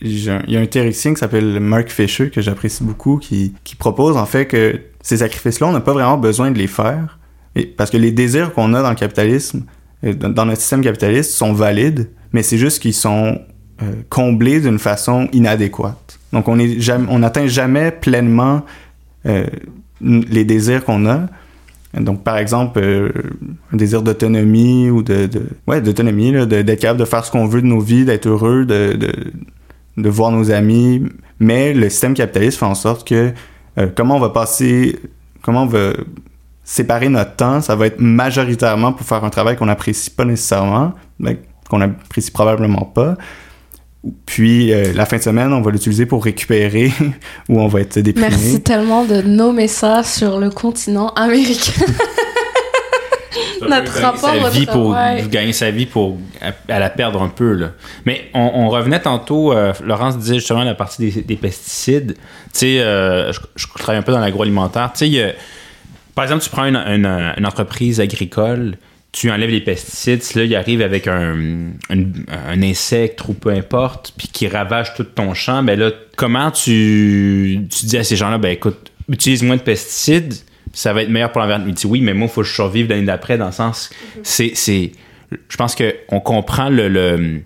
il 0.00 0.22
y 0.48 0.56
a 0.56 0.60
un 0.60 0.66
théoricien 0.66 1.12
qui 1.12 1.20
s'appelle 1.20 1.58
Mark 1.60 1.88
Fisher 1.90 2.30
que 2.30 2.40
j'apprécie 2.40 2.84
beaucoup 2.84 3.18
qui, 3.18 3.52
qui 3.64 3.76
propose 3.76 4.16
en 4.16 4.26
fait 4.26 4.46
que 4.46 4.80
ces 5.02 5.18
sacrifices-là, 5.18 5.66
on 5.66 5.72
n'a 5.72 5.80
pas 5.80 5.92
vraiment 5.92 6.16
besoin 6.18 6.50
de 6.50 6.58
les 6.58 6.66
faire. 6.66 7.18
Parce 7.76 7.90
que 7.90 7.96
les 7.96 8.12
désirs 8.12 8.52
qu'on 8.52 8.74
a 8.74 8.82
dans 8.82 8.90
le 8.90 8.96
capitalisme, 8.96 9.64
euh, 10.04 10.12
dans, 10.12 10.44
notre 10.44 10.60
système 10.60 10.82
capitaliste, 10.82 11.32
sont 11.32 11.52
valides, 11.52 12.08
mais 12.32 12.42
c'est 12.42 12.58
juste 12.58 12.80
qu'ils 12.80 12.94
sont 12.94 13.40
euh, 13.82 13.92
comblés 14.08 14.60
d'une 14.60 14.78
façon 14.78 15.28
inadéquate. 15.32 16.18
Donc 16.32 16.48
on 16.48 16.58
est 16.58 16.80
jamais, 16.80 17.18
n'atteint 17.18 17.46
jamais 17.46 17.90
pleinement 17.90 18.64
euh, 19.26 19.46
les 20.00 20.44
désirs 20.44 20.84
qu'on 20.84 21.06
a. 21.06 21.26
Donc, 21.98 22.22
par 22.22 22.36
exemple, 22.36 22.78
un 23.72 23.76
désir 23.76 24.02
d'autonomie 24.02 24.90
ou 24.90 25.02
de, 25.02 25.30
ouais, 25.66 25.80
d'autonomie, 25.80 26.30
d'être 26.46 26.78
capable 26.78 27.00
de 27.00 27.06
faire 27.06 27.24
ce 27.24 27.30
qu'on 27.30 27.46
veut 27.46 27.62
de 27.62 27.66
nos 27.66 27.80
vies, 27.80 28.04
d'être 28.04 28.26
heureux, 28.26 28.66
de, 28.66 28.98
de, 29.96 30.08
voir 30.10 30.30
nos 30.30 30.50
amis. 30.50 31.04
Mais 31.40 31.72
le 31.72 31.88
système 31.88 32.12
capitaliste 32.12 32.58
fait 32.58 32.66
en 32.66 32.74
sorte 32.74 33.08
que 33.08 33.32
comment 33.94 34.16
on 34.16 34.20
va 34.20 34.28
passer, 34.28 34.98
comment 35.40 35.62
on 35.62 35.66
va 35.66 35.92
séparer 36.68 37.08
notre 37.08 37.36
temps, 37.36 37.60
ça 37.60 37.76
va 37.76 37.86
être 37.86 38.00
majoritairement 38.00 38.92
pour 38.92 39.06
faire 39.06 39.22
un 39.24 39.30
travail 39.30 39.56
qu'on 39.56 39.66
n'apprécie 39.66 40.10
pas 40.10 40.24
nécessairement, 40.24 40.92
qu'on 41.70 41.78
n'apprécie 41.78 42.32
probablement 42.32 42.84
pas. 42.84 43.14
Puis 44.26 44.72
euh, 44.72 44.92
la 44.92 45.06
fin 45.06 45.16
de 45.16 45.22
semaine, 45.22 45.52
on 45.52 45.60
va 45.62 45.70
l'utiliser 45.70 46.06
pour 46.06 46.24
récupérer 46.24 46.92
ou 47.48 47.60
on 47.60 47.68
va 47.68 47.80
être 47.82 47.98
déprimé. 48.00 48.28
Merci 48.30 48.60
tellement 48.62 49.04
de 49.04 49.22
nommer 49.22 49.68
ça 49.68 50.02
sur 50.02 50.38
le 50.40 50.50
continent 50.50 51.08
américain. 51.10 51.84
Notre 53.68 54.00
rapport 54.00 54.30
sa 54.34 54.46
au 54.46 54.50
vie 54.50 54.66
pour 54.66 54.92
travail. 54.92 55.26
gagner 55.28 55.52
sa 55.52 55.70
vie 55.70 55.86
pour 55.86 56.18
à, 56.40 56.52
à 56.72 56.78
la 56.78 56.90
perdre 56.90 57.22
un 57.22 57.28
peu 57.28 57.52
là. 57.52 57.70
Mais 58.04 58.22
on, 58.34 58.50
on 58.54 58.68
revenait 58.68 59.00
tantôt, 59.00 59.52
euh, 59.52 59.72
Laurence 59.84 60.18
disait 60.18 60.34
justement 60.36 60.62
la 60.62 60.74
partie 60.74 61.10
des, 61.10 61.22
des 61.22 61.36
pesticides. 61.36 62.12
Tu 62.14 62.20
sais, 62.52 62.80
euh, 62.80 63.32
je, 63.32 63.40
je 63.56 63.66
travaille 63.78 63.98
un 63.98 64.02
peu 64.02 64.12
dans 64.12 64.20
l'agroalimentaire. 64.20 64.90
Tu 64.92 64.98
sais, 65.00 65.06
il 65.08 65.14
y 65.14 65.22
a- 65.22 65.32
par 66.16 66.24
exemple, 66.24 66.42
tu 66.42 66.50
prends 66.50 66.64
une, 66.66 66.76
une- 66.76 67.06
une 67.36 67.46
entreprise 67.46 68.00
agricole, 68.00 68.76
tu 69.12 69.30
enlèves 69.30 69.50
les 69.50 69.60
pesticides, 69.60 70.22
si 70.22 70.36
là 70.36 70.44
il 70.44 70.54
arrive 70.56 70.82
avec 70.82 71.06
un, 71.06 71.70
un, 71.90 71.98
un 72.48 72.62
insecte 72.62 73.20
ou 73.28 73.32
peu 73.34 73.50
importe, 73.50 74.12
puis 74.18 74.26
qui 74.28 74.48
ravage 74.48 74.94
tout 74.94 75.04
ton 75.04 75.32
champ, 75.34 75.62
ben 75.62 75.78
là, 75.78 75.90
comment 76.16 76.50
tu, 76.50 77.60
tu 77.70 77.86
dis 77.86 77.96
à 77.96 78.02
ces 78.04 78.16
gens-là, 78.16 78.38
ben 78.38 78.50
écoute, 78.50 78.90
utilise 79.08 79.42
moins 79.44 79.56
de 79.56 79.62
pesticides, 79.62 80.34
ça 80.72 80.92
va 80.92 81.02
être 81.02 81.08
meilleur 81.08 81.30
pour 81.32 81.40
l'environnement. 81.40 81.68
Il 81.68 81.74
dit 81.74 81.86
oui, 81.86 82.00
mais 82.02 82.12
moi, 82.12 82.26
il 82.28 82.34
faut 82.34 82.42
que 82.42 82.46
je 82.48 82.52
survive 82.52 82.88
l'année 82.90 83.06
d'après, 83.06 83.38
dans 83.38 83.46
le 83.46 83.52
sens, 83.52 83.88
c'est, 84.22 84.50
c'est, 84.54 84.92
je 85.48 85.56
pense 85.56 85.74
qu'on 85.76 86.20
comprend 86.20 86.68
le, 86.68 87.40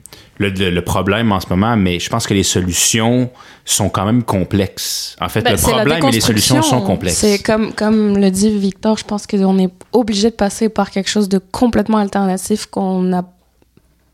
le- 0.49 0.71
le 0.71 0.83
problème 0.83 1.31
en 1.33 1.41
ce 1.41 1.49
moment, 1.51 1.77
mais 1.77 1.99
je 2.01 2.09
pense 2.09 2.27
que 2.27 2.35
les 2.35 2.43
solutions 2.43 3.31
sont 3.65 3.89
quand 3.91 4.05
même 4.07 4.23
complexes. 4.23 5.15
En 5.21 5.29
fait, 5.29 5.43
Ben, 5.43 5.53
le 5.53 5.59
problème 5.59 6.05
et 6.07 6.11
les 6.11 6.21
solutions 6.21 6.63
sont 6.63 6.81
complexes. 6.81 7.19
C'est 7.19 7.39
comme, 7.43 7.73
comme 7.75 8.17
le 8.19 8.31
dit 8.31 8.51
Victor, 8.59 8.97
je 8.97 9.05
pense 9.05 9.27
qu'on 9.27 9.59
est 9.59 9.71
obligé 9.93 10.31
de 10.31 10.35
passer 10.35 10.69
par 10.69 10.91
quelque 10.91 11.11
chose 11.11 11.29
de 11.29 11.39
complètement 11.39 11.99
alternatif 11.99 12.67
qu'on 12.67 13.03
n'a 13.03 13.25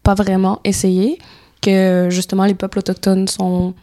pas 0.02 0.14
vraiment 0.14 0.60
essayé, 0.64 1.18
que 1.62 2.08
justement 2.10 2.44
les 2.44 2.54
peuples 2.54 2.78
autochtones 2.80 3.28
sont 3.28 3.74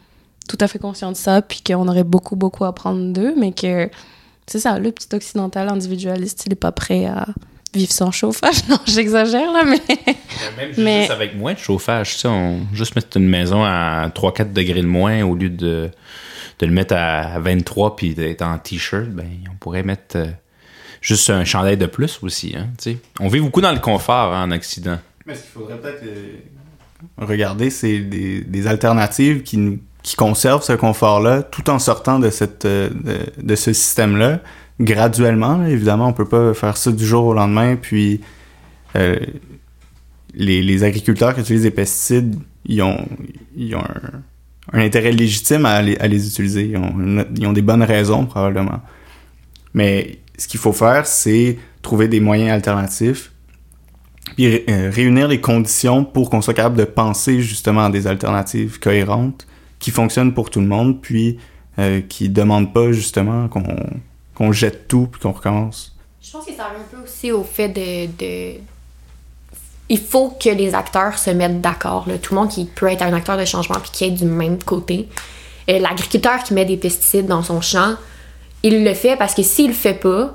tout 0.48 0.58
à 0.60 0.68
fait 0.68 0.78
conscients 0.78 1.10
de 1.12 1.16
ça, 1.16 1.40
puis 1.42 1.62
qu'on 1.66 1.88
aurait 1.88 2.04
beaucoup, 2.04 2.36
beaucoup 2.36 2.64
à 2.64 2.68
apprendre 2.68 3.12
d'eux, 3.12 3.34
mais 3.38 3.52
que 3.52 3.88
c'est 4.46 4.58
ça, 4.58 4.78
le 4.78 4.92
petit 4.92 5.08
occidental 5.14 5.68
individualiste, 5.70 6.44
il 6.46 6.52
est 6.52 6.56
pas 6.56 6.72
prêt 6.72 7.06
à 7.06 7.26
vivre 7.74 7.92
sans 7.92 8.10
chauffage. 8.10 8.64
Non, 8.68 8.78
j'exagère 8.86 9.52
là, 9.52 9.64
mais 9.64 9.80
Même 10.56 10.68
juste 10.68 10.78
Mais- 10.78 11.10
avec 11.10 11.36
moins 11.36 11.54
de 11.54 11.58
chauffage, 11.58 12.14
tu 12.14 12.18
sais, 12.20 12.28
on 12.28 12.60
juste 12.72 12.96
mettre 12.96 13.16
une 13.16 13.28
maison 13.28 13.62
à 13.64 14.08
3-4 14.14 14.52
degrés 14.52 14.80
de 14.82 14.86
moins 14.86 15.22
au 15.22 15.34
lieu 15.34 15.50
de, 15.50 15.90
de 16.58 16.66
le 16.66 16.72
mettre 16.72 16.94
à 16.96 17.38
23 17.40 17.96
puis 17.96 18.14
d'être 18.14 18.42
en 18.42 18.58
t-shirt, 18.58 19.08
ben 19.08 19.26
on 19.52 19.56
pourrait 19.56 19.82
mettre 19.82 20.16
euh, 20.16 20.26
juste 21.00 21.28
un 21.30 21.44
chandail 21.44 21.76
de 21.76 21.86
plus 21.86 22.18
aussi, 22.22 22.54
hein, 22.56 22.68
tu 22.82 22.92
sais. 22.92 22.98
On 23.20 23.28
vit 23.28 23.40
beaucoup 23.40 23.60
dans 23.60 23.72
le 23.72 23.80
confort 23.80 24.32
hein, 24.34 24.48
en 24.48 24.50
Occident. 24.52 24.98
Mais 25.26 25.34
ce 25.34 25.42
qu'il 25.42 25.50
faudrait 25.50 25.78
peut-être. 25.78 26.02
euh, 26.04 26.36
regarder, 27.18 27.70
c'est 27.70 27.98
des, 28.00 28.40
des 28.42 28.66
alternatives 28.66 29.42
qui, 29.42 29.56
nous- 29.58 29.78
qui 30.02 30.16
conservent 30.16 30.62
ce 30.62 30.72
confort-là 30.74 31.42
tout 31.42 31.68
en 31.70 31.78
sortant 31.78 32.18
de, 32.18 32.30
cette, 32.30 32.64
euh, 32.64 32.90
de, 32.90 33.18
de 33.42 33.54
ce 33.56 33.72
système-là 33.72 34.40
graduellement. 34.80 35.64
Évidemment, 35.66 36.08
on 36.08 36.12
peut 36.12 36.28
pas 36.28 36.54
faire 36.54 36.76
ça 36.76 36.92
du 36.92 37.04
jour 37.04 37.26
au 37.26 37.34
lendemain. 37.34 37.76
Puis 37.76 38.20
euh, 38.96 39.16
les, 40.34 40.62
les 40.62 40.84
agriculteurs 40.84 41.34
qui 41.34 41.40
utilisent 41.40 41.62
des 41.62 41.70
pesticides, 41.70 42.36
ils 42.66 42.82
ont, 42.82 43.06
ils 43.56 43.74
ont 43.74 43.84
un, 44.72 44.78
intérêt 44.78 45.12
légitime 45.12 45.66
à 45.66 45.82
les, 45.82 45.96
à 45.98 46.06
les 46.06 46.26
utiliser. 46.26 46.66
Ils 46.66 46.76
ont, 46.76 47.24
ils 47.36 47.46
ont 47.46 47.52
des 47.52 47.62
bonnes 47.62 47.82
raisons, 47.82 48.26
probablement. 48.26 48.80
Mais 49.74 50.18
ce 50.38 50.48
qu'il 50.48 50.60
faut 50.60 50.72
faire, 50.72 51.06
c'est 51.06 51.58
trouver 51.82 52.08
des 52.08 52.20
moyens 52.20 52.50
alternatifs, 52.50 53.32
puis 54.36 54.64
euh, 54.68 54.90
réunir 54.90 55.28
les 55.28 55.40
conditions 55.40 56.04
pour 56.04 56.30
qu'on 56.30 56.40
soit 56.40 56.54
capable 56.54 56.76
de 56.76 56.84
penser 56.84 57.40
justement 57.40 57.84
à 57.84 57.90
des 57.90 58.06
alternatives 58.06 58.80
cohérentes 58.80 59.46
qui 59.78 59.90
fonctionnent 59.90 60.32
pour 60.32 60.50
tout 60.50 60.60
le 60.60 60.66
monde, 60.66 61.00
puis 61.02 61.38
euh, 61.78 62.00
qui 62.00 62.30
demandent 62.30 62.72
pas 62.72 62.90
justement 62.92 63.48
qu'on 63.48 63.64
qu'on 64.34 64.52
jette 64.52 64.88
tout 64.88 65.08
puis 65.10 65.20
qu'on 65.20 65.32
recommence. 65.32 65.94
Je 66.22 66.30
pense 66.30 66.46
que 66.46 66.52
ça 66.52 66.64
un 66.64 66.96
peu 66.96 67.02
aussi 67.04 67.30
au 67.32 67.44
fait 67.44 67.68
de, 67.68 68.54
Il 69.88 69.98
faut 69.98 70.30
que 70.30 70.48
les 70.48 70.74
acteurs 70.74 71.18
se 71.18 71.30
mettent 71.30 71.60
d'accord. 71.60 72.06
Tout 72.22 72.34
le 72.34 72.40
monde 72.40 72.50
qui 72.50 72.64
peut 72.64 72.86
être 72.86 73.02
un 73.02 73.12
acteur 73.12 73.36
de 73.36 73.44
changement 73.44 73.78
puis 73.80 73.90
qui 73.92 74.04
est 74.04 74.10
du 74.10 74.24
même 74.24 74.62
côté. 74.62 75.08
Euh, 75.68 75.78
L'agriculteur 75.78 76.42
qui 76.42 76.54
met 76.54 76.64
des 76.64 76.76
pesticides 76.76 77.26
dans 77.26 77.42
son 77.42 77.60
champ, 77.60 77.94
il 78.62 78.84
le 78.84 78.94
fait 78.94 79.16
parce 79.16 79.34
que 79.34 79.42
s'il 79.42 79.68
le 79.68 79.74
fait 79.74 79.94
pas, 79.94 80.32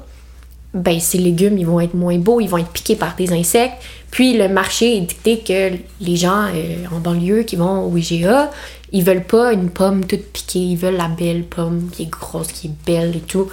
ben 0.74 1.00
ses 1.00 1.18
légumes 1.18 1.58
ils 1.58 1.66
vont 1.66 1.80
être 1.80 1.96
moins 1.96 2.18
beaux, 2.18 2.40
ils 2.40 2.48
vont 2.48 2.60
être 2.60 2.70
piqués 2.70 2.96
par 2.96 3.16
des 3.16 3.34
insectes. 3.34 3.82
Puis 4.12 4.38
le 4.38 4.48
marché 4.48 4.98
est 4.98 5.02
dicté 5.02 5.40
que 5.40 5.78
les 6.02 6.16
gens 6.16 6.46
euh, 6.54 6.86
en 6.92 7.00
banlieue 7.00 7.44
qui 7.44 7.56
vont 7.56 7.86
au 7.86 7.98
IGA, 7.98 8.52
ils 8.92 9.04
veulent 9.04 9.24
pas 9.24 9.54
une 9.54 9.70
pomme 9.70 10.06
toute 10.06 10.26
piquée, 10.32 10.60
ils 10.60 10.78
veulent 10.78 10.98
la 10.98 11.08
belle 11.08 11.44
pomme 11.44 11.90
qui 11.92 12.04
est 12.04 12.10
grosse, 12.10 12.52
qui 12.52 12.68
est 12.68 12.86
belle 12.86 13.16
et 13.16 13.22
tout. 13.22 13.50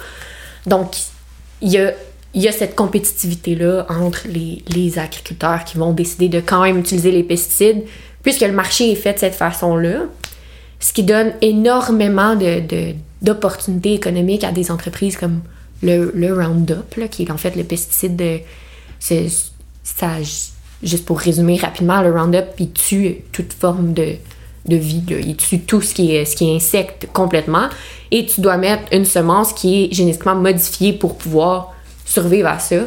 Donc 0.67 0.91
il 1.61 1.71
y 1.71 2.47
a, 2.47 2.51
cette 2.51 2.75
compétitivité-là 2.75 3.87
entre 3.89 4.27
les, 4.27 4.99
agriculteurs 4.99 5.63
qui 5.63 5.77
vont 5.77 5.93
décider 5.93 6.29
de 6.29 6.39
quand 6.39 6.61
même 6.61 6.77
utiliser 6.77 7.11
les 7.11 7.23
pesticides, 7.23 7.83
puisque 8.21 8.41
le 8.41 8.51
marché 8.51 8.91
est 8.91 8.95
fait 8.95 9.13
de 9.13 9.19
cette 9.19 9.35
façon-là, 9.35 10.03
ce 10.79 10.93
qui 10.93 11.03
donne 11.03 11.33
énormément 11.41 12.37
d'opportunités 13.21 13.93
économiques 13.93 14.43
à 14.43 14.51
des 14.51 14.69
entreprises 14.69 15.17
comme 15.17 15.41
le, 15.81 16.33
Roundup, 16.33 16.95
là, 16.97 17.07
qui 17.07 17.23
est 17.23 17.31
en 17.31 17.37
fait 17.37 17.55
le 17.55 17.63
pesticide 17.63 18.15
de... 18.15 18.39
juste 20.83 21.05
pour 21.05 21.19
résumer 21.19 21.57
rapidement, 21.57 22.01
le 22.01 22.11
Roundup, 22.11 22.45
il 22.59 22.71
tue 22.71 23.23
toute 23.31 23.53
forme 23.53 23.93
de, 23.93 24.17
vie. 24.65 25.03
Il 25.09 25.37
tue 25.37 25.61
tout 25.61 25.81
ce 25.81 25.95
qui 25.95 26.13
est 26.13 26.55
insecte 26.55 27.07
complètement. 27.13 27.69
Et 28.11 28.25
tu 28.25 28.41
dois 28.41 28.57
mettre 28.57 28.83
une 28.91 29.05
semence 29.05 29.53
qui 29.53 29.83
est 29.83 29.93
génétiquement 29.93 30.35
modifiée 30.35 30.93
pour 30.93 31.17
pouvoir 31.17 31.73
survivre 32.05 32.47
à 32.47 32.59
ça. 32.59 32.77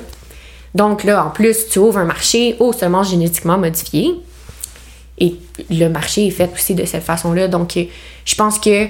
Donc 0.74 1.04
là, 1.04 1.24
en 1.24 1.30
plus, 1.30 1.68
tu 1.68 1.78
ouvres 1.78 1.98
un 1.98 2.04
marché 2.04 2.56
aux 2.58 2.72
semences 2.72 3.10
génétiquement 3.10 3.58
modifiées. 3.58 4.14
Et 5.18 5.36
le 5.68 5.88
marché 5.88 6.28
est 6.28 6.30
fait 6.30 6.50
aussi 6.54 6.74
de 6.74 6.84
cette 6.84 7.02
façon-là. 7.02 7.48
Donc, 7.48 7.76
euh, 7.76 7.84
je 8.24 8.34
pense 8.34 8.58
que 8.58 8.88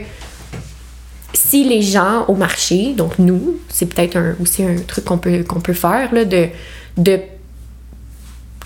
si 1.33 1.65
les 1.65 1.83
gens 1.83 2.25
au 2.29 2.35
marché, 2.35 2.93
donc 2.93 3.19
nous, 3.19 3.59
c'est 3.69 3.87
peut-être 3.87 4.37
aussi 4.41 4.63
un 4.65 4.77
truc 4.87 5.05
qu'on 5.05 5.19
peut, 5.19 5.73
faire, 5.73 6.11
de, 6.13 7.21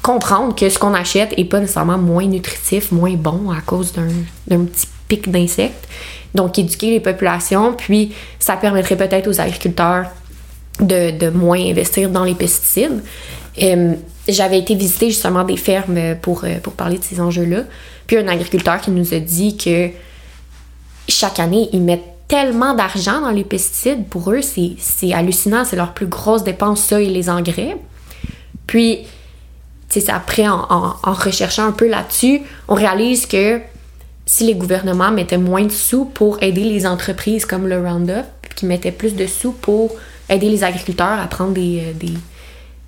comprendre 0.02 0.54
que 0.54 0.68
ce 0.68 0.78
qu'on 0.78 0.92
achète 0.92 1.32
est 1.38 1.44
pas 1.44 1.60
nécessairement 1.60 1.98
moins 1.98 2.26
nutritif, 2.26 2.92
moins 2.92 3.14
bon 3.14 3.50
à 3.50 3.60
cause 3.62 3.92
d'un 3.92 4.64
petit 4.66 4.88
pic 5.08 5.30
d'insectes. 5.30 5.88
Donc, 6.34 6.58
éduquer 6.58 6.90
les 6.90 7.00
populations, 7.00 7.72
puis 7.74 8.12
ça 8.38 8.56
permettrait 8.56 8.96
peut-être 8.96 9.28
aux 9.28 9.40
agriculteurs 9.40 10.06
de, 10.80 11.10
de 11.16 11.30
moins 11.30 11.60
investir 11.60 12.10
dans 12.10 12.24
les 12.24 12.34
pesticides. 12.34 13.02
Euh, 13.62 13.94
J'avais 14.26 14.58
été 14.58 14.74
visiter 14.74 15.10
justement 15.10 15.44
des 15.44 15.56
fermes 15.56 16.16
pour, 16.20 16.42
euh, 16.44 16.58
pour 16.60 16.72
parler 16.72 16.98
de 16.98 17.04
ces 17.04 17.20
enjeux-là. 17.20 17.62
Puis 18.08 18.16
un 18.16 18.26
agriculteur 18.26 18.80
qui 18.80 18.90
nous 18.90 19.14
a 19.14 19.18
dit 19.20 19.56
que 19.56 19.90
chaque 21.08 21.38
année, 21.38 21.68
ils 21.72 21.80
mettent 21.82 22.02
tellement 22.26 22.74
d'argent 22.74 23.20
dans 23.20 23.30
les 23.30 23.44
pesticides. 23.44 24.06
Pour 24.08 24.32
eux, 24.32 24.40
c'est 24.42 25.12
hallucinant. 25.12 25.64
C'est 25.64 25.76
leur 25.76 25.92
plus 25.94 26.06
grosse 26.06 26.42
dépense, 26.42 26.80
ça 26.80 27.00
et 27.00 27.06
les 27.06 27.28
engrais. 27.30 27.76
Puis, 28.66 29.00
c'est 29.88 30.08
après, 30.10 30.48
en, 30.48 30.66
en- 30.70 30.94
en 31.02 31.12
recherchant 31.12 31.66
un 31.66 31.72
peu 31.72 31.86
là-dessus, 31.88 32.40
on 32.66 32.74
réalise 32.74 33.26
que 33.26 33.60
si 34.26 34.44
les 34.46 34.54
gouvernements 34.54 35.10
mettaient 35.10 35.38
moins 35.38 35.64
de 35.64 35.72
sous 35.72 36.04
pour 36.06 36.42
aider 36.42 36.64
les 36.64 36.86
entreprises 36.86 37.44
comme 37.44 37.66
le 37.66 37.78
Roundup, 37.80 38.24
qui 38.56 38.66
mettaient 38.66 38.92
plus 38.92 39.14
de 39.14 39.26
sous 39.26 39.52
pour 39.52 39.92
aider 40.28 40.48
les 40.48 40.64
agriculteurs 40.64 41.18
à 41.20 41.26
prendre 41.26 41.52
des, 41.52 41.82
euh, 41.84 42.08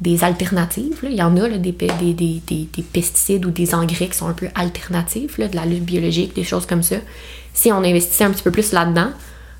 des, 0.00 0.24
alternatives. 0.24 0.98
Il 1.02 1.14
y 1.14 1.22
en 1.22 1.36
a 1.36 1.48
des, 1.48 1.58
des, 1.72 1.88
des, 2.12 2.14
des- 2.46 2.68
des 2.74 2.82
pesticides 2.82 3.44
ou 3.44 3.50
des 3.50 3.74
engrais 3.74 4.08
qui 4.08 4.16
sont 4.16 4.28
un 4.28 4.32
peu 4.32 4.48
alternatifs, 4.54 5.38
de 5.38 5.54
la 5.54 5.66
lutte 5.66 5.84
biologique, 5.84 6.34
des 6.34 6.44
choses 6.44 6.64
comme 6.66 6.82
ça. 6.82 6.96
Si 7.52 7.70
on 7.72 7.78
investissait 7.78 8.24
un 8.24 8.30
petit 8.30 8.42
peu 8.42 8.50
plus 8.50 8.72
là-dedans, 8.72 9.08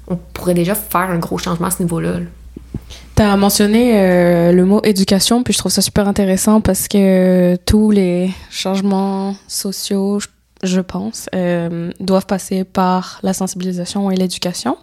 on 0.09 0.17
pourrait 0.17 0.55
déjà 0.55 0.75
faire 0.75 1.11
un 1.11 1.19
gros 1.19 1.39
changement 1.39 1.67
à 1.67 1.71
ce 1.71 1.83
niveau-là. 1.83 2.13
là. 2.13 2.27
Tu 3.17 3.23
as 3.23 3.37
mentionné 3.37 3.99
euh, 3.99 4.53
le 4.53 4.65
mot 4.67 4.81
éducation, 4.85 5.43
puis 5.43 5.53
je 5.55 5.59
trouve 5.59 5.73
ça 5.73 5.81
super 5.83 6.07
intéressant 6.07 6.61
parce 6.61 6.87
que 6.87 7.57
tous 7.65 7.91
les 7.91 8.31
changements 8.51 9.35
sociaux, 9.49 10.21
je, 10.21 10.27
je 10.63 10.81
pense, 10.81 11.29
euh, 11.35 11.91
doivent 12.01 12.27
passer 12.27 12.65
par 12.65 13.21
la 13.23 13.33
sensibilisation 13.33 14.11
et 14.11 14.17
l'éducation. 14.17 14.79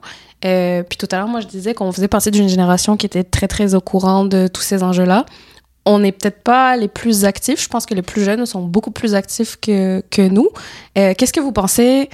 Euh, 0.46 0.84
puis 0.84 0.98
tout 0.98 1.08
à 1.12 1.18
l'heure, 1.18 1.28
moi, 1.28 1.40
je 1.40 1.48
disais 1.48 1.74
qu'on 1.74 1.92
faisait 1.92 2.08
partie 2.08 2.32
d'une 2.32 2.50
génération 2.50 2.98
qui 2.98 3.06
était 3.06 3.24
très, 3.24 3.48
très 3.48 3.76
au 3.76 3.82
courant 3.82 4.26
de 4.26 4.48
tous 4.48 4.62
ces 4.62 4.84
enjeux-là. 4.84 5.26
On 5.86 6.00
n'est 6.00 6.12
peut-être 6.12 6.44
pas 6.44 6.78
les 6.78 6.88
plus 6.88 7.26
actifs. 7.26 7.62
Je 7.62 7.68
pense 7.68 7.86
que 7.86 7.94
les 7.94 8.02
plus 8.02 8.24
jeunes 8.24 8.46
sont 8.46 8.62
beaucoup 8.62 8.92
plus 8.92 9.16
actifs 9.16 9.58
que, 9.60 10.02
que 10.10 10.22
nous. 10.22 10.50
Euh, 10.98 11.14
Qu'est-ce 11.18 11.34
que 11.34 11.42
vous 11.42 11.52
pensez 11.52 12.10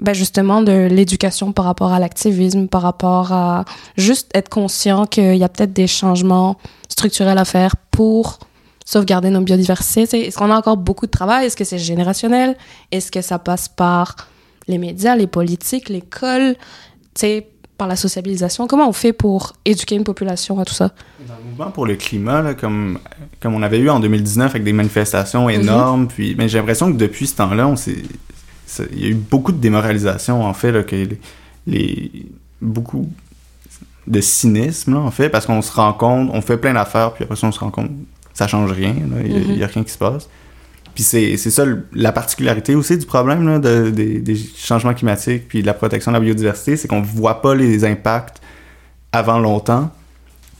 ben 0.00 0.12
justement 0.12 0.62
de 0.62 0.86
l'éducation 0.86 1.52
par 1.52 1.64
rapport 1.64 1.92
à 1.92 1.98
l'activisme, 1.98 2.68
par 2.68 2.82
rapport 2.82 3.32
à 3.32 3.64
juste 3.96 4.30
être 4.32 4.48
conscient 4.48 5.06
qu'il 5.06 5.36
y 5.36 5.44
a 5.44 5.48
peut-être 5.48 5.72
des 5.72 5.88
changements 5.88 6.56
structurels 6.88 7.36
à 7.36 7.44
faire 7.44 7.74
pour 7.90 8.38
sauvegarder 8.92 9.28
nos 9.28 9.42
biodiversités. 9.42 10.26
Est-ce 10.28 10.38
qu'on 10.38 10.50
a 10.50 10.56
encore 10.56 10.78
beaucoup 10.78 11.04
de 11.04 11.10
travail? 11.10 11.44
Est-ce 11.44 11.56
que 11.56 11.64
c'est 11.64 11.78
générationnel? 11.78 12.56
Est-ce 12.90 13.10
que 13.12 13.20
ça 13.20 13.38
passe 13.38 13.68
par 13.68 14.16
les 14.66 14.78
médias, 14.78 15.14
les 15.14 15.26
politiques, 15.26 15.90
l'école, 15.90 16.54
tu 17.14 17.20
sais, 17.20 17.48
par 17.76 17.86
la 17.86 17.96
sociabilisation? 17.96 18.66
Comment 18.66 18.88
on 18.88 18.94
fait 18.94 19.12
pour 19.12 19.52
éduquer 19.66 19.94
une 19.96 20.04
population 20.04 20.58
à 20.58 20.64
tout 20.64 20.72
ça? 20.72 20.92
Dans 21.28 21.34
le 21.36 21.50
mouvement 21.50 21.70
pour 21.70 21.84
le 21.84 21.96
climat, 21.96 22.40
là, 22.40 22.54
comme, 22.54 22.98
comme 23.40 23.52
on 23.54 23.62
avait 23.62 23.78
eu 23.78 23.90
en 23.90 24.00
2019 24.00 24.52
avec 24.52 24.64
des 24.64 24.72
manifestations 24.72 25.50
énormes, 25.50 26.08
puis, 26.08 26.34
mais 26.38 26.48
j'ai 26.48 26.56
l'impression 26.56 26.90
que 26.90 26.96
depuis 26.96 27.26
ce 27.26 27.36
temps-là, 27.36 27.68
on 27.68 27.76
s'est, 27.76 28.02
ça- 28.66 28.84
il 28.90 29.00
y 29.00 29.04
a 29.04 29.08
eu 29.08 29.14
beaucoup 29.14 29.52
de 29.52 29.58
démoralisation, 29.58 30.42
en 30.46 30.54
fait, 30.54 30.72
là, 30.72 30.82
que 30.82 30.96
les, 30.96 31.08
les- 31.66 32.26
beaucoup 32.62 33.06
de 34.06 34.20
cynisme, 34.22 34.94
là, 34.94 35.00
en 35.00 35.10
fait, 35.10 35.28
parce 35.28 35.44
qu'on 35.44 35.60
se 35.60 35.72
rend 35.72 35.92
compte, 35.92 36.30
on 36.32 36.40
fait 36.40 36.56
plein 36.56 36.72
d'affaires, 36.72 37.12
puis 37.12 37.24
après 37.24 37.36
ça, 37.36 37.46
on 37.48 37.52
se 37.52 37.60
rend 37.60 37.70
compte, 37.70 37.90
ça 38.38 38.46
change 38.46 38.70
rien, 38.70 38.94
il 39.24 39.58
y 39.58 39.62
a- 39.62 39.64
a, 39.64 39.68
rien 39.68 39.82
qui 39.82 39.90
se 39.90 39.98
passe. 39.98 40.28
Puis 40.94 41.02
c'est, 41.02 41.36
ça 41.36 41.64
la 41.92 42.12
particularité 42.12 42.76
aussi 42.76 42.96
du 42.96 43.04
problème 43.04 43.44
là, 43.48 43.58
de- 43.58 43.90
des, 43.90 44.20
des 44.20 44.36
changements 44.36 44.94
climatiques 44.94 45.48
puis 45.48 45.60
de 45.62 45.66
la 45.66 45.74
protection 45.74 46.12
de 46.12 46.16
la 46.18 46.20
biodiversité, 46.20 46.76
c'est 46.76 46.86
qu'on 46.86 47.02
voit 47.02 47.42
pas 47.42 47.56
les 47.56 47.84
impacts 47.84 48.40
avant 49.10 49.40
longtemps. 49.40 49.90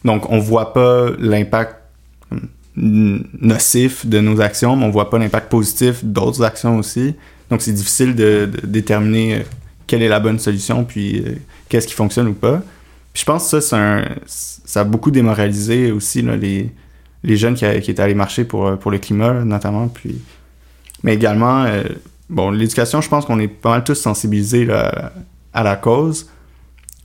Donc, 0.04 0.28
on 0.28 0.40
voit 0.40 0.72
pas 0.72 1.10
l'impact 1.20 1.76
nocif 2.76 4.06
de 4.06 4.18
nos 4.20 4.40
actions, 4.40 4.74
mais 4.74 4.86
on 4.86 4.90
voit 4.90 5.08
pas 5.08 5.18
l'impact 5.18 5.48
positif 5.50 6.04
d'autres 6.04 6.42
actions 6.42 6.78
aussi. 6.78 7.14
Donc, 7.48 7.62
c'est 7.62 7.72
difficile 7.72 8.16
de, 8.16 8.48
de 8.60 8.66
déterminer 8.66 9.34
euh, 9.36 9.42
quelle 9.86 10.02
est 10.02 10.08
la 10.08 10.20
bonne 10.20 10.38
solution, 10.40 10.84
puis 10.84 11.22
euh, 11.24 11.34
qu'est-ce 11.68 11.86
qui 11.86 11.94
fonctionne 11.94 12.26
ou 12.28 12.34
pas. 12.34 12.60
Puis 13.12 13.20
je 13.20 13.24
pense 13.24 13.50
que 13.50 13.60
ça, 13.60 13.76
un, 13.78 14.04
ça 14.26 14.80
a 14.80 14.84
beaucoup 14.84 15.10
démoralisé 15.12 15.90
aussi 15.92 16.22
là, 16.22 16.36
les, 16.36 16.70
les 17.22 17.36
jeunes 17.36 17.54
qui, 17.54 17.64
étaient 17.64 18.00
allés 18.00 18.14
marcher 18.14 18.44
pour, 18.44 18.66
euh, 18.66 18.76
pour 18.76 18.90
le 18.90 18.98
climat, 18.98 19.44
notamment. 19.44 19.88
Puis... 19.88 20.20
Mais 21.02 21.14
également, 21.14 21.64
euh, 21.64 21.84
bon, 22.28 22.50
l'éducation, 22.50 23.00
je 23.00 23.08
pense 23.08 23.24
qu'on 23.24 23.38
est 23.38 23.48
pas 23.48 23.70
mal 23.70 23.84
tous 23.84 23.94
sensibilisés 23.94 24.68
à 24.70 25.62
la 25.62 25.76
cause 25.76 26.28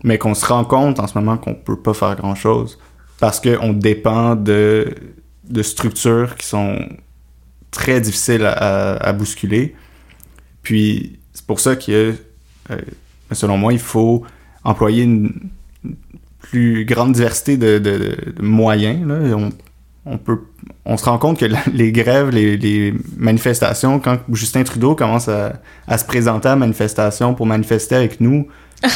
mais 0.04 0.18
qu'on 0.18 0.34
se 0.34 0.46
rend 0.46 0.66
compte 0.66 1.00
en 1.00 1.08
ce 1.08 1.18
moment 1.18 1.38
qu'on 1.38 1.56
peut 1.56 1.78
pas 1.78 1.94
faire 1.94 2.16
grand 2.16 2.36
chose 2.36 2.78
parce 3.20 3.40
qu'on 3.40 3.74
dépend 3.74 4.36
de, 4.36 4.94
de 5.50 5.64
structures 5.64 6.36
qui 6.36 6.46
sont 6.46 6.78
très 7.72 8.02
difficiles 8.02 8.46
à, 8.46 8.96
à- 8.98 9.14
bousculer. 9.14 9.76
Puis 10.62 11.20
c'est 11.34 11.46
pour 11.46 11.60
ça 11.60 11.76
que, 11.76 12.16
euh, 12.70 12.78
selon 13.32 13.58
moi, 13.58 13.72
il 13.74 13.80
faut 13.80 14.24
employer 14.64 15.04
une, 15.04 15.50
plus 16.42 16.86
grande 16.86 17.14
diversité 17.14 17.56
de, 17.58 17.80
de- 17.80 18.18
moyens. 18.42 19.08
Là. 19.08 19.50
On 20.06 20.18
peut 20.18 20.40
on 20.86 20.98
se 20.98 21.06
rend 21.06 21.18
compte 21.18 21.40
que 21.40 21.46
les 21.74 21.92
grèves, 21.94 22.30
les, 22.30 22.58
les 22.58 22.94
manifestations, 23.18 24.00
quand 24.00 24.18
Justin 24.32 24.64
Trudeau 24.64 24.96
commence 24.96 25.30
à, 25.30 25.54
à 25.88 25.98
se 25.98 26.04
présenter 26.06 26.48
à 26.50 26.52
la 26.52 26.56
manifestation 26.58 27.34
pour 27.34 27.46
manifester 27.46 27.96
avec 27.96 28.20
nous, 28.20 28.48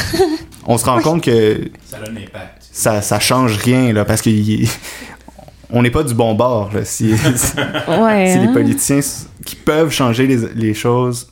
on 0.67 0.77
se 0.77 0.85
rend 0.85 0.99
compte 0.99 1.23
que 1.23 1.69
Ça 1.85 1.97
a 1.97 2.09
un 2.09 2.13
impact. 2.15 2.57
ça, 2.71 3.01
ça 3.01 3.19
change 3.21 3.55
rien, 3.57 3.93
là, 3.93 4.03
parce 4.03 4.21
qu'on 4.21 5.81
n'est 5.81 5.89
pas 5.91 6.03
du 6.03 6.13
bon 6.13 6.33
bord. 6.35 6.71
Là, 6.73 6.83
si, 6.85 7.15
si- 7.35 7.53
Ouais. 7.87 8.31
si 8.33 8.39
les 8.39 8.47
hein? 8.47 8.53
politiciens 8.53 8.99
qui 9.45 9.55
peuvent 9.55 9.91
changer 9.91 10.27
les, 10.27 10.53
les 10.55 10.73
choses 10.73 11.31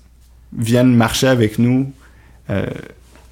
viennent 0.58 0.96
marcher 0.96 1.28
avec 1.28 1.60
nous. 1.60 1.92
euh, 2.50 2.66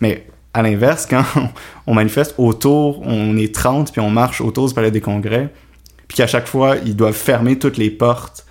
mais 0.02 0.26
à 0.54 0.62
l'inverse, 0.62 1.06
quand 1.10 1.24
on, 1.38 1.48
on 1.88 1.94
manifeste 1.94 2.36
autour, 2.38 3.02
on 3.06 3.38
est 3.38 3.54
30 3.56 3.91
puis 3.94 4.02
on 4.02 4.10
marche 4.10 4.41
autour 4.41 4.68
du 4.68 4.74
palais 4.74 4.91
des 4.91 5.02
congrès, 5.02 5.50
puis 6.14 6.18
qu'à 6.18 6.28
chaque 6.28 6.45
fois, 6.45 6.76
ils 6.86 6.95
doivent 6.95 7.16
fermer 7.16 7.57
toutes 7.57 7.78
les 7.78 7.89
portes, 7.89 8.45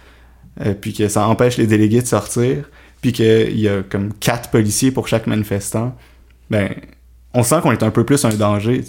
euh, 0.66 0.74
puis 0.74 0.92
que 0.92 1.06
ça 1.06 1.28
empêche 1.28 1.58
les 1.58 1.68
délégués 1.68 2.02
de 2.02 2.06
sortir, 2.08 2.68
puis 3.00 3.12
qu'il 3.12 3.56
y 3.56 3.68
a 3.68 3.84
comme 3.88 4.12
quatre 4.14 4.50
policiers 4.50 4.90
pour 4.90 5.06
chaque 5.06 5.28
manifestant, 5.28 5.96
ben, 6.50 6.70
on 7.34 7.44
sent 7.44 7.60
qu'on 7.62 7.70
est 7.70 7.84
un 7.84 7.92
peu 7.92 8.04
plus 8.04 8.24
un 8.24 8.34
danger. 8.34 8.82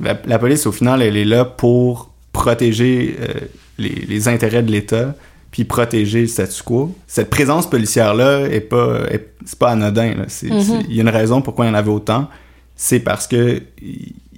La, 0.00 0.18
la 0.24 0.38
police, 0.38 0.64
au 0.66 0.72
final, 0.72 1.02
elle 1.02 1.18
est 1.18 1.26
là 1.26 1.44
pour 1.44 2.14
protéger 2.32 3.16
euh, 3.20 3.40
les, 3.76 3.90
les 4.08 4.28
intérêts 4.28 4.62
de 4.62 4.72
l'État, 4.72 5.14
puis 5.50 5.64
protéger 5.64 6.22
le 6.22 6.26
statu 6.26 6.62
quo. 6.62 6.96
Cette 7.06 7.28
présence 7.28 7.68
policière-là 7.68 8.46
est 8.48 8.60
pas, 8.60 9.00
est- 9.10 9.28
c'est 9.44 9.58
pas 9.58 9.72
anodin. 9.72 10.14
Mhm. 10.14 10.24
c'est- 10.28 10.48
Il 10.88 10.94
y 10.96 11.00
a 11.00 11.02
une 11.02 11.10
raison 11.10 11.42
pourquoi 11.42 11.66
il 11.66 11.68
y 11.68 11.70
en 11.70 11.74
avait 11.74 11.90
autant. 11.90 12.30
C'est 12.76 13.00
parce 13.00 13.26
que 13.26 13.60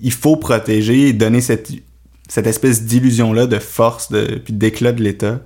il 0.03 0.12
faut 0.12 0.34
protéger 0.36 1.09
et 1.11 1.12
donner 1.12 1.40
cette, 1.40 1.70
cette 2.29 2.47
espèce 2.47 2.85
d'illusion-là 2.85 3.47
de 3.47 3.59
force, 3.59 4.11
de, 4.11 4.41
puis 4.45 4.53
d'éclat 4.53 4.93
de 4.93 5.03
l'État. 5.03 5.41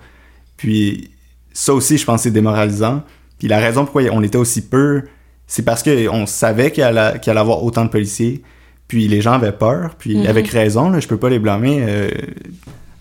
Puis 0.56 1.10
ça 1.52 1.74
aussi, 1.74 1.98
je 1.98 2.04
pense, 2.04 2.22
c'est 2.22 2.30
démoralisant. 2.30 3.02
Puis 3.38 3.48
la 3.48 3.58
raison 3.58 3.84
pourquoi 3.84 4.02
on 4.12 4.22
était 4.22 4.38
aussi 4.38 4.62
peu, 4.62 5.02
c'est 5.46 5.62
parce 5.64 5.82
qu'on 5.82 6.26
savait 6.26 6.70
qu'il 6.70 6.82
allait, 6.84 7.20
allait 7.26 7.40
avoir 7.40 7.62
autant 7.64 7.84
de 7.84 7.90
policiers. 7.90 8.42
Puis 8.88 9.08
les 9.08 9.20
gens 9.20 9.32
avaient 9.32 9.52
peur. 9.52 9.94
Puis 9.98 10.16
Mhm. 10.18 10.26
avec 10.26 10.48
raison, 10.48 10.90
là, 10.90 11.00
je 11.00 11.08
peux 11.08 11.16
pas 11.16 11.28
les 11.30 11.38
blâmer. 11.38 11.78
euh, 11.82 12.10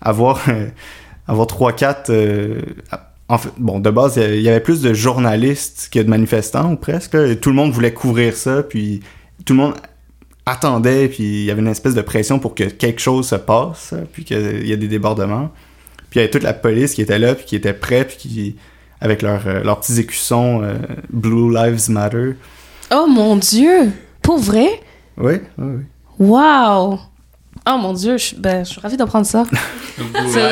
avoir 0.00 0.40
avoir 1.26 1.46
3-4... 1.46 2.10
euh, 2.10 2.60
en 3.28 3.38
fait, 3.38 3.50
bon, 3.58 3.78
de 3.78 3.90
base, 3.90 4.16
il 4.16 4.40
y 4.42 4.48
avait- 4.48 4.58
plus 4.60 4.80
de 4.82 4.92
journalistes 4.92 5.88
que 5.92 6.00
de 6.00 6.08
manifestants, 6.08 6.72
ou 6.72 6.76
presque. 6.76 7.14
là. 7.14 7.34
Tout 7.36 7.50
le 7.50 7.56
monde 7.56 7.70
voulait 7.72 7.92
couvrir 7.92 8.34
ça, 8.34 8.62
puis 8.64 9.00
tout 9.44 9.52
le 9.52 9.58
monde 9.60 9.74
attendait, 10.46 11.08
puis 11.08 11.22
il 11.22 11.44
y 11.44 11.50
avait 11.50 11.60
une 11.60 11.68
espèce 11.68 11.94
de 11.94 12.02
pression 12.02 12.38
pour 12.38 12.54
que 12.54 12.64
quelque 12.64 13.00
chose 13.00 13.28
se 13.28 13.36
passe, 13.36 13.94
puis 14.12 14.24
qu'il 14.24 14.66
y 14.66 14.72
ait 14.72 14.76
des 14.76 14.88
débordements. 14.88 15.50
Puis 16.10 16.18
il 16.18 16.22
y 16.22 16.24
avait 16.24 16.30
toute 16.30 16.42
la 16.42 16.52
police 16.54 16.94
qui 16.94 17.02
était 17.02 17.18
là, 17.18 17.34
puis 17.34 17.44
qui 17.44 17.56
était 17.56 17.72
prête, 17.72 18.08
puis 18.08 18.16
qui, 18.16 18.56
avec 19.00 19.22
leur, 19.22 19.46
euh, 19.46 19.62
leurs 19.62 19.80
petits 19.80 20.00
écussons 20.00 20.62
euh, 20.62 20.74
Blue 21.10 21.54
Lives 21.54 21.88
Matter. 21.90 22.32
Oh 22.92 23.06
mon 23.08 23.36
dieu! 23.36 23.92
Pour 24.22 24.38
vrai? 24.38 24.68
Oui, 25.16 25.34
oui, 25.58 25.66
oui. 25.76 25.82
Wow! 26.18 26.98
Oh 27.68 27.76
mon 27.78 27.92
dieu, 27.92 28.16
je, 28.16 28.34
ben, 28.36 28.64
je 28.64 28.70
suis 28.70 28.80
ravie 28.80 28.96
d'apprendre 28.96 29.26
ça. 29.26 29.44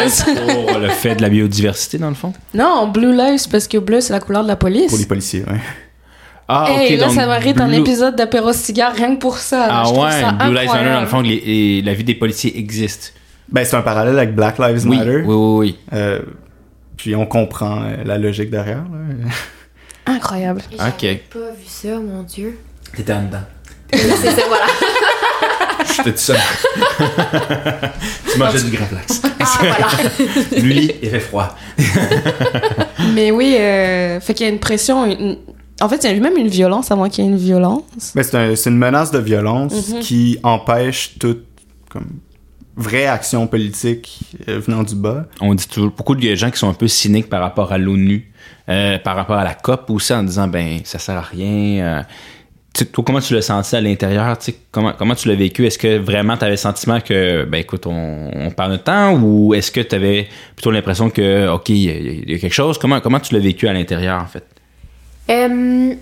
C'est- 0.09 0.34
pour 0.68 0.78
le 0.78 0.89
fait 0.91 1.16
de 1.16 1.22
la 1.22 1.28
biodiversité, 1.30 1.99
dans 1.99 2.11
le 2.11 2.14
fond? 2.14 2.32
Non, 2.55 2.89
Blue 2.89 3.16
Lives, 3.16 3.49
parce 3.51 3.66
que 3.66 3.78
bleu, 3.78 4.01
c'est 4.01 4.12
la 4.12 4.20
couleur 4.20 4.43
de 4.43 4.49
la 4.49 4.57
police. 4.57 4.91
Pour 4.91 4.99
les 4.99 5.07
policiers, 5.07 5.43
oui. 5.51 5.57
Ah, 6.51 6.66
hey, 6.70 6.94
ok. 6.94 7.01
là, 7.01 7.07
donc 7.07 7.14
ça 7.14 7.26
mérite 7.26 7.61
un 7.61 7.66
Blue- 7.68 7.78
épisode 7.80 8.16
d'apéro 8.16 8.53
cigare 8.55 8.94
rien 8.94 9.14
que 9.14 9.20
pour 9.20 9.36
ça. 9.36 9.66
Ah 9.70 9.82
je 9.86 9.92
ouais, 9.92 10.11
ça 10.11 10.32
Blue 10.32 10.55
Lives 10.55 10.66
Matter, 10.72 10.84
dans 10.90 11.01
le 11.03 11.07
fond, 11.07 11.20
les- 11.20 11.40
les- 11.40 11.82
la 11.82 11.92
vie 11.94 12.05
des 12.05 12.14
policiers 12.14 12.59
existe. 12.59 13.12
Ben, 13.51 13.64
c'est 13.64 13.76
un 13.76 13.82
parallèle 13.82 14.16
avec 14.18 14.34
Black 14.34 14.59
Lives 14.59 14.86
Oui, 14.86 14.96
Matter. 14.99 15.16
oui, 15.16 15.34
oui, 15.34 15.59
oui. 15.59 15.78
Euh, 15.92 16.20
puis 16.96 17.14
on 17.14 17.26
comprend 17.26 17.82
euh, 17.82 17.96
la 18.05 18.16
logique 18.18 18.51
derrière. 18.51 18.78
là. 18.78 19.30
Incroyable. 20.14 20.62
J'avais 20.70 20.88
Ok. 20.90 21.20
pas 21.30 21.38
vu 21.51 21.66
ça, 21.66 21.88
mon 21.99 22.22
dieu. 22.22 22.59
T'étais 22.96 23.12
en 23.12 23.22
dedans. 23.24 23.38
c'est 23.92 24.30
ça, 24.30 24.42
voilà. 24.49 24.64
Je 25.86 26.03
te 26.03 26.09
dis 26.11 26.22
ça. 26.22 26.34
tu 28.32 28.38
mangeais 28.38 28.62
du 28.62 28.70
Graflax. 28.70 29.22
Ah, 29.40 29.44
voilà. 29.61 29.86
Lui, 30.62 30.92
il 31.03 31.11
fait 31.11 31.20
froid. 31.20 31.55
Mais 33.14 33.30
oui, 33.30 33.57
euh, 33.59 34.20
fait 34.20 34.34
qu'il 34.34 34.46
y 34.46 34.49
a 34.49 34.53
une 34.53 34.59
pression. 34.61 35.05
une- 35.07 35.36
En 35.81 35.89
fait, 35.89 36.03
il 36.05 36.11
y 36.12 36.16
a 36.16 36.20
même 36.20 36.37
une 36.37 36.49
violence 36.49 36.91
avant 36.91 37.09
qu'il 37.09 37.24
y 37.24 37.26
ait 37.29 37.31
une 37.31 37.37
violence. 37.37 38.12
Ben, 38.14 38.22
c'est 38.22 38.37
un- 38.37 38.57
c'est 38.57 38.70
une 38.70 38.79
menace 38.79 39.11
de 39.11 39.18
violence 39.18 39.91
Mhm. 39.91 40.01
qui 40.01 40.39
empêche 40.43 41.14
toute 41.20 41.45
comme, 41.89 42.07
vraie 42.76 43.07
action 43.07 43.47
politique 43.47 44.18
euh, 44.49 44.61
venant 44.61 44.83
du 44.83 44.95
bas. 44.95 45.26
On 45.41 45.55
dit 45.55 45.66
toujours 45.68 45.91
beaucoup 45.91 46.14
de 46.14 46.35
gens 46.35 46.51
qui 46.51 46.59
sont 46.59 46.68
un 46.68 46.74
peu 46.74 46.89
cyniques 46.89 47.29
par 47.29 47.41
rapport 47.41 47.72
à 47.72 47.79
l'ONU, 47.79 48.31
euh, 48.68 48.99
par 48.99 49.16
rapport 49.16 49.37
à 49.37 49.45
la 49.45 49.55
COP 49.55 49.91
aussi, 49.91 50.12
en 50.12 50.22
disant 50.22 50.49
ben 50.49 50.81
ça 50.85 50.99
sert 50.99 51.16
à 51.16 51.20
rien. 51.22 51.85
euh. 51.85 52.03
Toi, 52.93 53.03
comment 53.05 53.20
tu 53.20 53.35
l'as 53.35 53.43
senti 53.43 53.74
à 53.74 53.81
l'intérieur? 53.81 54.37
Comment, 54.70 54.93
comment 54.97 55.14
tu 55.16 55.26
l'as 55.26 55.35
vécu? 55.35 55.66
Est-ce 55.66 55.79
que 55.79 55.99
vraiment 55.99 56.37
tu 56.37 56.43
avais 56.45 56.53
le 56.53 56.57
sentiment 56.59 57.01
que, 57.01 57.45
ben 57.45 57.59
écoute, 57.59 57.87
on, 57.87 58.31
on 58.33 58.51
perd 58.53 58.70
notre 58.70 58.85
temps 58.85 59.14
ou 59.20 59.53
est-ce 59.55 59.72
que 59.72 59.81
tu 59.81 59.97
avais 59.97 60.29
plutôt 60.55 60.70
l'impression 60.70 61.11
que, 61.11 61.49
OK, 61.49 61.70
il 61.70 61.76
y, 61.76 62.31
y 62.33 62.35
a 62.37 62.39
quelque 62.39 62.53
chose? 62.53 62.79
Comment, 62.79 63.01
comment 63.01 63.18
tu 63.18 63.35
l'as 63.35 63.41
vécu 63.41 63.66
à 63.66 63.72
l'intérieur, 63.72 64.22
en 64.22 64.26
fait? 64.26 64.45
Euh, 65.31 65.95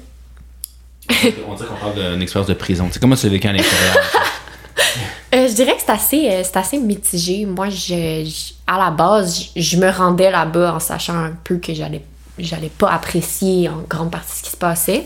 On 1.48 1.54
dirait 1.54 1.68
qu'on 1.68 1.74
parle 1.92 2.12
d'une 2.12 2.22
expérience 2.22 2.48
de 2.48 2.54
prison. 2.54 2.86
Tu 2.86 2.94
sais, 2.94 3.00
comment 3.00 3.16
tu 3.16 3.26
l'as 3.26 3.32
vécu 3.32 3.46
à 3.48 3.52
l'intérieur? 3.52 3.96
euh, 5.34 5.48
je 5.48 5.52
dirais 5.54 5.72
que 5.74 5.80
c'est 5.84 5.92
assez, 5.92 6.28
euh, 6.30 6.42
c'est 6.44 6.56
assez 6.56 6.78
mitigé. 6.78 7.44
Moi, 7.46 7.68
je, 7.70 8.24
je- 8.24 8.52
à 8.66 8.78
la 8.78 8.90
base, 8.90 9.50
je, 9.54 9.60
je 9.60 9.76
me 9.76 9.88
rendais 9.90 10.30
là-bas 10.30 10.74
en 10.74 10.80
sachant 10.80 11.14
un 11.16 11.32
peu 11.44 11.56
que 11.58 11.72
j'allais, 11.74 12.02
j'allais 12.38 12.70
pas 12.76 12.90
apprécier 12.90 13.68
en 13.68 13.82
grande 13.88 14.10
partie 14.10 14.38
ce 14.38 14.42
qui 14.42 14.50
se 14.50 14.56
passait. 14.56 15.04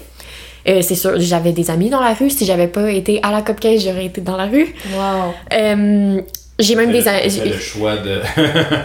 Euh, 0.68 0.82
c'est 0.82 0.94
sûr, 0.94 1.12
j'avais 1.18 1.52
des 1.52 1.70
amis 1.70 1.88
dans 1.88 2.00
la 2.00 2.12
rue. 2.12 2.28
Si 2.30 2.44
j'avais 2.44 2.68
pas 2.68 2.90
été 2.90 3.20
à 3.22 3.30
la 3.30 3.40
15, 3.42 3.82
j'aurais 3.82 4.06
été 4.06 4.20
dans 4.20 4.36
la 4.36 4.46
rue. 4.46 4.74
Wow. 4.94 5.34
Euh, 5.54 6.20
j'ai 6.58 6.74
même 6.74 6.92
des 6.92 7.08
amis. 7.08 7.40
le 7.50 7.58
choix 7.58 7.96
de. 7.96 8.20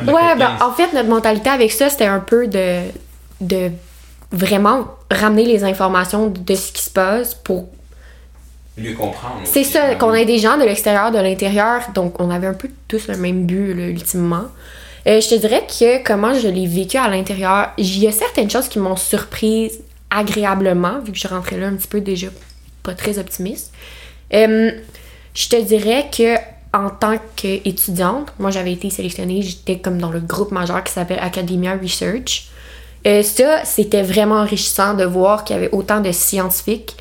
Ouais, 0.10 0.36
ben, 0.38 0.52
en 0.62 0.72
fait, 0.72 0.94
notre 0.94 1.10
mentalité 1.10 1.50
avec 1.50 1.72
ça, 1.74 1.90
c'était 1.90 2.06
un 2.06 2.20
peu 2.22 2.48
de, 2.48 2.80
de 3.42 3.72
vraiment 4.32 4.88
ramener 5.11 5.45
les 5.45 5.63
informations 5.63 6.28
de 6.28 6.55
ce 6.55 6.71
qui 6.71 6.84
se 6.84 6.89
passe 6.89 7.34
pour. 7.36 7.69
mieux 8.78 8.93
comprendre. 8.93 9.41
C'est 9.45 9.63
ça, 9.63 9.95
qu'on 9.95 10.13
ait 10.13 10.26
des 10.26 10.39
gens 10.39 10.57
de 10.57 10.63
l'extérieur, 10.63 11.11
de 11.11 11.19
l'intérieur, 11.19 11.82
donc 11.93 12.19
on 12.19 12.30
avait 12.30 12.47
un 12.47 12.53
peu 12.53 12.69
tous 12.88 13.07
le 13.07 13.17
même 13.17 13.45
but, 13.45 13.73
là, 13.73 13.88
ultimement. 13.88 14.45
Euh, 15.07 15.21
je 15.21 15.30
te 15.30 15.36
dirais 15.36 15.65
que 15.67 16.03
comment 16.03 16.34
je 16.34 16.47
l'ai 16.47 16.65
vécu 16.65 16.97
à 16.97 17.07
l'intérieur, 17.07 17.69
il 17.78 17.99
y 17.99 18.07
a 18.07 18.11
certaines 18.11 18.49
choses 18.49 18.67
qui 18.67 18.80
m'ont 18.80 18.95
surprise 18.95 19.80
agréablement, 20.09 20.99
vu 20.99 21.11
que 21.11 21.17
je 21.17 21.28
rentrais 21.28 21.57
là 21.57 21.67
un 21.67 21.76
petit 21.76 21.88
peu 21.88 22.01
déjà 22.01 22.28
pas 22.84 22.93
très 22.93 23.19
optimiste. 23.19 23.71
Euh, 24.34 24.71
je 25.34 25.49
te 25.49 25.61
dirais 25.61 26.09
que 26.15 26.36
en 26.73 26.89
tant 26.89 27.17
qu'étudiante, 27.36 28.34
moi 28.39 28.51
j'avais 28.51 28.73
été 28.73 28.89
sélectionnée, 28.89 29.41
j'étais 29.41 29.80
comme 29.80 29.97
dans 29.99 30.11
le 30.11 30.19
groupe 30.19 30.51
majeur 30.51 30.84
qui 30.84 30.91
s'appelle 30.91 31.19
Academia 31.21 31.78
Research. 31.82 32.49
Euh, 33.06 33.22
ça, 33.22 33.64
c'était 33.66 34.01
vraiment 34.01 34.41
enrichissant 34.41 34.93
de 34.93 35.03
voir 35.03 35.43
qu'il 35.43 35.56
y 35.56 35.60
avait 35.60 35.72
autant 35.72 36.01
de 36.01 36.12
scientifiques. 36.12 36.97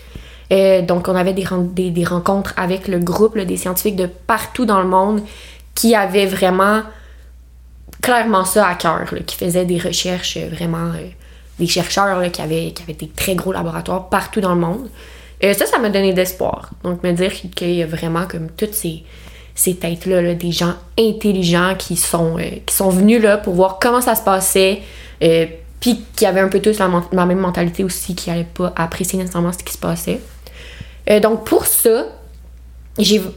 Euh, 0.52 0.82
donc, 0.82 1.09
on 1.09 1.14
avait 1.14 1.32
des, 1.32 1.90
des, 1.90 2.05
rencontres 2.05 2.52
avec 2.57 2.88
le 2.88 2.98
groupe 2.98 3.38
des 3.38 3.57
scientifiques 3.57 3.96
de 3.96 4.07
partout 4.07 4.66
dans 4.66 4.80
le 4.80 4.88
monde 4.88 5.22
qui 5.74 5.94
avaient 5.94 6.26
vraiment 6.26 6.82
clairement 8.02 8.44
ça 8.44 8.68
à 8.68 8.74
cœur, 8.74 9.14
qui 9.26 9.36
faisaient 9.36 9.64
des 9.64 9.78
recherches 9.78 10.36
euh, 10.36 10.48
vraiment, 10.50 10.90
euh, 10.90 11.09
des 11.59 11.66
chercheurs 11.66 12.20
qui, 12.30 12.42
avaient, 12.42 12.72
qui 12.72 12.82
avaient 12.82 12.92
des 12.92 13.09
très 13.09 13.34
gros 13.34 13.52
laboratoires 13.52 14.09
partout 14.09 14.40
dans 14.40 14.55
le 14.55 14.61
monde. 14.61 14.88
Ça, 15.42 15.66
ça 15.66 15.78
m'a 15.78 15.90
donné 15.90 16.14
d'espoir. 16.14 16.70
Donc, 16.84 17.02
me 17.02 17.12
dire 17.12 17.30
qu'il 17.55 17.74
y 17.74 17.82
a 17.82 17.86
vraiment 17.86 18.24
comme 18.24 18.48
toutes 18.57 18.72
ces, 18.72 19.02
ces 19.55 19.76
têtes-là, 19.76 20.22
là, 20.22 20.34
des 20.34 20.52
gens 20.52 20.72
intelligents 20.98 21.74
qui 21.76 21.96
sont, 21.96 22.38
qui 22.64 22.74
sont 22.74 22.88
venus 22.88 23.20
là 23.20 23.36
pour 23.36 23.52
voir 23.52 23.78
comment 23.78 24.00
ça 24.00 24.14
se 24.14 24.22
passait, 24.22 24.80
puis 25.85 26.03
qui 26.16 26.24
avaient 26.24 26.41
un 26.41 26.49
peu 26.49 26.61
tous 26.61 26.78
la, 26.78 27.26
même 27.26 27.41
mentalité 27.41 27.85
aussi, 27.85 28.14
qui 28.14 28.30
n'allaient 28.30 28.45
pas 28.45 28.72
apprécier 28.74 29.18
nécessairement 29.18 29.53
ce 29.53 29.59
qui 29.59 29.74
se 29.74 29.76
passait. 29.76 30.18
Euh, 31.11 31.20
donc, 31.20 31.45
pour 31.45 31.66
ça, 31.66 32.07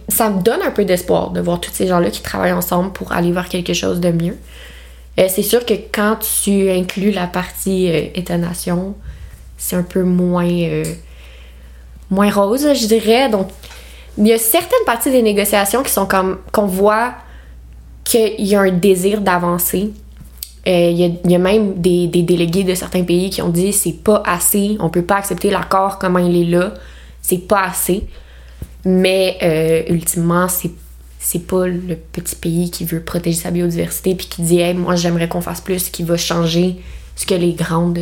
ça 0.07 0.29
me 0.29 0.41
donne 0.41 0.61
un 0.61 0.71
peu 0.71 0.85
d'espoir 0.85 1.31
de 1.31 1.41
voir 1.41 1.59
tous 1.59 1.71
ces 1.73 1.87
gens-là 1.87 2.09
qui 2.09 2.21
travaillent 2.21 2.53
ensemble 2.53 2.93
pour 2.93 3.11
aller 3.11 3.33
vers 3.33 3.49
quelque 3.49 3.73
chose 3.73 3.99
de 3.99 4.11
mieux. 4.11 4.37
Euh, 5.19 5.25
c'est 5.27 5.43
sûr 5.43 5.65
que 5.65 5.73
quand 5.91 6.19
tu 6.19 6.69
inclus 6.69 7.11
la 7.11 7.27
partie 7.27 7.91
euh, 7.91 8.07
État-nation, 8.15 8.95
c'est 9.57 9.75
un 9.75 9.83
peu 9.83 10.03
moins, 10.03 10.49
euh, 10.49 10.85
moins 12.09 12.31
rose, 12.31 12.65
je 12.73 12.87
dirais. 12.87 13.27
Donc, 13.27 13.49
il 14.17 14.25
y 14.25 14.31
a 14.31 14.37
certaines 14.37 14.85
parties 14.85 15.11
des 15.11 15.21
négociations 15.21 15.83
qui 15.83 15.91
sont 15.91 16.05
comme 16.05 16.37
qu'on 16.53 16.65
voit 16.65 17.13
qu'il 18.05 18.47
y 18.47 18.55
a 18.55 18.61
un 18.61 18.71
désir 18.71 19.19
d'avancer. 19.19 19.91
Euh, 20.67 20.91
Il 20.91 21.31
y, 21.31 21.35
a, 21.35 21.39
même 21.39 21.75
des, 21.75 22.07
délégués 22.07 22.63
de 22.63 22.75
certains 22.75 23.03
pays 23.03 23.29
qui 23.29 23.41
ont 23.41 23.49
dit 23.49 23.71
c'est 23.71 24.03
pas 24.03 24.21
assez, 24.25 24.75
on 24.79 24.89
peut 24.89 25.01
pas 25.01 25.15
accepter 25.15 25.49
l'accord 25.49 25.97
comment 25.97 26.19
il 26.19 26.35
est 26.35 26.49
là, 26.49 26.73
c'est 27.21 27.47
pas 27.47 27.63
assez. 27.63 28.05
Mais 28.83 29.37
euh, 29.43 29.93
ultimement, 29.93 30.47
c'est 30.47 30.71
c'est 31.19 31.45
pas 31.47 31.67
le 31.67 31.95
petit 32.13 32.35
pays 32.35 32.69
qui 32.69 32.85
veut 32.85 33.01
protéger 33.01 33.37
sa 33.37 33.51
biodiversité 33.51 34.15
puis 34.15 34.27
qui 34.27 34.43
dit 34.43 34.59
hey, 34.59 34.73
moi 34.73 34.95
j'aimerais 34.95 35.27
qu'on 35.27 35.41
fasse 35.41 35.59
plus 35.59 35.89
qui 35.89 36.03
va 36.03 36.15
changer 36.15 36.75
ce 37.15 37.25
que 37.25 37.33
les 37.33 37.53
grandes 37.53 37.99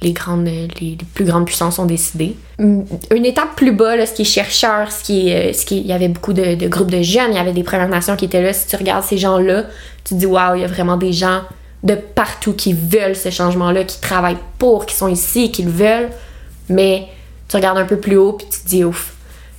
les 0.00 0.12
grandes 0.12 0.46
les, 0.46 0.96
plus 1.14 1.24
grandes 1.24 1.44
puissances 1.44 1.78
ont 1.78 1.84
décidé. 1.84 2.36
Une 2.58 3.26
étape 3.26 3.56
plus 3.56 3.72
bas 3.72 3.96
là, 3.96 4.06
ce 4.06 4.14
qui 4.14 4.22
est 4.22 4.26
chercheur 4.26 4.90
ce 4.92 5.02
qui 5.02 5.28
ce 5.52 5.66
qui 5.66 5.80
il 5.80 5.86
y 5.86 5.92
avait 5.92 6.08
beaucoup 6.08 6.32
de, 6.32 6.54
de 6.54 6.68
groupes 6.68 6.90
de 6.90 7.02
jeunes 7.02 7.32
il 7.32 7.36
y 7.36 7.40
avait 7.40 7.52
des 7.52 7.64
premières 7.64 7.88
nations 7.88 8.16
qui 8.16 8.26
étaient 8.26 8.42
là. 8.42 8.52
Si 8.52 8.66
tu 8.66 8.76
regardes 8.76 9.04
ces 9.04 9.18
gens 9.18 9.38
là 9.38 9.64
tu 10.04 10.14
te 10.14 10.18
dis 10.20 10.26
waouh 10.26 10.54
il 10.54 10.62
y 10.62 10.64
a 10.64 10.68
vraiment 10.68 10.96
des 10.96 11.12
gens 11.12 11.42
de 11.82 11.94
partout 11.94 12.52
qui 12.52 12.72
veulent 12.72 13.16
ce 13.16 13.30
changement 13.30 13.72
là 13.72 13.84
qui 13.84 14.00
travaillent 14.00 14.38
pour 14.58 14.86
qui 14.86 14.94
sont 14.94 15.08
ici 15.08 15.50
qui 15.50 15.62
le 15.62 15.70
veulent 15.70 16.10
mais 16.68 17.08
tu 17.48 17.56
regardes 17.56 17.78
un 17.78 17.84
peu 17.84 17.98
plus 17.98 18.16
haut 18.16 18.34
puis 18.34 18.46
tu 18.50 18.60
te 18.60 18.68
dis 18.68 18.84
ouf 18.84 19.14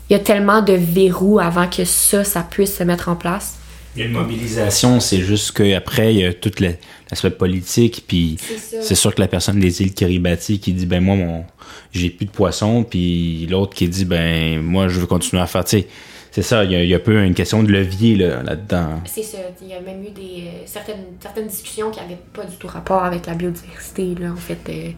il 0.09 0.13
y 0.13 0.15
a 0.15 0.19
tellement 0.19 0.61
de 0.61 0.74
verrous 0.74 1.39
avant 1.39 1.67
que 1.67 1.86
ça, 1.86 2.24
ça 2.24 2.43
puisse 2.43 2.78
se 2.78 2.84
mettre 2.84 3.09
en 3.09 3.15
place. 3.15 3.57
Il 3.95 3.99
y 3.99 4.03
a 4.03 4.05
une 4.05 4.13
mobilisation, 4.13 4.99
c'est 4.99 5.21
juste 5.21 5.51
qu'après, 5.51 6.13
il 6.13 6.19
y 6.21 6.26
a 6.26 6.34
tout 6.34 6.51
l'aspect 6.59 7.30
politique, 7.30 8.05
puis 8.07 8.38
c'est 8.82 8.95
sûr 8.95 9.13
que 9.13 9.21
la 9.21 9.28
personne 9.28 9.59
des 9.59 9.82
îles 9.82 9.93
Kiribati 9.93 10.59
qui 10.59 10.74
dit, 10.74 10.88
ben 10.88 11.03
moi, 11.03 11.15
mon, 11.15 11.45
j'ai 11.91 12.09
plus 12.09 12.26
de 12.26 12.32
poissons, 12.32 12.84
puis 12.84 13.45
l'autre 13.49 13.76
qui 13.76 13.88
dit, 13.88 14.05
ben 14.05 14.61
moi, 14.61 14.88
je 14.88 14.99
veux 14.99 15.05
continuer 15.05 15.41
à 15.43 15.47
faire, 15.47 15.63
tu 15.63 15.80
sais, 15.80 15.88
c'est 16.36 16.41
ça, 16.41 16.63
il 16.63 16.71
y, 16.71 16.75
a, 16.75 16.84
il 16.84 16.89
y 16.89 16.93
a 16.93 16.97
un 16.97 16.99
peu 16.99 17.23
une 17.23 17.36
question 17.36 17.61
de 17.63 17.71
levier 17.71 18.15
là, 18.15 18.41
là-dedans. 18.43 18.99
C'est 19.05 19.21
ça. 19.23 19.38
Il 19.61 19.67
y 19.67 19.73
a 19.73 19.79
même 19.79 20.01
eu 20.03 20.09
des, 20.09 20.45
euh, 20.47 20.63
certaines, 20.65 21.05
certaines 21.19 21.47
discussions 21.47 21.91
qui 21.91 21.99
n'avaient 21.99 22.17
pas 22.34 22.43
du 22.43 22.55
tout 22.57 22.67
rapport 22.67 23.03
avec 23.03 23.25
la 23.27 23.36
biodiversité, 23.36 24.15
là, 24.19 24.31
en 24.31 24.36
fait. 24.36 24.57
euh, 24.69 24.89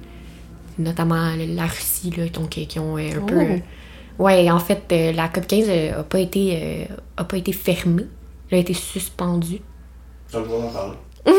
notamment 0.80 1.32
la 1.38 1.66
Russie, 1.68 2.12
là, 2.18 2.26
donc, 2.28 2.58
euh, 2.58 2.66
qui 2.68 2.80
ont 2.80 2.98
euh, 2.98 3.02
un 3.02 3.20
Oh. 3.22 3.26
peu... 3.26 3.36
euh, 3.40 3.58
ouais, 4.20 4.50
en 4.50 4.60
fait, 4.60 4.84
euh, 4.92 5.12
la 5.12 5.28
COP15 5.28 5.66
euh, 5.68 6.00
a, 6.00 6.04
pas 6.04 6.20
été, 6.20 6.60
euh, 6.62 6.96
a 7.18 7.24
pas 7.26 7.38
été 7.38 7.52
fermée. 7.54 8.06
Elle 8.50 8.58
a 8.58 8.62
été 8.62 8.74
suspendue. 8.74 9.60
Droit 10.32 10.44
d'en 10.48 10.68
parler. 10.70 10.96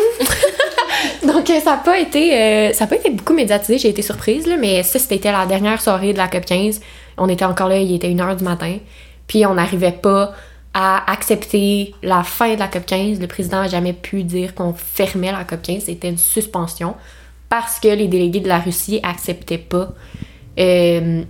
Donc, 1.26 1.46
ça 1.48 1.72
n'a 1.72 1.76
pas, 1.78 1.98
été, 1.98 2.34
euh, 2.34 2.72
ça 2.72 2.84
a 2.84 2.86
pas 2.86 2.96
été 2.96 3.10
beaucoup 3.10 3.34
médiatisé, 3.34 3.78
j'ai 3.78 3.88
été 3.90 4.02
surprise, 4.02 4.46
là, 4.46 4.56
mais 4.58 4.82
ça, 4.82 4.98
c'était 4.98 5.30
la 5.32 5.46
dernière 5.46 5.80
soirée 5.80 6.12
de 6.12 6.18
la 6.18 6.28
COP15. 6.28 6.80
On 7.18 7.28
était 7.28 7.44
encore 7.44 7.68
là, 7.68 7.78
il 7.78 7.94
était 7.94 8.08
1h 8.10 8.36
du 8.36 8.44
matin. 8.44 8.76
Puis, 9.26 9.46
on 9.46 9.54
n'arrivait 9.54 9.92
pas 9.92 10.34
à 10.74 11.10
accepter 11.10 11.94
la 12.02 12.22
fin 12.22 12.52
de 12.54 12.58
la 12.58 12.68
COP15. 12.68 13.18
Le 13.18 13.26
président 13.26 13.62
n'a 13.62 13.68
jamais 13.68 13.94
pu 13.94 14.24
dire 14.24 14.54
qu'on 14.54 14.74
fermait 14.74 15.32
la 15.32 15.44
COP15. 15.44 15.80
C'était 15.80 16.10
une 16.10 16.18
suspension 16.18 16.94
parce 17.48 17.80
que 17.80 17.88
les 17.88 18.08
délégués 18.08 18.40
de 18.40 18.48
la 18.48 18.58
Russie 18.58 19.00
acceptaient 19.02 19.56
pas. 19.56 19.94
Euh, 20.58 21.22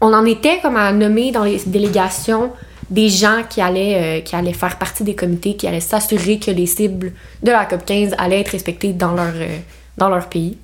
on 0.00 0.12
en 0.12 0.24
était 0.24 0.58
comme 0.60 0.76
à 0.76 0.92
nommer 0.92 1.32
dans 1.32 1.44
les 1.44 1.60
délégations 1.66 2.50
des 2.90 3.08
gens 3.08 3.42
qui 3.48 3.60
allaient, 3.60 4.20
euh, 4.20 4.20
qui 4.20 4.52
faire 4.54 4.78
partie 4.78 5.04
des 5.04 5.14
comités, 5.14 5.54
qui 5.54 5.66
allaient 5.66 5.80
s'assurer 5.80 6.38
que 6.38 6.50
les 6.50 6.66
cibles 6.66 7.12
de 7.42 7.50
la 7.50 7.64
COP15 7.64 8.14
allaient 8.18 8.40
être 8.40 8.50
respectées 8.50 8.92
dans 8.92 9.12
leur, 9.12 9.32
euh, 9.34 9.58
dans 9.96 10.08
leur 10.08 10.28
pays. 10.28 10.58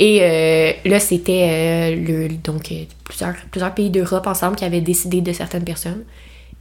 Et 0.00 0.20
euh, 0.22 0.72
là, 0.84 1.00
c'était 1.00 1.48
euh, 1.50 1.96
le- 2.28 2.28
donc 2.36 2.70
euh, 2.70 2.84
plusieurs, 3.04 3.34
plusieurs 3.50 3.74
pays 3.74 3.90
d'Europe 3.90 4.26
ensemble 4.28 4.56
qui 4.56 4.64
avaient 4.64 4.80
décidé 4.80 5.20
de 5.20 5.32
certaines 5.32 5.64
personnes. 5.64 6.04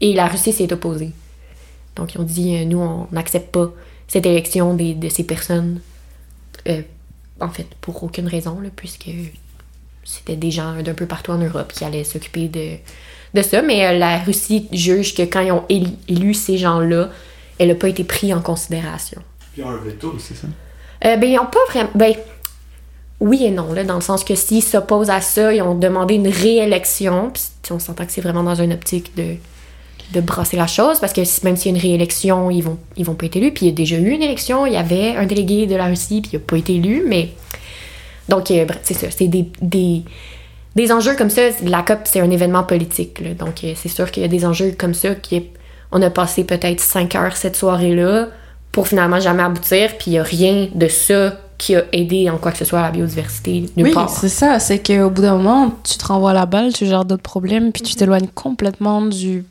Et 0.01 0.13
la 0.13 0.27
Russie 0.27 0.51
s'est 0.53 0.71
opposée. 0.73 1.11
Donc, 1.95 2.15
ils 2.15 2.19
ont 2.21 2.23
dit, 2.23 2.65
nous, 2.65 2.79
on 2.79 3.07
n'accepte 3.11 3.51
pas 3.51 3.71
cette 4.07 4.25
élection 4.25 4.73
des- 4.73 4.93
de 4.95 5.09
ces 5.09 5.23
personnes. 5.23 5.81
En 7.39 7.49
fait, 7.49 7.67
pour 7.81 8.03
aucune 8.03 8.27
raison, 8.27 8.59
là, 8.59 8.69
puisque 8.75 9.09
c'était 10.03 10.35
des 10.35 10.49
gens 10.51 10.81
d'un 10.81 10.93
peu 10.93 11.05
partout 11.05 11.31
en 11.31 11.37
Europe 11.37 11.71
qui 11.71 11.83
allaient 11.85 12.03
s'occuper 12.03 12.47
de, 12.47 12.71
de 13.33 13.41
ça. 13.43 13.61
Mais 13.61 13.97
la 13.97 14.17
Russie 14.19 14.67
juge 14.71 15.13
que 15.13 15.21
quand 15.23 15.41
ils 15.41 15.51
ont 15.51 15.63
élu, 15.69 15.91
élu 16.07 16.33
ces 16.33 16.57
gens-là, 16.57 17.09
elle 17.59 17.67
n'a 17.69 17.75
pas 17.75 17.89
été 17.89 18.03
prise 18.03 18.33
en 18.33 18.41
considération. 18.41 19.21
Puis 19.53 19.61
on 19.63 19.69
le 19.71 19.77
veto. 19.79 20.15
C'est 20.19 20.35
ça? 20.35 20.47
Euh, 21.05 21.15
ben, 21.17 21.29
ils 21.29 21.37
ont 21.39 21.45
pas 21.45 21.59
vraiment. 21.69 21.89
Ben, 21.93 22.13
oui 23.19 23.45
et 23.45 23.51
non, 23.51 23.67
dans 23.85 23.95
le 23.95 24.01
sens 24.01 24.23
que 24.23 24.35
s'ils 24.35 24.63
s'opposent 24.63 25.09
à 25.09 25.21
ça, 25.21 25.53
ils 25.53 25.61
ont 25.61 25.75
demandé 25.75 26.15
une 26.15 26.27
réélection. 26.27 27.31
Puis 27.33 27.71
on 27.71 27.79
s'entend 27.79 28.05
que 28.05 28.11
c'est 28.11 28.21
vraiment 28.21 28.43
dans 28.43 28.55
une 28.55 28.73
optique 28.73 29.15
de, 29.15 29.35
de 30.13 30.21
brasser 30.21 30.55
la 30.55 30.67
chose, 30.67 30.99
parce 30.99 31.13
que 31.13 31.21
même 31.43 31.55
s'il 31.55 31.71
y 31.71 31.75
a 31.75 31.77
une 31.77 31.81
réélection, 31.81 32.51
ils 32.51 32.61
vont, 32.61 32.77
ils 32.95 33.05
vont 33.05 33.15
pas 33.15 33.25
être 33.25 33.37
élus. 33.37 33.51
Puis 33.51 33.65
il 33.65 33.69
y 33.69 33.71
a 33.71 33.75
déjà 33.75 33.97
eu 33.97 34.09
une 34.09 34.21
élection, 34.21 34.65
il 34.65 34.73
y 34.73 34.77
avait 34.77 35.15
un 35.15 35.25
délégué 35.25 35.65
de 35.65 35.75
la 35.75 35.87
Russie, 35.87 36.21
puis 36.21 36.31
il 36.33 36.35
n'a 36.37 36.45
pas 36.45 36.57
été 36.57 36.75
élu, 36.75 37.03
mais. 37.07 37.29
Donc, 38.29 38.51
euh, 38.51 38.65
c'est 38.83 38.93
ça. 38.93 39.07
C'est 39.09 39.27
des, 39.27 40.03
enjeux 40.91 41.15
comme 41.15 41.29
ça. 41.29 41.41
La 41.63 41.81
COP, 41.81 42.01
c'est 42.03 42.19
un 42.19 42.29
événement 42.29 42.63
politique. 42.63 43.23
donc, 43.37 43.63
euh, 43.63 43.73
c'est 43.75 43.89
sûr 43.89 44.11
qu'il 44.11 44.21
y 44.21 44.25
a 44.25 44.29
des 44.29 44.45
enjeux 44.45 44.75
comme 44.77 44.93
ça 44.93 45.15
qui. 45.15 45.47
On 45.91 46.01
a 46.01 46.09
passé 46.09 46.43
peut-être 46.43 46.81
5 46.81 47.15
heures 47.15 47.37
cette 47.37 47.55
soirée-là 47.55 48.27
pour 48.73 48.89
finalement 48.89 49.21
jamais 49.21 49.43
aboutir, 49.43 49.97
puis 49.97 50.07
il 50.07 50.11
n'y 50.11 50.19
a 50.19 50.23
rien 50.23 50.67
de 50.75 50.89
ça 50.89 51.37
qui 51.57 51.75
a 51.75 51.83
aidé 51.91 52.29
en 52.29 52.37
quoi 52.37 52.51
que 52.51 52.57
ce 52.57 52.65
soit 52.65 52.79
à 52.79 52.83
la 52.83 52.91
biodiversité 52.91 53.61
nulle 53.75 53.87
Oui, 53.87 53.93
part. 53.93 54.09
c'est 54.09 54.29
ça. 54.29 54.59
C'est 54.59 54.85
qu'au 54.85 55.09
bout 55.09 55.21
d'un 55.23 55.37
moment, 55.37 55.73
tu 55.83 55.97
te 55.97 56.05
renvoies 56.05 56.33
la 56.33 56.45
balle, 56.45 56.71
tu 56.73 56.85
gères 56.85 57.05
d'autres 57.05 57.23
problèmes, 57.23 57.71
puis 57.71 57.81
tu 57.81 57.95
t'éloignes 57.95 58.27
complètement 58.33 59.01
du, 59.01 59.43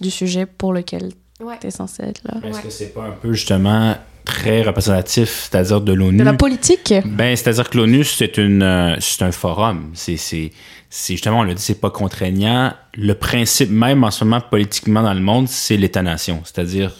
du 0.00 0.10
sujet 0.10 0.46
pour 0.46 0.72
lequel 0.72 1.10
Ouais. 1.42 1.54
tu 1.60 1.66
es 1.66 1.70
censé 1.70 2.02
être 2.02 2.20
là. 2.24 2.34
Est-ce 2.46 2.56
Ouais. 2.56 2.62
que 2.64 2.70
c'est 2.70 2.94
pas 2.94 3.04
un 3.04 3.12
peu 3.12 3.32
justement 3.32 3.96
très 4.24 4.62
représentatif, 4.62 5.48
c'est-à-dire 5.50 5.80
de 5.80 5.92
l'ONU? 5.92 6.18
De 6.18 6.22
la 6.24 6.34
politique? 6.34 6.92
Ben, 7.06 7.34
c'est-à-dire 7.36 7.68
que 7.70 7.76
l'ONU, 7.78 8.04
c'est 8.04 8.36
une, 8.38 8.62
euh, 8.62 8.96
c'est 9.00 9.22
un 9.22 9.32
forum. 9.32 9.90
C'est, 9.94 10.16
c'est, 10.18 10.50
c'est 10.90 11.14
justement, 11.14 11.40
on 11.40 11.42
l'a 11.42 11.54
dit, 11.54 11.62
c'est 11.62 11.80
pas 11.80 11.90
contraignant. 11.90 12.72
Le 12.94 13.14
principe 13.14 13.70
même 13.70 14.04
en 14.04 14.10
ce 14.10 14.24
moment 14.24 14.40
politiquement 14.42 15.02
dans 15.02 15.14
le 15.14 15.20
monde, 15.20 15.48
c'est 15.48 15.76
l'État-nation. 15.78 16.40
C'est-à-dire, 16.44 16.92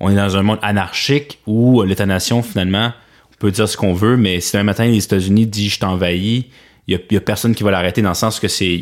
on 0.00 0.10
est 0.10 0.16
dans 0.16 0.36
un 0.36 0.42
monde 0.42 0.58
anarchique 0.62 1.38
où 1.46 1.82
l'État-nation, 1.82 2.42
finalement, 2.42 2.92
peut 3.38 3.50
dire 3.50 3.68
ce 3.68 3.76
qu'on 3.76 3.94
veut, 3.94 4.16
mais 4.16 4.40
si 4.40 4.56
un 4.56 4.64
matin 4.64 4.86
les 4.86 5.04
États-Unis 5.04 5.46
disent 5.46 5.72
je 5.72 5.78
t'envahis, 5.80 6.46
il 6.88 6.98
y 7.10 7.16
a, 7.16 7.20
personne 7.20 7.54
qui 7.54 7.62
va 7.62 7.70
l'arrêter 7.70 8.00
dans 8.00 8.08
le 8.08 8.14
sens 8.14 8.40
que 8.40 8.48
c'est, 8.48 8.80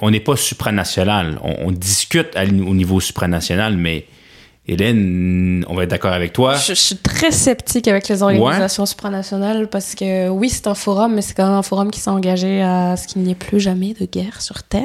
on 0.00 0.10
n'est 0.10 0.20
pas 0.20 0.36
supranational. 0.36 1.40
On, 1.42 1.72
discute 1.72 2.28
au 2.36 2.74
niveau 2.74 3.00
supranational, 3.00 3.76
mais 3.76 4.06
Hélène, 4.68 5.64
on 5.68 5.74
va 5.74 5.82
être 5.84 5.90
d'accord 5.90 6.12
avec 6.12 6.32
toi. 6.32 6.54
je, 6.54 6.68
je 6.68 6.74
suis 6.74 6.96
très 6.96 7.32
sceptique 7.32 7.88
avec 7.88 8.06
les 8.08 8.22
organisations 8.22 8.86
supranationales 8.86 9.68
parce 9.68 9.94
que 9.96 10.28
oui, 10.28 10.50
c'est 10.50 10.68
un 10.68 10.74
forum, 10.74 11.14
mais 11.14 11.22
c'est 11.22 11.34
quand 11.34 11.46
même 11.46 11.56
un 11.56 11.62
forum 11.62 11.90
qui 11.90 11.98
s'est 11.98 12.10
engagé 12.10 12.62
à 12.62 12.96
ce 12.96 13.08
qu'il 13.08 13.22
n'y 13.22 13.32
ait 13.32 13.36
plus 13.36 13.58
jamais 13.58 13.94
de 13.98 14.06
guerre 14.06 14.40
sur 14.40 14.62
Terre. 14.62 14.84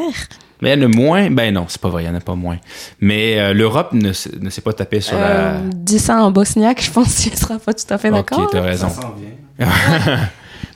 Mais 0.61 0.75
le 0.75 0.88
moins, 0.88 1.30
ben 1.30 1.53
non, 1.53 1.65
c'est 1.67 1.80
pas 1.80 1.89
vrai, 1.89 2.03
il 2.03 2.07
y 2.07 2.09
en 2.09 2.15
a 2.15 2.19
pas 2.19 2.34
moins. 2.34 2.57
Mais 2.99 3.39
euh, 3.39 3.53
l'Europe 3.53 3.93
ne, 3.93 4.09
ne 4.09 4.49
s'est 4.49 4.61
pas 4.61 4.73
tapée 4.73 5.01
sur 5.01 5.15
Euh, 5.19 5.59
dis 5.75 5.99
ça 5.99 6.23
en 6.23 6.32
bosniaque, 6.32 6.82
je 6.84 6.89
pense 6.89 7.13
qu'il 7.15 7.38
sera 7.38 7.59
pas 7.59 7.75
tout 7.75 7.86
à 7.93 7.99
fait 7.99 8.09
la. 8.09 8.17
d'accord. 8.17 8.39
Ok, 8.39 8.49
t'as 8.53 8.61
raison. 8.61 8.89
Ça. 8.89 9.13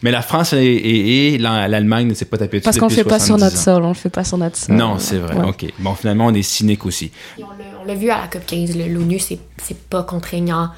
Mais 0.04 0.12
la 0.12 0.22
France 0.22 0.54
et, 0.54 0.58
et- 0.64 1.34
et 1.34 1.38
l'A- 1.38 1.68
l'Allemagne 1.68 2.08
ne 2.08 2.14
s'est 2.14 2.26
pas 2.26 2.38
tapée 2.38 2.58
dessus 2.58 2.66
Parce 2.66 2.78
qu'on 2.78 2.86
le 2.88 2.90
depuis 2.92 3.04
fait 3.04 3.10
pas 3.10 3.20
sur 3.20 3.38
70 3.38 3.44
notre 3.44 3.58
ans. 3.58 3.64
sol, 3.76 3.84
on 3.86 3.88
le 3.90 3.94
fait 3.94 4.10
pas 4.10 4.24
sur 4.24 4.38
notre 4.38 4.58
sol. 4.58 4.76
Non, 4.76 4.98
c'est 4.98 5.18
vrai. 5.20 5.36
Ouais. 5.36 5.50
Ok. 5.50 5.66
Bon, 5.80 5.94
finalement, 5.94 6.26
on 6.28 6.34
est 6.34 6.42
cynique 6.42 6.86
aussi. 6.86 7.12
On 7.40 7.86
l'a- 7.86 7.94
vu 7.96 8.10
à 8.10 8.18
la 8.22 8.28
COP15, 8.28 8.78
là, 8.78 8.88
l'ONU, 8.88 9.20
c'est 9.20 9.40
c'est 9.62 9.78
pas 9.78 10.04
contraignant. 10.04 10.70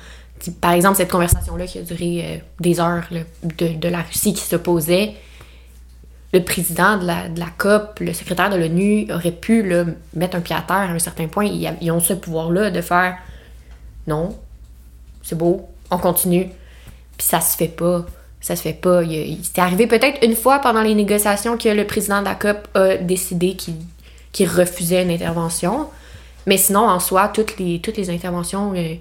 Par 0.59 0.71
exemple, 0.73 0.97
cette 0.97 1.11
conversation-là 1.11 1.65
qui 1.67 1.79
a 1.79 1.83
duré 1.83 2.21
euh, 2.25 2.37
des 2.59 2.79
heures 2.81 3.05
là, 3.11 3.19
de, 3.43 3.67
de 3.77 3.87
la 3.87 4.01
Russie 4.01 4.33
qui 4.33 4.41
s'opposait, 4.41 5.13
le 6.33 6.43
président 6.43 6.97
de 6.97 7.05
la, 7.05 7.29
de 7.29 7.39
la 7.39 7.45
COP, 7.57 7.99
le 8.01 8.11
secrétaire 8.13 8.49
de 8.49 8.55
l'ONU 8.57 9.07
aurait 9.13 9.31
pu 9.31 9.63
là, 9.63 9.85
mettre 10.15 10.35
un 10.35 10.41
pied 10.41 10.55
à 10.55 10.61
terre 10.61 10.75
à 10.77 10.91
un 10.91 10.99
certain 10.99 11.27
point. 11.27 11.45
Ils, 11.45 11.65
a- 11.67 11.75
ils 11.79 11.91
ont 11.91 11.99
ce 12.01 12.13
pouvoir-là 12.13 12.71
de 12.71 12.81
faire 12.81 13.15
non, 14.07 14.35
c'est 15.21 15.37
beau, 15.37 15.69
on 15.91 15.97
continue. 15.97 16.47
Puis 17.17 17.27
ça 17.27 17.39
se 17.39 17.55
fait 17.55 17.67
pas. 17.69 18.05
Ça 18.43 18.57
se 18.57 18.61
fait 18.61 18.73
pas. 18.73 19.01
C'est 19.41 19.59
arrivé 19.61 19.87
peut-être 19.87 20.21
une 20.21 20.35
fois 20.35 20.59
pendant 20.59 20.81
les 20.81 20.93
négociations 20.95 21.57
que 21.57 21.69
le 21.69 21.87
président 21.87 22.19
de 22.19 22.25
la 22.25 22.35
COP 22.35 22.67
a 22.75 22.97
décidé 22.97 23.55
qu'il 24.33 24.47
refusait 24.49 25.01
une 25.03 25.11
intervention. 25.11 25.87
Mais 26.45 26.57
sinon, 26.57 26.81
en 26.81 26.99
soi, 26.99 27.29
toutes 27.29 27.57
les, 27.57 27.79
toutes 27.79 27.95
les 27.95 28.09
interventions 28.09 28.73
euh, 28.75 28.95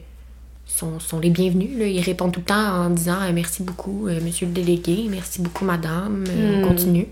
sont, 0.64 1.01
sont 1.01 1.18
les 1.18 1.30
bienvenues. 1.30 1.76
là. 1.76 1.86
Ils 1.88 2.01
répondent 2.01 2.30
tout 2.30 2.38
le 2.38 2.47
temps 2.47 2.55
en 2.84 2.90
disant 2.90 3.20
euh, 3.20 3.32
merci 3.34 3.64
beaucoup, 3.64 4.07
euh, 4.07 4.20
monsieur 4.22 4.47
le 4.47 4.53
délégué, 4.53 5.07
merci 5.11 5.43
beaucoup, 5.43 5.64
madame, 5.64 6.24
euh, 6.28 6.61
Hmm. 6.61 6.64
on 6.64 6.68
continue. 6.68 7.09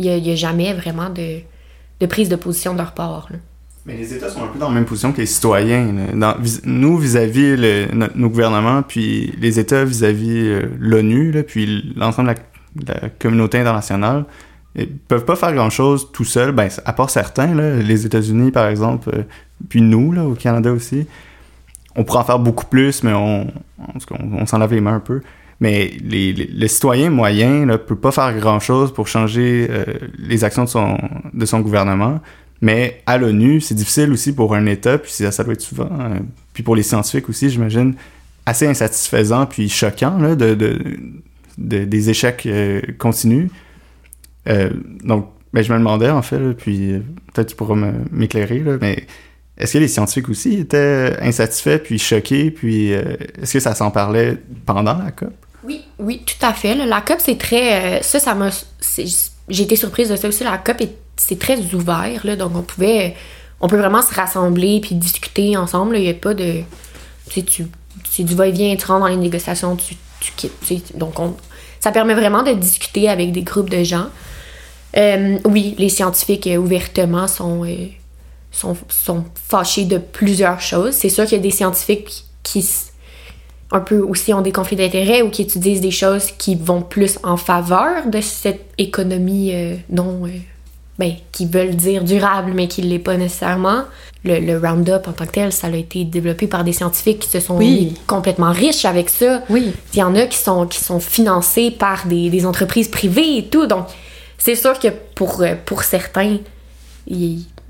Il 0.00 0.10
n'y 0.22 0.32
a, 0.32 0.34
jamais 0.34 0.72
vraiment 0.72 1.08
de, 1.08 1.38
de 2.00 2.06
prise 2.06 2.28
de 2.28 2.34
position 2.36 2.72
de 2.72 2.78
leur 2.78 2.94
part. 2.94 3.28
là. 3.30 3.38
Mais 3.86 3.96
les 3.96 4.12
États 4.14 4.28
sont 4.28 4.44
un 4.44 4.48
peu 4.48 4.58
dans 4.58 4.68
la 4.68 4.74
même 4.74 4.84
position 4.84 5.12
que 5.12 5.18
les 5.18 5.26
citoyens. 5.26 5.86
nous, 6.64 6.98
vis-à-vis 6.98 7.88
nos 8.14 8.28
gouvernements, 8.28 8.82
puis 8.82 9.32
les 9.40 9.58
États 9.58 9.84
vis-à-vis 9.84 10.48
euh, 10.48 10.62
l'ONU, 10.78 11.32
puis 11.46 11.94
l'ensemble 11.96 12.34
de 12.76 12.92
la, 12.92 13.08
communauté 13.08 13.58
internationale, 13.58 14.26
ils 14.76 14.88
peuvent 14.88 15.24
pas 15.24 15.34
faire 15.34 15.54
grand-chose 15.54 16.12
tout 16.12 16.24
seuls, 16.24 16.52
ben, 16.52 16.68
à 16.84 16.92
part 16.92 17.10
certains, 17.10 17.54
les 17.54 18.06
États-Unis, 18.06 18.50
par 18.50 18.68
exemple, 18.68 19.10
euh, 19.14 19.22
puis 19.68 19.80
nous, 19.80 20.14
au 20.20 20.34
Canada 20.34 20.72
aussi. 20.72 21.06
On 21.96 22.04
pourrait 22.04 22.20
en 22.20 22.24
faire 22.24 22.38
beaucoup 22.38 22.66
plus, 22.66 23.02
mais 23.02 23.12
on, 23.12 23.48
s'en 24.46 24.58
lave 24.58 24.72
les 24.72 24.80
mains 24.80 24.96
un 24.96 25.00
peu. 25.00 25.22
Mais 25.58 25.90
les, 26.02 26.32
le 26.32 26.68
citoyen 26.68 27.10
moyen 27.10 27.66
ne 27.66 27.76
peut 27.76 27.96
pas 27.96 28.12
faire 28.12 28.38
grand-chose 28.38 28.94
pour 28.94 29.08
changer 29.08 29.66
euh, 29.68 29.84
les 30.18 30.44
actions 30.44 30.64
de 30.64 31.46
son 31.46 31.60
gouvernement. 31.60 32.20
Mais 32.62 33.02
à 33.06 33.16
l'ONU, 33.18 33.60
c'est 33.60 33.74
difficile 33.74 34.12
aussi 34.12 34.32
pour 34.34 34.54
un 34.54 34.66
État, 34.66 34.98
puis 34.98 35.10
ça, 35.10 35.44
doit 35.44 35.54
être 35.54 35.60
souvent, 35.62 35.88
euh, 35.90 36.18
puis 36.52 36.62
pour 36.62 36.76
les 36.76 36.82
scientifiques 36.82 37.28
aussi, 37.28 37.48
j'imagine, 37.48 37.94
assez 38.44 38.66
insatisfaisant 38.66 39.46
puis 39.46 39.68
choquant 39.68 40.18
là, 40.18 40.34
de, 40.34 40.54
de, 40.54 40.78
de- 41.58 41.84
des 41.84 42.10
échecs 42.10 42.44
euh, 42.46 42.80
continus. 42.98 43.50
Euh, 44.48 44.70
donc, 45.04 45.28
ben, 45.52 45.62
je 45.62 45.72
me 45.72 45.78
demandais 45.78 46.10
en 46.10 46.22
fait, 46.22 46.38
puis 46.54 46.92
peut-être 47.32 47.48
tu 47.48 47.56
pourras 47.56 47.76
m'éclairer, 48.10 48.62
mais 48.80 49.06
est-ce 49.58 49.74
que 49.74 49.78
les 49.78 49.88
scientifiques 49.88 50.28
aussi 50.28 50.54
étaient 50.60 51.16
insatisfaits 51.20 51.78
puis 51.78 51.98
choqués, 51.98 52.50
puis 52.50 52.90
est-ce 52.92 53.54
que 53.54 53.60
ça 53.60 53.74
s'en 53.74 53.90
parlait 53.90 54.36
pendant 54.66 54.96
la 54.96 55.10
COP? 55.12 55.32
Oui, 55.64 55.82
oui, 55.98 56.22
tout 56.24 56.44
à 56.46 56.52
fait. 56.54 56.74
La 56.74 57.00
COP, 57.02 57.18
c'est 57.20 57.36
très. 57.36 58.02
ça, 58.02 58.18
ça 58.18 58.34
m'a. 58.34 58.48
J'ai 59.48 59.62
été 59.64 59.76
surprise 59.76 60.08
de 60.08 60.16
ça 60.16 60.28
aussi. 60.28 60.42
La 60.44 60.56
COP, 60.58 60.80
est- 60.80 60.96
c'est 61.20 61.38
très 61.38 61.58
ouvert. 61.74 62.24
Là, 62.24 62.34
donc, 62.34 62.52
on 62.56 62.62
pouvait. 62.62 63.14
On 63.60 63.68
peut 63.68 63.76
vraiment 63.76 64.00
se 64.00 64.14
rassembler 64.14 64.80
puis 64.80 64.94
discuter 64.94 65.56
ensemble. 65.56 65.96
Il 65.98 66.02
n'y 66.02 66.08
a 66.08 66.14
pas 66.14 66.32
de. 66.32 66.62
Tu 67.28 67.40
sais, 67.40 67.42
tu. 67.42 67.66
C'est 68.08 68.24
du 68.24 68.34
va-et-vient, 68.34 68.74
tu 68.76 68.86
rentres 68.86 69.00
dans 69.00 69.06
les 69.06 69.16
négociations, 69.16 69.76
tu, 69.76 69.96
tu 70.20 70.32
quittes. 70.32 70.52
tu. 70.66 70.96
Donc, 70.96 71.20
on, 71.20 71.36
ça 71.78 71.92
permet 71.92 72.14
vraiment 72.14 72.42
de 72.42 72.52
discuter 72.52 73.08
avec 73.08 73.32
des 73.32 73.42
groupes 73.42 73.68
de 73.68 73.84
gens. 73.84 74.06
Euh, 74.96 75.38
oui, 75.44 75.74
les 75.78 75.90
scientifiques, 75.90 76.46
euh, 76.46 76.56
ouvertement, 76.56 77.28
sont. 77.28 77.64
euh, 77.64 77.86
sont, 78.50 78.76
sont 78.88 79.24
fâchés 79.48 79.84
de 79.84 79.98
plusieurs 79.98 80.60
choses. 80.60 80.94
C'est 80.94 81.08
sûr 81.08 81.24
qu'il 81.24 81.36
y 81.36 81.40
a 81.40 81.42
des 81.42 81.52
scientifiques 81.52 82.24
qui, 82.42 82.66
un 83.70 83.78
peu 83.78 83.98
aussi 84.00 84.34
ont 84.34 84.40
des 84.40 84.50
conflits 84.50 84.74
d'intérêts 84.74 85.22
ou 85.22 85.30
qui 85.30 85.42
étudient 85.42 85.78
des 85.78 85.92
choses 85.92 86.32
qui 86.32 86.56
vont 86.56 86.82
plus 86.82 87.20
en 87.22 87.36
faveur 87.36 88.08
de 88.08 88.20
cette 88.20 88.66
économie 88.76 89.54
non 89.88 90.26
ben, 91.00 91.14
qui 91.32 91.46
veulent 91.46 91.74
dire 91.74 92.04
durable 92.04 92.52
mais 92.54 92.68
qui 92.68 92.82
ne 92.82 92.88
l'est 92.88 92.98
pas 93.00 93.16
nécessairement. 93.16 93.82
Le, 94.22 94.38
le 94.38 94.58
Roundup 94.58 95.08
en 95.08 95.12
tant 95.12 95.24
que 95.26 95.32
tel, 95.32 95.50
ça 95.50 95.66
a 95.68 95.70
été 95.70 96.04
développé 96.04 96.46
par 96.46 96.62
des 96.62 96.74
scientifiques 96.74 97.20
qui 97.20 97.28
se 97.30 97.40
sont 97.40 97.56
Oui. 97.56 97.94
complètement 98.06 98.52
riches 98.52 98.84
avec 98.84 99.08
ça. 99.08 99.42
Oui. 99.48 99.72
Il 99.94 99.98
y 99.98 100.02
en 100.02 100.14
a 100.14 100.26
qui 100.26 100.36
sont, 100.38 100.66
qui 100.66 100.78
sont 100.78 101.00
financés 101.00 101.70
par 101.70 102.06
des, 102.06 102.28
des 102.28 102.44
entreprises 102.44 102.88
privées 102.88 103.38
et 103.38 103.44
tout. 103.46 103.66
Donc, 103.66 103.86
c'est 104.36 104.54
sûr 104.56 104.78
que 104.78 104.88
pour, 105.14 105.40
euh, 105.42 105.54
pour 105.64 105.82
certains, 105.84 106.36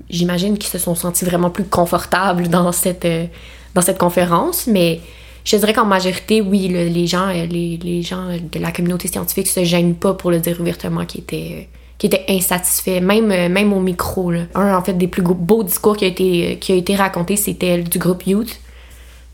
j'imagine 0.09 0.57
qu'ils 0.57 0.69
se 0.69 0.77
sont 0.77 0.95
sentis 0.95 1.25
vraiment 1.25 1.49
plus 1.49 1.63
confortables 1.63 2.47
dans 2.49 2.71
cette, 2.71 3.05
euh, 3.05 3.25
dans 3.73 3.81
cette 3.81 3.97
conférence. 3.97 4.67
Mais 4.67 4.99
je 5.45 5.55
dirais 5.57 5.73
qu'en 5.73 5.85
majorité, 5.85 6.41
oui, 6.41 6.67
le- 6.67 6.87
les, 6.87 7.07
gens, 7.07 7.29
euh, 7.29 7.45
les, 7.45 7.77
les 7.81 8.01
gens 8.01 8.27
de 8.27 8.59
la 8.59 8.71
communauté 8.71 9.07
scientifique 9.07 9.47
se 9.47 9.63
gênent 9.63 9.95
pas 9.95 10.13
pour 10.13 10.31
le 10.31 10.39
dire 10.39 10.59
ouvertement 10.59 11.05
qui 11.05 11.19
étaient, 11.19 11.51
euh, 11.61 11.77
qui 12.01 12.07
étaient 12.07 12.25
insatisfaits, 12.29 12.99
même, 12.99 13.31
euh, 13.31 13.47
même 13.47 13.71
au 13.73 13.79
micro. 13.79 14.31
là. 14.31 14.45
Un, 14.55 14.75
en 14.75 14.81
fait, 14.83 14.93
des 14.93 15.07
plus 15.07 15.21
beaux 15.21 15.61
discours 15.63 15.95
qui 15.95 16.05
a 16.05 16.07
été, 16.07 16.53
euh, 16.53 16.55
qui 16.55 16.71
a 16.71 16.75
été 16.75 16.95
raconté, 16.95 17.35
c'était 17.35 17.77
du 17.83 17.99
groupe 17.99 18.25
Youth. 18.25 18.59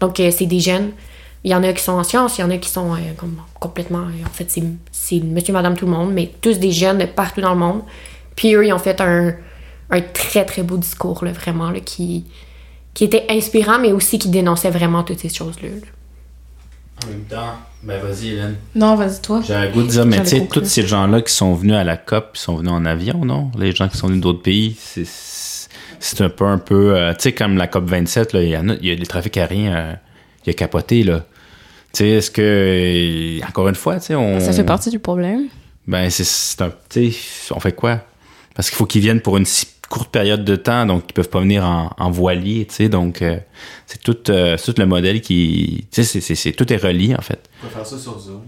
Donc, 0.02 0.20
euh, 0.20 0.32
c'est 0.32 0.48
des 0.48 0.60
jeunes. 0.60 0.92
Il 1.46 1.52
y 1.52 1.56
en 1.56 1.64
a 1.64 1.72
qui 1.72 1.82
sont 1.82 1.94
en 1.94 2.04
sciences, 2.04 2.38
il 2.38 2.42
y 2.42 2.44
en 2.44 2.50
a 2.50 2.58
qui 2.58 2.70
sont 2.70 2.98
comme 3.16 3.38
complètement. 3.58 4.00
en 4.00 4.30
fait, 4.34 4.52
c'est 4.92 5.22
monsieur, 5.22 5.54
madame, 5.54 5.78
tout 5.78 5.86
le 5.86 5.92
monde, 5.92 6.12
mais 6.12 6.30
tous 6.42 6.60
des 6.60 6.74
jeunes 6.74 6.98
de 6.98 7.06
partout 7.06 7.40
dans 7.40 7.54
le 7.54 7.60
monde. 7.60 7.84
Puis 8.36 8.54
eux, 8.54 8.68
ils 8.68 8.74
ont 8.74 8.80
fait 8.80 9.00
un, 9.00 9.34
un 9.90 10.02
très, 10.02 10.44
très 10.44 10.62
beau 10.62 10.76
discours, 10.76 11.24
là, 11.24 11.32
vraiment, 11.32 11.72
là, 11.72 11.80
qui, 11.80 12.26
qui 12.94 13.06
était 13.06 13.28
inspirant, 13.30 13.80
mais 13.80 13.94
aussi 13.94 14.20
qui 14.20 14.28
dénonçait 14.28 14.72
vraiment 14.72 15.04
toutes 15.04 15.20
ces 15.20 15.30
choses-là. 15.30 15.70
là. 15.70 17.06
En 17.06 17.12
même 17.12 17.24
temps, 17.30 17.54
ben 17.84 18.00
vas-y, 18.02 18.30
Hélène. 18.30 18.56
Non, 18.76 18.96
vas-y, 18.96 19.22
toi. 19.22 19.42
J'ai 19.46 19.54
un 19.56 19.70
goût 19.72 19.84
de 19.84 19.88
dire, 19.88 20.06
mais 20.06 20.22
tu 20.24 20.30
sais, 20.30 20.48
tous 20.52 20.64
ces 20.66 20.86
gens-là 20.86 21.22
qui 21.22 21.32
sont 21.34 21.54
venus 21.54 21.76
à 21.76 21.84
la 21.84 21.96
COP, 21.98 22.32
ils 22.36 22.40
sont 22.40 22.56
venus 22.58 22.72
en 22.72 22.86
avion, 22.86 23.24
non? 23.24 23.52
Les 23.58 23.72
gens 23.74 23.88
qui 23.88 23.98
sont 23.98 24.08
venus 24.08 24.22
d'autres 24.22 24.42
pays, 24.42 24.76
c'est 24.80 25.06
c'est 26.00 26.22
un 26.22 26.30
peu, 26.30 26.46
un 26.46 26.60
peu, 26.60 26.96
euh, 26.96 27.12
tu 27.14 27.24
sais, 27.24 27.32
comme 27.34 27.58
la 27.58 27.66
COP 27.68 27.86
27, 27.86 28.34
là, 28.34 28.44
il 28.44 28.50
y 28.50 28.56
a, 28.56 28.62
il 28.62 28.86
y 28.88 28.92
a 28.92 28.96
le 28.96 29.06
trafic 29.08 29.36
aérien, 29.38 29.76
euh, 29.76 29.94
il 30.46 30.52
a 30.52 30.54
capoté, 30.54 31.04
là. 31.04 31.26
Tu 31.92 32.00
sais, 32.00 32.10
est-ce 32.10 32.30
que, 32.30 33.40
euh, 33.42 33.48
encore 33.48 33.68
une 33.68 33.74
fois, 33.76 34.00
tu 34.00 34.08
sais, 34.08 34.16
on... 34.16 34.40
Ça 34.40 34.54
fait 34.54 34.64
partie 34.64 34.90
du 34.92 35.00
problème. 35.00 35.46
Ben, 35.88 36.10
c'est- 36.12 36.24
c'est 36.24 36.62
un, 36.62 36.72
tu 36.90 37.12
sais, 37.12 37.54
on 37.56 37.60
fait 37.60 37.72
quoi? 37.72 38.02
Parce 38.54 38.70
qu'il 38.70 38.78
faut 38.78 38.86
qu'ils 38.86 39.02
viennent 39.02 39.22
pour 39.22 39.38
une 39.38 39.46
si 39.46 39.66
courte 39.90 40.10
période 40.12 40.44
de 40.44 40.56
temps, 40.56 40.86
donc 40.86 41.04
ils 41.10 41.14
peuvent 41.14 41.30
pas 41.30 41.40
venir 41.40 41.64
en, 41.66 41.92
en 41.98 42.12
voilier, 42.12 42.66
tu 42.68 42.76
sais, 42.76 42.90
donc 42.90 43.22
euh, 43.22 43.38
c'est 43.86 44.02
tout, 44.02 44.18
euh, 44.32 44.58
c'est 44.58 44.74
tout 44.74 44.82
le 44.82 44.88
modèle 44.88 45.22
qui, 45.22 45.86
tu 45.92 46.04
sais, 46.04 46.20
c'est- 46.22 46.52
tout 46.54 46.72
est 46.72 46.78
relié, 46.78 47.16
en 47.16 47.22
fait. 47.22 47.50
On 47.64 47.68
peut 47.68 47.74
faire 47.74 47.86
ça 47.86 47.98
sur 47.98 48.20
Zoom. 48.20 48.42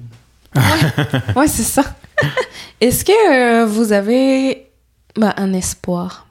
Ouais, 1.36 1.48
c'est 1.48 1.64
ça. 1.64 1.84
Est-ce 2.82 3.06
que 3.06 3.12
euh, 3.62 3.66
vous 3.66 3.92
avez 3.92 4.68
bah, 5.16 5.34
un 5.38 5.54
espoir 5.54 6.28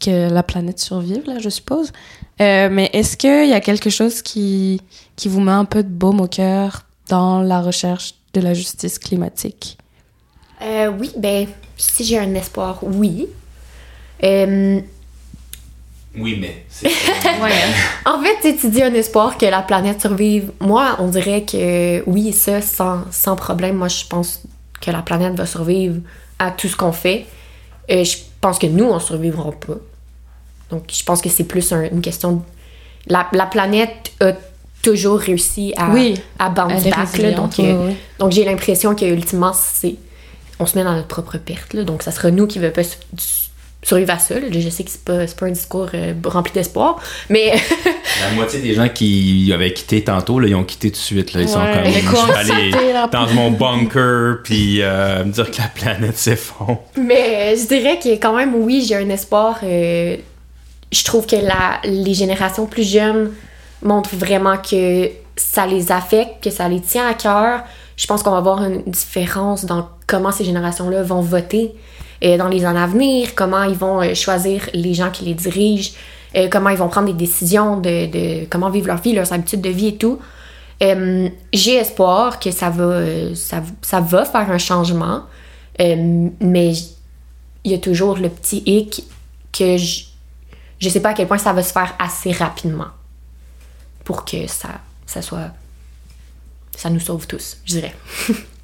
que 0.00 0.30
la 0.32 0.42
planète 0.42 0.78
survive, 0.78 1.22
là, 1.26 1.38
je 1.40 1.48
suppose? 1.48 1.92
Euh, 2.40 2.68
mais 2.70 2.88
est-ce 2.92 3.16
qu'il 3.16 3.48
y 3.48 3.52
a 3.52 3.60
quelque 3.60 3.90
chose 3.90 4.22
qui, 4.22 4.80
qui 5.16 5.28
vous 5.28 5.40
met 5.40 5.50
un 5.52 5.64
peu 5.64 5.82
de 5.82 5.88
baume 5.88 6.20
au 6.20 6.28
cœur 6.28 6.82
dans 7.08 7.42
la 7.42 7.60
recherche 7.60 8.14
de 8.34 8.40
la 8.40 8.54
justice 8.54 8.98
climatique? 9.00 9.76
Euh, 10.62 10.88
oui, 10.98 11.10
ben, 11.16 11.48
si 11.76 12.04
j'ai 12.04 12.18
un 12.18 12.32
espoir, 12.34 12.78
oui. 12.82 13.26
Euh, 14.24 14.80
Oui, 16.16 16.36
mais 16.40 16.64
c'est... 16.68 16.88
En 18.06 18.20
fait, 18.22 18.56
tu 18.58 18.68
dis 18.70 18.82
un 18.82 18.92
espoir 18.94 19.36
que 19.38 19.46
la 19.46 19.62
planète 19.62 20.00
survive. 20.00 20.50
Moi, 20.60 20.96
on 20.98 21.08
dirait 21.08 21.44
que 21.44 22.02
oui, 22.06 22.32
ça, 22.32 22.60
sans, 22.62 23.02
sans 23.10 23.36
problème. 23.36 23.76
Moi, 23.76 23.88
je 23.88 24.04
pense 24.08 24.42
que 24.80 24.90
la 24.90 25.02
planète 25.02 25.34
va 25.34 25.46
survivre 25.46 25.96
à 26.38 26.50
tout 26.50 26.68
ce 26.68 26.76
qu'on 26.76 26.92
fait. 26.92 27.26
Euh, 27.90 28.04
je 28.04 28.16
pense 28.40 28.58
que 28.58 28.66
nous, 28.66 28.84
on 28.84 28.98
survivrons 28.98 29.52
pas. 29.52 29.74
Donc, 30.70 30.84
je 30.92 31.02
pense 31.04 31.20
que 31.20 31.28
c'est 31.28 31.44
plus 31.44 31.72
un- 31.72 31.84
une 31.90 32.00
question. 32.00 32.32
de- 32.32 32.42
La, 33.06 33.26
la 33.32 33.46
planète 33.46 34.12
a 34.20 34.32
toujours 34.82 35.18
réussi 35.18 35.72
à, 35.76 35.90
Oui, 35.90 36.14
à 36.38 36.50
bounce 36.50 36.84
back. 36.84 36.96
là. 36.96 37.04
résiliente, 37.04 37.36
donc, 37.36 37.54
oui, 37.58 37.64
euh, 37.70 37.86
oui. 37.88 37.96
donc 38.18 38.32
j'ai 38.32 38.44
l'impression 38.44 38.94
que 38.94 39.04
ultimement, 39.04 39.52
c'est 39.52 39.96
on 40.60 40.66
se 40.66 40.76
met 40.76 40.84
dans 40.84 40.94
notre 40.94 41.08
propre 41.08 41.38
perte. 41.38 41.72
Là. 41.74 41.84
Donc, 41.84 42.02
ça 42.02 42.10
sera 42.12 42.30
nous 42.30 42.46
qui 42.46 42.58
va 42.58 42.70
pas 42.70 42.82
survivre 43.82 44.10
à 44.12 44.18
ça. 44.18 44.38
là. 44.40 44.46
Je 44.50 44.68
sais 44.68 44.82
que 44.84 44.90
c'est 44.90 45.04
pas, 45.04 45.24
pas 45.26 45.46
un 45.46 45.50
discours 45.50 45.88
euh, 45.94 46.12
rempli 46.24 46.52
d'espoir, 46.52 47.00
mais 47.28 47.52
La 48.20 48.32
moitié 48.34 48.60
des 48.60 48.74
gens 48.74 48.88
qui 48.88 49.50
avaient 49.54 49.72
quitté 49.72 50.02
tantôt, 50.02 50.40
là, 50.40 50.48
ils 50.48 50.54
ont 50.56 50.64
quitté 50.64 50.88
tout 50.90 50.96
de 50.96 51.02
suite. 51.02 51.32
Là. 51.34 51.42
Ils 51.42 51.48
sont 51.48 51.60
comme, 51.60 51.84
je 51.84 52.92
la- 52.92 53.06
dans 53.06 53.26
mon 53.34 53.50
bunker, 53.52 54.38
puis 54.42 54.82
euh, 54.82 55.24
me 55.24 55.30
dire 55.30 55.50
que 55.50 55.58
la 55.58 55.68
planète 55.68 56.16
s'effondre. 56.18 56.82
Mais 56.96 57.54
euh, 57.54 57.56
je 57.56 57.66
dirais 57.68 57.98
que 58.02 58.08
quand 58.20 58.34
même, 58.36 58.54
oui, 58.56 58.84
j'ai 58.86 58.96
un 58.96 59.08
espoir. 59.10 59.60
euh, 59.62 60.16
je 60.90 61.04
trouve 61.04 61.26
que 61.26 61.36
la, 61.36 61.80
les 61.84 62.14
générations 62.14 62.66
plus 62.66 62.82
jeunes 62.90 63.30
montrent 63.82 64.16
vraiment 64.16 64.56
que 64.56 65.08
ça 65.36 65.66
les 65.66 65.92
affecte, 65.92 66.42
que 66.42 66.50
ça 66.50 66.68
les 66.68 66.80
tient 66.80 67.06
à 67.06 67.14
cœur. 67.14 67.60
Je 67.96 68.06
pense 68.06 68.22
qu'on 68.22 68.30
va 68.32 68.40
voir 68.40 68.64
une 68.64 68.82
différence 68.84 69.64
dans 69.64 69.88
comment 70.06 70.32
ces 70.32 70.44
générations-là 70.44 71.02
vont 71.02 71.20
voter 71.20 71.72
dans 72.22 72.48
les 72.48 72.64
années 72.64 72.80
à 72.80 72.86
venir, 72.86 73.34
comment 73.34 73.62
ils 73.62 73.76
vont 73.76 74.02
euh, 74.02 74.14
choisir 74.14 74.68
les 74.74 74.94
gens 74.94 75.10
qui 75.10 75.24
les 75.24 75.34
dirigent, 75.34 75.92
euh, 76.36 76.48
comment 76.50 76.70
ils 76.70 76.76
vont 76.76 76.88
prendre 76.88 77.06
des 77.06 77.14
décisions 77.14 77.80
de, 77.80 78.44
comment 78.46 78.70
vivre 78.70 78.88
leur 78.88 79.00
vie, 79.00 79.12
leurs 79.12 79.32
habitudes 79.32 79.60
de 79.60 79.70
vie 79.70 79.88
et 79.88 79.96
tout. 79.96 80.18
Euh, 80.82 81.28
j'ai 81.52 81.74
espoir 81.74 82.38
que 82.38 82.50
ça 82.50 82.70
va, 82.70 82.84
euh, 82.84 83.34
ça, 83.34 84.00
va 84.00 84.24
faire 84.24 84.50
un 84.50 84.58
changement, 84.58 85.24
euh, 85.80 86.28
mais 86.40 86.72
il 87.64 87.72
y 87.72 87.74
a 87.74 87.78
toujours 87.78 88.16
le 88.16 88.28
petit 88.28 88.62
hic 88.64 89.02
que 89.52 89.76
je, 89.76 90.04
je 90.78 90.88
sais 90.88 91.00
pas 91.00 91.10
à 91.10 91.14
quel 91.14 91.26
point 91.26 91.38
ça 91.38 91.52
va 91.52 91.62
se 91.62 91.72
faire 91.72 91.94
assez 91.98 92.30
rapidement 92.30 92.88
pour 94.04 94.24
que 94.24 94.46
ça, 94.46 94.68
ça 95.04 95.20
soit. 95.20 95.50
ça 96.76 96.90
nous 96.90 97.00
sauve 97.00 97.26
tous, 97.26 97.58
je 97.64 97.74
dirais. 97.74 97.94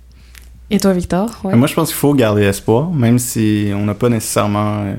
Et 0.71 0.79
toi, 0.79 0.93
Victor? 0.93 1.31
Ouais. 1.45 1.55
Moi, 1.57 1.67
je 1.67 1.75
pense 1.75 1.89
qu'il 1.89 1.97
faut 1.99 2.15
garder 2.15 2.43
espoir, 2.43 2.91
même 2.91 3.19
si 3.19 3.71
on 3.75 3.85
n'a 3.85 3.95
pas 3.95 4.09
nécessairement 4.09 4.83
euh, 4.85 4.95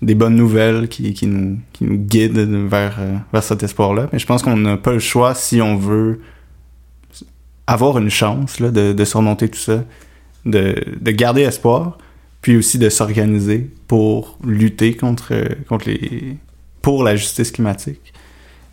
des 0.00 0.14
bonnes 0.14 0.36
nouvelles 0.36 0.88
qui, 0.88 1.14
nous, 1.26 1.58
qui 1.72 1.84
nous 1.84 1.96
guident 1.96 2.66
vers, 2.68 2.96
euh, 3.00 3.16
vers 3.32 3.42
cet 3.42 3.62
espoir-là. 3.62 4.08
Mais 4.12 4.18
je 4.18 4.26
pense 4.26 4.42
qu'on 4.42 4.56
n'a 4.56 4.76
pas 4.76 4.92
le 4.92 4.98
choix 4.98 5.34
si 5.34 5.60
on 5.60 5.76
veut 5.76 6.20
avoir 7.66 7.98
une 7.98 8.10
chance 8.10 8.60
là, 8.60 8.70
de, 8.70 9.04
surmonter 9.04 9.48
tout 9.48 9.58
ça, 9.58 9.84
de, 10.44 10.76
de 11.00 11.10
garder 11.10 11.42
espoir, 11.42 11.98
puis 12.40 12.56
aussi 12.56 12.78
de 12.78 12.88
s'organiser 12.88 13.68
pour 13.88 14.38
lutter 14.44 14.94
contre, 14.94 15.34
euh, 15.34 15.48
contre 15.68 15.88
les, 15.88 16.36
pour 16.80 17.02
la 17.02 17.16
justice 17.16 17.50
climatique. 17.50 18.12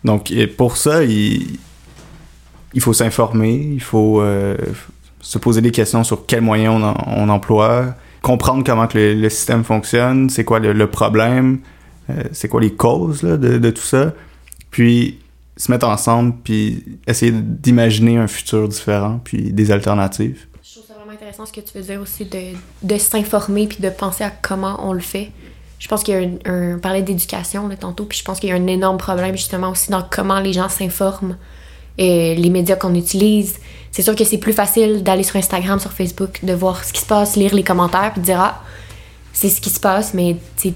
Donc, 0.04 0.32
pour 0.56 0.76
ça, 0.76 1.02
il, 1.02 1.58
il 2.74 2.80
faut 2.80 2.92
s'informer, 2.92 3.70
il 3.72 3.80
faut 3.80 4.20
euh, 4.20 4.56
se 5.24 5.38
poser 5.38 5.62
des 5.62 5.70
questions 5.70 6.04
sur 6.04 6.26
quels 6.26 6.42
moyens 6.42 6.94
on, 7.06 7.28
emploie, 7.30 7.94
comprendre 8.20 8.62
comment 8.62 8.86
que 8.86 8.98
le, 8.98 9.30
système 9.30 9.64
fonctionne, 9.64 10.28
c'est 10.28 10.44
quoi 10.44 10.58
le, 10.58 10.86
problème, 10.86 11.60
euh, 12.10 12.24
c'est 12.32 12.48
quoi 12.48 12.60
les 12.60 12.74
causes 12.74 13.22
là, 13.22 13.38
de, 13.38 13.70
tout 13.70 13.82
ça, 13.82 14.12
puis 14.70 15.18
se 15.56 15.72
mettre 15.72 15.88
ensemble, 15.88 16.34
puis 16.44 16.84
essayer 17.06 17.32
d'imaginer 17.32 18.18
un 18.18 18.26
futur 18.26 18.68
différent, 18.68 19.18
puis 19.24 19.52
des 19.52 19.70
alternatives. 19.70 20.46
Je 20.62 20.72
trouve 20.72 20.86
ça 20.86 20.94
vraiment 20.94 21.12
intéressant 21.12 21.46
ce 21.46 21.52
que 21.52 21.60
tu 21.60 21.78
veux 21.78 21.84
dire 21.84 22.02
aussi 22.02 22.26
de, 22.26 22.98
s'informer 22.98 23.66
puis 23.66 23.78
de 23.80 23.88
penser 23.88 24.24
à 24.24 24.30
comment 24.30 24.78
on 24.86 24.92
le 24.92 25.00
fait. 25.00 25.30
je 25.78 25.88
pense 25.88 26.02
qu'il 26.02 26.14
y 26.14 26.18
a 26.18 26.52
un, 26.52 26.76
on 26.76 26.78
parlait 26.80 27.02
d'éducation 27.02 27.70
tantôt, 27.80 28.04
puis 28.04 28.18
je 28.18 28.24
pense 28.24 28.40
qu'il 28.40 28.50
y 28.50 28.52
a 28.52 28.56
un 28.56 28.66
énorme 28.66 28.98
problème 28.98 29.36
justement 29.36 29.70
aussi 29.70 29.90
dans 29.90 30.02
comment 30.02 30.40
les 30.40 30.52
gens 30.52 30.68
s'informent 30.68 31.38
et 31.96 32.34
les 32.34 32.50
médias 32.50 32.76
qu'on 32.76 32.94
utilise. 32.94 33.58
C'est 33.94 34.02
sûr 34.02 34.16
que 34.16 34.24
c'est 34.24 34.38
plus 34.38 34.52
facile 34.52 35.04
d'aller 35.04 35.22
sur 35.22 35.36
Instagram, 35.36 35.78
sur 35.78 35.92
Facebook, 35.92 36.40
de 36.42 36.52
voir 36.52 36.82
ce 36.82 36.92
qui 36.92 37.00
se 37.00 37.06
passe, 37.06 37.36
lire 37.36 37.54
les 37.54 37.62
commentaires, 37.62 38.10
puis 38.12 38.20
de 38.22 38.26
dire 38.26 38.40
ah, 38.40 38.60
c'est 39.32 39.48
ce 39.48 39.60
qui 39.60 39.70
se 39.70 39.78
passe, 39.78 40.14
mais 40.14 40.34
c'est 40.56 40.74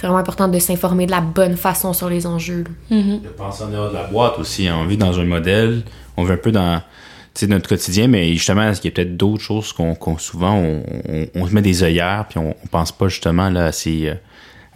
vraiment 0.00 0.16
important 0.16 0.48
de 0.48 0.58
s'informer 0.58 1.04
de 1.04 1.10
la 1.10 1.20
bonne 1.20 1.58
façon 1.58 1.92
sur 1.92 2.08
les 2.08 2.26
enjeux. 2.26 2.64
là. 2.90 2.96
De 3.18 3.28
penser 3.28 3.64
en 3.64 3.68
dehors 3.68 3.90
de 3.90 3.94
la 3.96 4.04
boîte 4.04 4.38
aussi. 4.38 4.66
hein. 4.66 4.78
On 4.80 4.86
vit 4.86 4.96
dans 4.96 5.20
un 5.20 5.24
modèle, 5.26 5.82
on 6.16 6.24
vit 6.24 6.32
un 6.32 6.36
peu 6.38 6.52
dans 6.52 6.80
notre 7.48 7.68
quotidien, 7.68 8.06
mais 8.08 8.32
justement, 8.32 8.62
il 8.72 8.84
y 8.84 8.88
a 8.88 8.90
peut-être 8.92 9.18
d'autres 9.18 9.42
choses 9.42 9.74
qu'on 9.74 9.94
souvent 10.18 10.54
on, 10.54 10.82
on- 11.06 11.26
on 11.34 11.46
se 11.46 11.52
met 11.52 11.60
des 11.62 11.82
œillères, 11.82 12.24
puis 12.30 12.38
on, 12.38 12.54
on 12.64 12.66
pense 12.68 12.92
pas 12.92 13.08
justement 13.08 13.50
là, 13.50 13.66
à, 13.66 13.72
ces, 13.72 14.08
euh, 14.08 14.14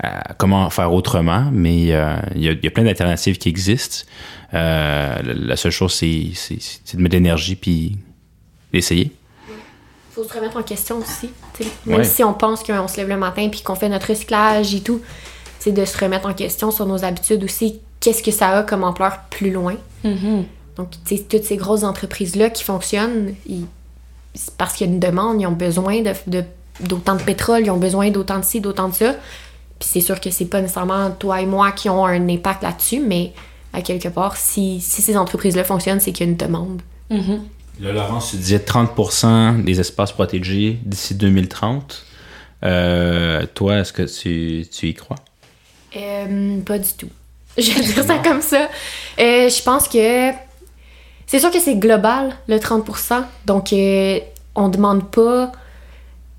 à 0.02 0.34
comment 0.34 0.68
faire 0.70 0.92
autrement, 0.92 1.48
mais 1.52 1.92
euh, 1.94 2.16
il 2.34 2.42
y, 2.42 2.48
a, 2.48 2.52
il 2.52 2.64
y 2.64 2.66
a 2.66 2.70
plein 2.70 2.84
d'alternatives 2.84 3.38
qui 3.38 3.48
existent. 3.48 4.04
Euh, 4.52 5.16
la, 5.24 5.56
seule 5.56 5.70
chose, 5.72 5.92
c'est 5.94 6.30
c'est- 6.34 6.58
c'est 6.84 6.96
de 6.96 7.02
mettre 7.02 7.12
de 7.12 7.18
l'énergie 7.18 7.56
puis 7.56 7.96
d'essayer. 8.72 9.12
faut 10.12 10.22
se 10.24 10.32
remettre 10.32 10.56
en 10.56 10.62
question 10.62 10.98
aussi. 10.98 11.30
Même 11.86 11.98
Ouais. 11.98 12.04
si 12.04 12.22
on 12.22 12.34
pense 12.34 12.62
qu'on 12.62 12.86
se 12.86 12.96
lève 12.98 13.08
le 13.08 13.16
matin 13.16 13.48
puis 13.50 13.62
qu'on 13.62 13.74
fait 13.74 13.88
notre 13.88 14.08
recyclage 14.10 14.72
et 14.74 14.80
tout, 14.80 15.00
c'est 15.58 15.72
de 15.72 15.84
se 15.84 15.98
remettre 15.98 16.28
en 16.28 16.34
question 16.34 16.70
sur 16.70 16.86
nos 16.86 17.04
habitudes 17.04 17.42
aussi. 17.42 17.80
Qu'est-ce 17.98 18.22
que 18.22 18.30
ça 18.30 18.48
a 18.58 18.62
comme 18.62 18.84
ampleur 18.84 19.18
plus 19.30 19.50
loin? 19.50 19.74
Mhm. 20.04 20.44
Donc, 20.76 20.90
tu 21.04 21.16
sais, 21.16 21.22
toutes 21.22 21.42
ces 21.44 21.56
grosses 21.56 21.82
entreprises-là 21.84 22.50
qui 22.50 22.62
fonctionnent, 22.64 23.34
ils- 23.48 23.66
c'est 24.34 24.54
parce 24.56 24.74
qu'il 24.74 24.86
y 24.86 24.90
a 24.90 24.92
une 24.92 25.00
demande, 25.00 25.40
ils 25.40 25.46
ont 25.46 25.52
besoin 25.52 26.00
de, 26.02 26.12
de- 26.28 26.44
d'autant 26.80 27.14
de 27.16 27.22
pétrole, 27.22 27.62
ils 27.64 27.70
ont 27.70 27.76
besoin 27.78 28.10
d'autant 28.10 28.38
de 28.38 28.44
ci, 28.44 28.60
d'autant 28.60 28.88
de 28.88 28.94
ça. 28.94 29.14
Puis 29.78 29.88
c'est 29.90 30.00
sûr 30.00 30.20
que 30.20 30.30
c'est 30.30 30.46
pas 30.46 30.60
nécessairement 30.60 31.10
toi 31.10 31.40
et 31.40 31.46
moi 31.46 31.72
qui 31.72 31.88
ont 31.88 32.06
un 32.06 32.28
impact 32.28 32.62
là-dessus, 32.62 33.00
mais 33.00 33.32
à 33.72 33.82
quelque 33.82 34.08
part, 34.08 34.36
si, 34.36 34.80
si 34.80 35.02
ces 35.02 35.16
entreprises-là 35.16 35.64
fonctionnent, 35.64 36.00
c'est 36.00 36.12
qu'il 36.12 36.26
y 36.26 36.28
a 36.28 36.32
une 36.32 36.38
demande. 36.38 36.80
Mhm. 37.10 37.42
Là, 37.80 37.92
Laurence, 37.92 38.30
tu 38.30 38.36
disais 38.36 38.58
30% 38.58 39.64
des 39.64 39.80
espaces 39.80 40.12
protégés 40.12 40.78
d'ici 40.84 41.14
2030. 41.16 42.04
Euh, 42.64 43.44
toi, 43.52 43.78
est-ce 43.78 43.92
que 43.92 44.02
tu, 44.02 44.66
tu 44.68 44.88
y 44.88 44.94
crois? 44.94 45.16
Euh, 45.96 46.60
pas 46.60 46.78
du 46.78 46.92
tout. 46.92 47.10
Je 47.58 47.72
vais 47.72 47.80
dire 47.80 48.04
ça 48.04 48.18
comme 48.18 48.42
ça. 48.42 48.68
Euh, 49.18 49.48
je 49.48 49.62
pense 49.62 49.88
que 49.88 50.30
c'est 51.26 51.38
sûr 51.38 51.50
que 51.50 51.60
c'est 51.60 51.76
global, 51.76 52.34
le 52.48 52.56
30%. 52.56 53.24
Donc, 53.46 53.72
euh, 53.72 54.18
on 54.54 54.68
demande 54.68 55.08
pas 55.10 55.52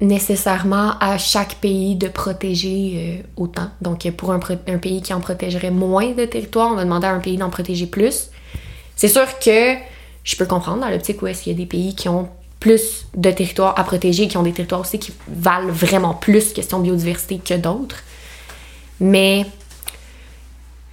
nécessairement 0.02 0.98
à 1.00 1.18
chaque 1.18 1.56
pays 1.56 1.96
de 1.96 2.08
protéger 2.08 3.22
euh, 3.22 3.42
autant. 3.42 3.70
Donc, 3.82 4.06
euh, 4.06 4.12
pour 4.12 4.32
un, 4.32 4.40
pays 4.40 5.02
qui 5.02 5.14
en 5.14 5.22
protégerait 5.22 5.72
moins 5.72 6.12
de 6.12 6.26
territoire, 6.26 6.72
on 6.72 6.76
va 6.76 6.84
demander 6.84 7.08
à 7.08 7.14
un 7.14 7.20
pays 7.20 7.38
d'en 7.38 7.50
protéger 7.50 7.88
plus. 7.88 8.30
C'est 8.96 9.08
sûr 9.08 9.40
que 9.40 9.76
je 10.24 10.36
peux 10.36 10.46
comprendre 10.46 10.82
dans 10.82 10.90
l'optique 10.90 11.22
où 11.22 11.28
est-ce 11.28 11.44
qu'il 11.44 11.54
y 11.54 11.56
a 11.56 11.58
des 11.58 11.66
pays 11.66 11.96
qui 11.96 12.10
ont 12.10 12.30
plus 12.60 13.06
de 13.16 13.32
territoires 13.32 13.78
à 13.78 13.84
protéger, 13.84 14.28
qui 14.28 14.38
ont 14.38 14.44
des 14.44 14.52
territoires 14.52 14.82
aussi 14.82 15.00
qui 15.00 15.14
valent 15.28 15.72
vraiment 15.72 16.14
plus 16.14 16.52
question 16.52 16.80
biodiversité 16.80 17.38
que 17.38 17.54
d'autres. 17.54 18.04
Mais 19.00 19.46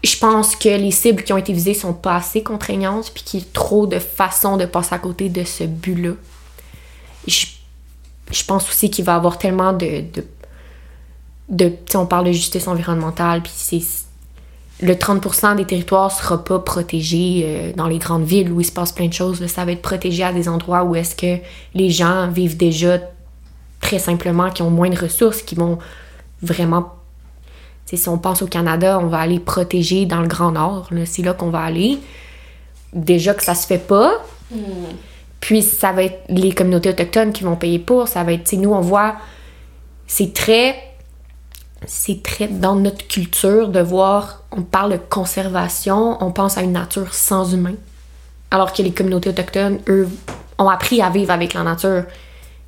je 0.04 0.16
pense 0.18 0.54
que 0.54 0.68
les 0.68 0.90
cibles 0.90 1.22
qui 1.22 1.32
ont 1.32 1.38
été 1.38 1.52
visées 1.52 1.74
sont 1.74 1.94
pas 1.94 2.16
assez 2.16 2.42
contraignantes, 2.42 3.10
puis 3.14 3.22
qu'il 3.22 3.40
y 3.40 3.42
a 3.42 3.46
trop 3.52 3.86
de 3.86 3.98
façons 3.98 4.56
de 4.56 4.66
passer 4.66 4.94
à 4.94 4.98
côté 4.98 5.28
de 5.28 5.44
ce 5.44 5.64
but-là. 5.64 6.12
Je, 7.26 7.46
je 8.30 8.44
pense 8.44 8.68
aussi 8.68 8.90
qu'il 8.90 9.04
va 9.04 9.12
y 9.12 9.16
avoir 9.16 9.38
tellement 9.38 9.72
de. 9.72 10.04
de, 10.12 10.24
de 11.48 11.72
on 11.94 12.06
parle 12.06 12.26
de 12.26 12.32
justice 12.32 12.68
environnementale, 12.68 13.42
puis 13.42 13.52
c'est. 13.54 13.80
Le 14.80 14.94
30% 14.94 15.56
des 15.56 15.64
territoires 15.64 16.10
sera 16.10 16.42
pas 16.42 16.58
protégé 16.58 17.42
euh, 17.44 17.72
dans 17.76 17.86
les 17.86 17.98
grandes 17.98 18.24
villes 18.24 18.50
où 18.50 18.60
il 18.60 18.64
se 18.64 18.72
passe 18.72 18.90
plein 18.90 19.06
de 19.06 19.12
choses. 19.12 19.46
Ça 19.46 19.64
va 19.64 19.70
être 19.70 19.82
protégé 19.82 20.24
à 20.24 20.32
des 20.32 20.48
endroits 20.48 20.82
où 20.82 20.96
est-ce 20.96 21.14
que 21.14 21.40
les 21.74 21.88
gens 21.88 22.28
vivent 22.28 22.56
déjà 22.56 22.98
très 23.80 24.00
simplement, 24.00 24.50
qui 24.50 24.62
ont 24.62 24.70
moins 24.70 24.90
de 24.90 24.98
ressources, 24.98 25.42
qui 25.42 25.54
vont 25.54 25.78
vraiment 26.40 26.94
si 27.96 28.08
on 28.08 28.18
pense 28.18 28.42
au 28.42 28.46
Canada, 28.46 28.98
on 28.98 29.06
va 29.06 29.18
aller 29.18 29.38
protéger 29.38 30.06
dans 30.06 30.20
le 30.20 30.28
Grand 30.28 30.52
Nord. 30.52 30.88
C'est 31.04 31.22
là 31.22 31.34
qu'on 31.34 31.50
va 31.50 31.60
aller. 31.60 31.98
Déjà 32.92 33.34
que 33.34 33.42
ça 33.42 33.54
se 33.54 33.66
fait 33.66 33.78
pas. 33.86 34.14
Puis 35.42 35.60
ça 35.60 35.90
va 35.90 36.04
être 36.04 36.22
les 36.28 36.52
communautés 36.52 36.88
autochtones 36.90 37.32
qui 37.32 37.42
vont 37.42 37.56
payer 37.56 37.80
pour. 37.80 38.06
Ça 38.06 38.22
va 38.22 38.32
être, 38.32 38.52
nous, 38.52 38.72
on 38.72 38.80
voit, 38.80 39.16
c'est 40.06 40.32
très, 40.32 40.76
c'est 41.84 42.22
très 42.22 42.46
dans 42.46 42.76
notre 42.76 43.08
culture 43.08 43.66
de 43.68 43.80
voir, 43.80 44.44
on 44.52 44.62
parle 44.62 44.92
de 44.92 44.96
conservation, 44.98 46.16
on 46.24 46.30
pense 46.30 46.56
à 46.58 46.62
une 46.62 46.70
nature 46.70 47.12
sans 47.12 47.52
humain. 47.52 47.74
Alors 48.52 48.72
que 48.72 48.82
les 48.82 48.92
communautés 48.92 49.30
autochtones, 49.30 49.80
eux, 49.88 50.08
ont 50.58 50.68
appris 50.68 51.02
à 51.02 51.10
vivre 51.10 51.32
avec 51.32 51.54
la 51.54 51.64
nature. 51.64 52.04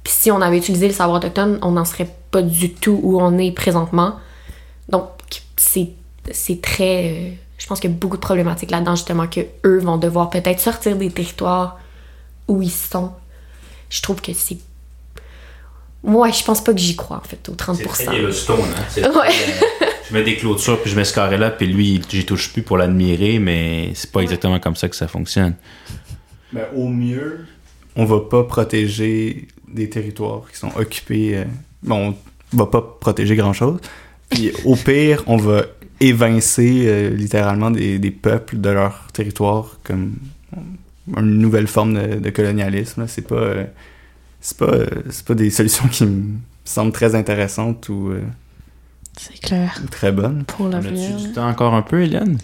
Puis 0.02 0.12
si 0.12 0.30
on 0.32 0.40
avait 0.40 0.58
utilisé 0.58 0.88
le 0.88 0.94
savoir 0.94 1.18
autochtone, 1.18 1.60
on 1.62 1.70
n'en 1.70 1.84
serait 1.84 2.12
pas 2.32 2.42
du 2.42 2.74
tout 2.74 2.98
où 3.04 3.20
on 3.20 3.38
est 3.38 3.52
présentement. 3.52 4.16
Donc, 4.88 5.10
c'est, 5.56 5.90
c'est 6.32 6.60
très. 6.60 7.04
euh, 7.04 7.30
je 7.56 7.68
pense 7.68 7.78
qu'il 7.78 7.90
y 7.90 7.94
a 7.94 7.96
beaucoup 7.96 8.16
de 8.16 8.22
problématiques 8.22 8.72
là-dedans, 8.72 8.96
justement, 8.96 9.28
que 9.28 9.42
eux 9.64 9.78
vont 9.78 9.96
devoir 9.96 10.28
peut-être 10.28 10.58
sortir 10.58 10.96
des 10.96 11.10
territoires 11.10 11.78
où 12.48 12.62
ils 12.62 12.70
sont. 12.70 13.12
Je 13.90 14.02
trouve 14.02 14.20
que 14.20 14.32
c'est. 14.32 14.58
Moi, 16.02 16.30
je 16.30 16.44
pense 16.44 16.62
pas 16.62 16.72
que 16.74 16.80
j'y 16.80 16.96
crois, 16.96 17.16
en 17.16 17.20
fait, 17.26 17.48
au 17.48 17.54
30%. 17.54 18.12
Yellowstone, 18.12 18.58
hein? 18.60 18.82
C'est 18.90 19.04
Ouais. 19.06 19.10
très, 19.12 19.28
euh, 19.28 19.90
je 20.08 20.14
mets 20.14 20.22
des 20.22 20.36
clôtures, 20.36 20.80
puis 20.82 20.90
je 20.90 20.96
mets 20.96 21.04
ce 21.04 21.14
carré-là, 21.14 21.50
puis 21.50 21.66
lui, 21.66 22.02
j'y 22.10 22.26
touche 22.26 22.52
plus 22.52 22.62
pour 22.62 22.76
l'admirer, 22.76 23.38
mais 23.38 23.90
c'est 23.94 24.10
pas 24.12 24.20
exactement 24.20 24.60
comme 24.60 24.76
ça 24.76 24.88
que 24.88 24.96
ça 24.96 25.08
fonctionne. 25.08 25.54
Ben, 26.52 26.66
au 26.76 26.88
mieux, 26.88 27.46
on 27.96 28.04
va 28.04 28.20
pas 28.20 28.44
protéger 28.44 29.48
des 29.66 29.88
territoires 29.88 30.42
qui 30.52 30.58
sont 30.58 30.72
occupés. 30.76 31.38
euh, 31.38 31.44
bon, 31.82 32.14
on 32.52 32.56
va 32.56 32.66
pas 32.66 32.82
protéger 33.00 33.34
grand-chose. 33.34 33.80
Puis 34.28 34.52
au 34.64 34.76
pire, 34.76 35.22
on 35.26 35.36
va 35.38 35.62
évincer 36.00 36.82
euh, 36.86 37.10
littéralement 37.10 37.70
des, 37.70 37.98
des 37.98 38.10
peuples 38.10 38.58
de 38.60 38.68
leur 38.68 39.06
territoire 39.12 39.78
comme 39.84 40.12
une 41.16 41.38
nouvelle 41.38 41.66
forme 41.66 41.94
de, 41.94 42.18
de 42.18 42.30
colonialisme. 42.30 43.02
là. 43.02 43.06
C'est 43.08 43.26
pas, 43.26 43.34
euh, 43.36 43.64
c'est 44.40 44.56
pas, 44.58 44.66
euh, 44.66 44.86
c'est 45.10 45.24
pas 45.26 45.34
des 45.34 45.50
solutions 45.50 45.88
qui 45.88 46.04
me 46.06 46.22
semblent 46.64 46.92
très 46.92 47.14
intéressantes 47.14 47.88
ou, 47.88 48.08
euh, 48.10 48.22
C'est 49.18 49.38
clair. 49.40 49.80
ou 49.84 49.88
très 49.88 50.12
bonnes. 50.12 50.44
Pour 50.46 50.66
On 50.66 50.68
l'avenir. 50.70 51.10
a-tu 51.16 51.26
du 51.28 51.32
temps 51.32 51.48
encore 51.48 51.74
un 51.74 51.82
peu, 51.82 52.02
Hélène? 52.02 52.38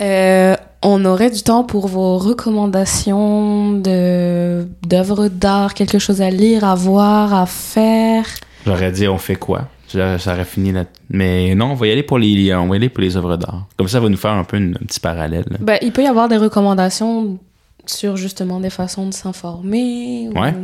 Euh, 0.00 0.56
on 0.82 1.04
aurait 1.04 1.30
du 1.30 1.42
temps 1.42 1.62
pour 1.64 1.86
vos 1.88 2.18
recommandations 2.18 3.72
de 3.78 4.66
d'œuvres 4.86 5.28
d'art, 5.28 5.74
quelque 5.74 5.98
chose 5.98 6.20
à 6.20 6.30
lire, 6.30 6.64
à 6.64 6.74
voir, 6.74 7.32
à 7.32 7.46
faire? 7.46 8.24
J'aurais 8.66 8.90
dit, 8.92 9.06
on 9.08 9.18
fait 9.18 9.36
quoi? 9.36 9.68
Aurait 9.94 10.44
fini 10.44 10.72
là. 10.72 10.86
Mais 11.10 11.54
non, 11.54 11.66
on 11.66 11.74
va 11.74 11.86
y 11.86 11.92
aller 11.92 12.02
pour 12.02 12.18
les, 12.18 12.52
on 12.54 12.66
va 12.66 12.74
y 12.74 12.78
aller 12.78 12.88
pour 12.88 13.02
les 13.02 13.16
œuvres 13.16 13.36
d'art. 13.36 13.66
Comme 13.76 13.86
ça, 13.86 13.94
ça 13.94 14.00
va 14.00 14.08
nous 14.08 14.16
faire 14.16 14.32
un 14.32 14.42
peu 14.42 14.56
une- 14.56 14.74
un 14.82 14.84
petit 14.84 14.98
parallèle. 14.98 15.44
Ben, 15.60 15.78
il 15.82 15.92
peut 15.92 16.02
y 16.02 16.06
avoir 16.08 16.28
des 16.28 16.36
recommandations 16.36 17.38
sur 17.86 18.16
justement 18.16 18.60
des 18.60 18.70
façons 18.70 19.06
de 19.08 19.14
s'informer. 19.14 20.28
ou- 20.34 20.38
Ouais. 20.40 20.54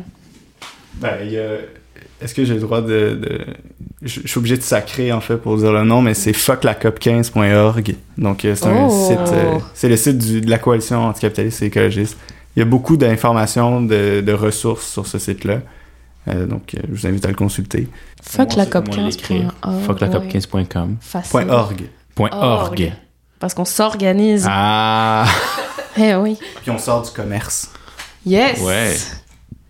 Ben, 0.95 1.17
il 1.23 1.33
y 1.33 1.39
a... 1.39 1.57
Est-ce 2.21 2.35
que 2.35 2.45
j'ai 2.45 2.55
le 2.55 2.61
droit 2.61 2.83
de... 2.83 3.15
de- 3.15 3.47
Je 4.03 4.27
suis 4.27 4.39
obligé 4.39 4.57
de 4.57 4.63
sacrer, 4.63 5.11
en 5.13 5.21
fait, 5.21 5.37
pour 5.37 5.57
dire 5.57 5.73
le 5.73 5.85
nom, 5.85 6.03
mais 6.03 6.13
c'est 6.15 6.33
fucklacop15.org. 6.33 7.95
Donc, 8.19 8.45
euh, 8.45 8.55
c'est 8.55 8.67
un 8.67 8.87
Oh. 8.89 9.07
site... 9.09 9.33
euh, 9.35 9.59
c'est 9.75 9.89
le 9.89 9.97
site 9.97 10.19
du- 10.19 10.41
de 10.41 10.51
la 10.51 10.59
coalition 10.59 11.05
anticapitaliste 11.07 11.63
et 11.63 11.67
écologiste. 11.67 12.19
Il 12.57 12.59
y 12.61 12.63
a 12.63 12.67
beaucoup 12.67 12.97
d'informations, 12.97 13.81
de, 13.81 14.21
de 14.21 14.33
ressources 14.33 14.87
sur 14.91 15.07
ce 15.07 15.19
site-là. 15.19 15.61
Euh, 16.29 16.47
donc, 16.47 16.75
euh, 16.75 16.81
je 16.93 17.01
vous 17.01 17.07
invite 17.07 17.25
à 17.25 17.29
le 17.29 17.35
consulter. 17.35 17.89
Fuck 18.23 18.51
la 18.57 18.65
Moi, 18.65 18.67
COP 18.67 18.85
c'est 18.91 18.97
moi 19.01 19.05
15. 19.11 19.17
l'écrire. 19.17 19.55
Fucklacop15.com. 19.87 20.97
Facile. 21.01 21.31
Point 21.31 21.49
.org. 21.49 21.83
Point 22.15 22.31
Org. 22.33 22.69
org. 22.81 22.93
Parce 23.39 23.55
qu'on 23.55 23.65
s'organise. 23.65 24.47
Ah! 24.51 25.25
Eh 25.97 26.15
oui. 26.15 26.37
Puis 26.63 26.71
on 26.71 26.79
sort 26.79 27.03
du 27.03 27.11
commerce 27.11 27.71
Yes. 28.27 28.61
Ouais. 28.61 28.97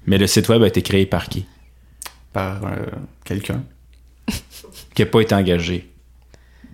Mais 0.06 0.18
le 0.18 0.26
site 0.26 0.48
web 0.48 0.62
a 0.62 0.66
été 0.66 0.82
créé 0.82 1.06
par 1.06 1.28
qui? 1.28 1.46
par 2.32 2.60
euh, 2.64 2.86
quelqu'un. 3.24 3.62
Qui 4.94 5.02
n'a 5.02 5.06
pas 5.06 5.20
été 5.20 5.34
engagé. 5.34 5.90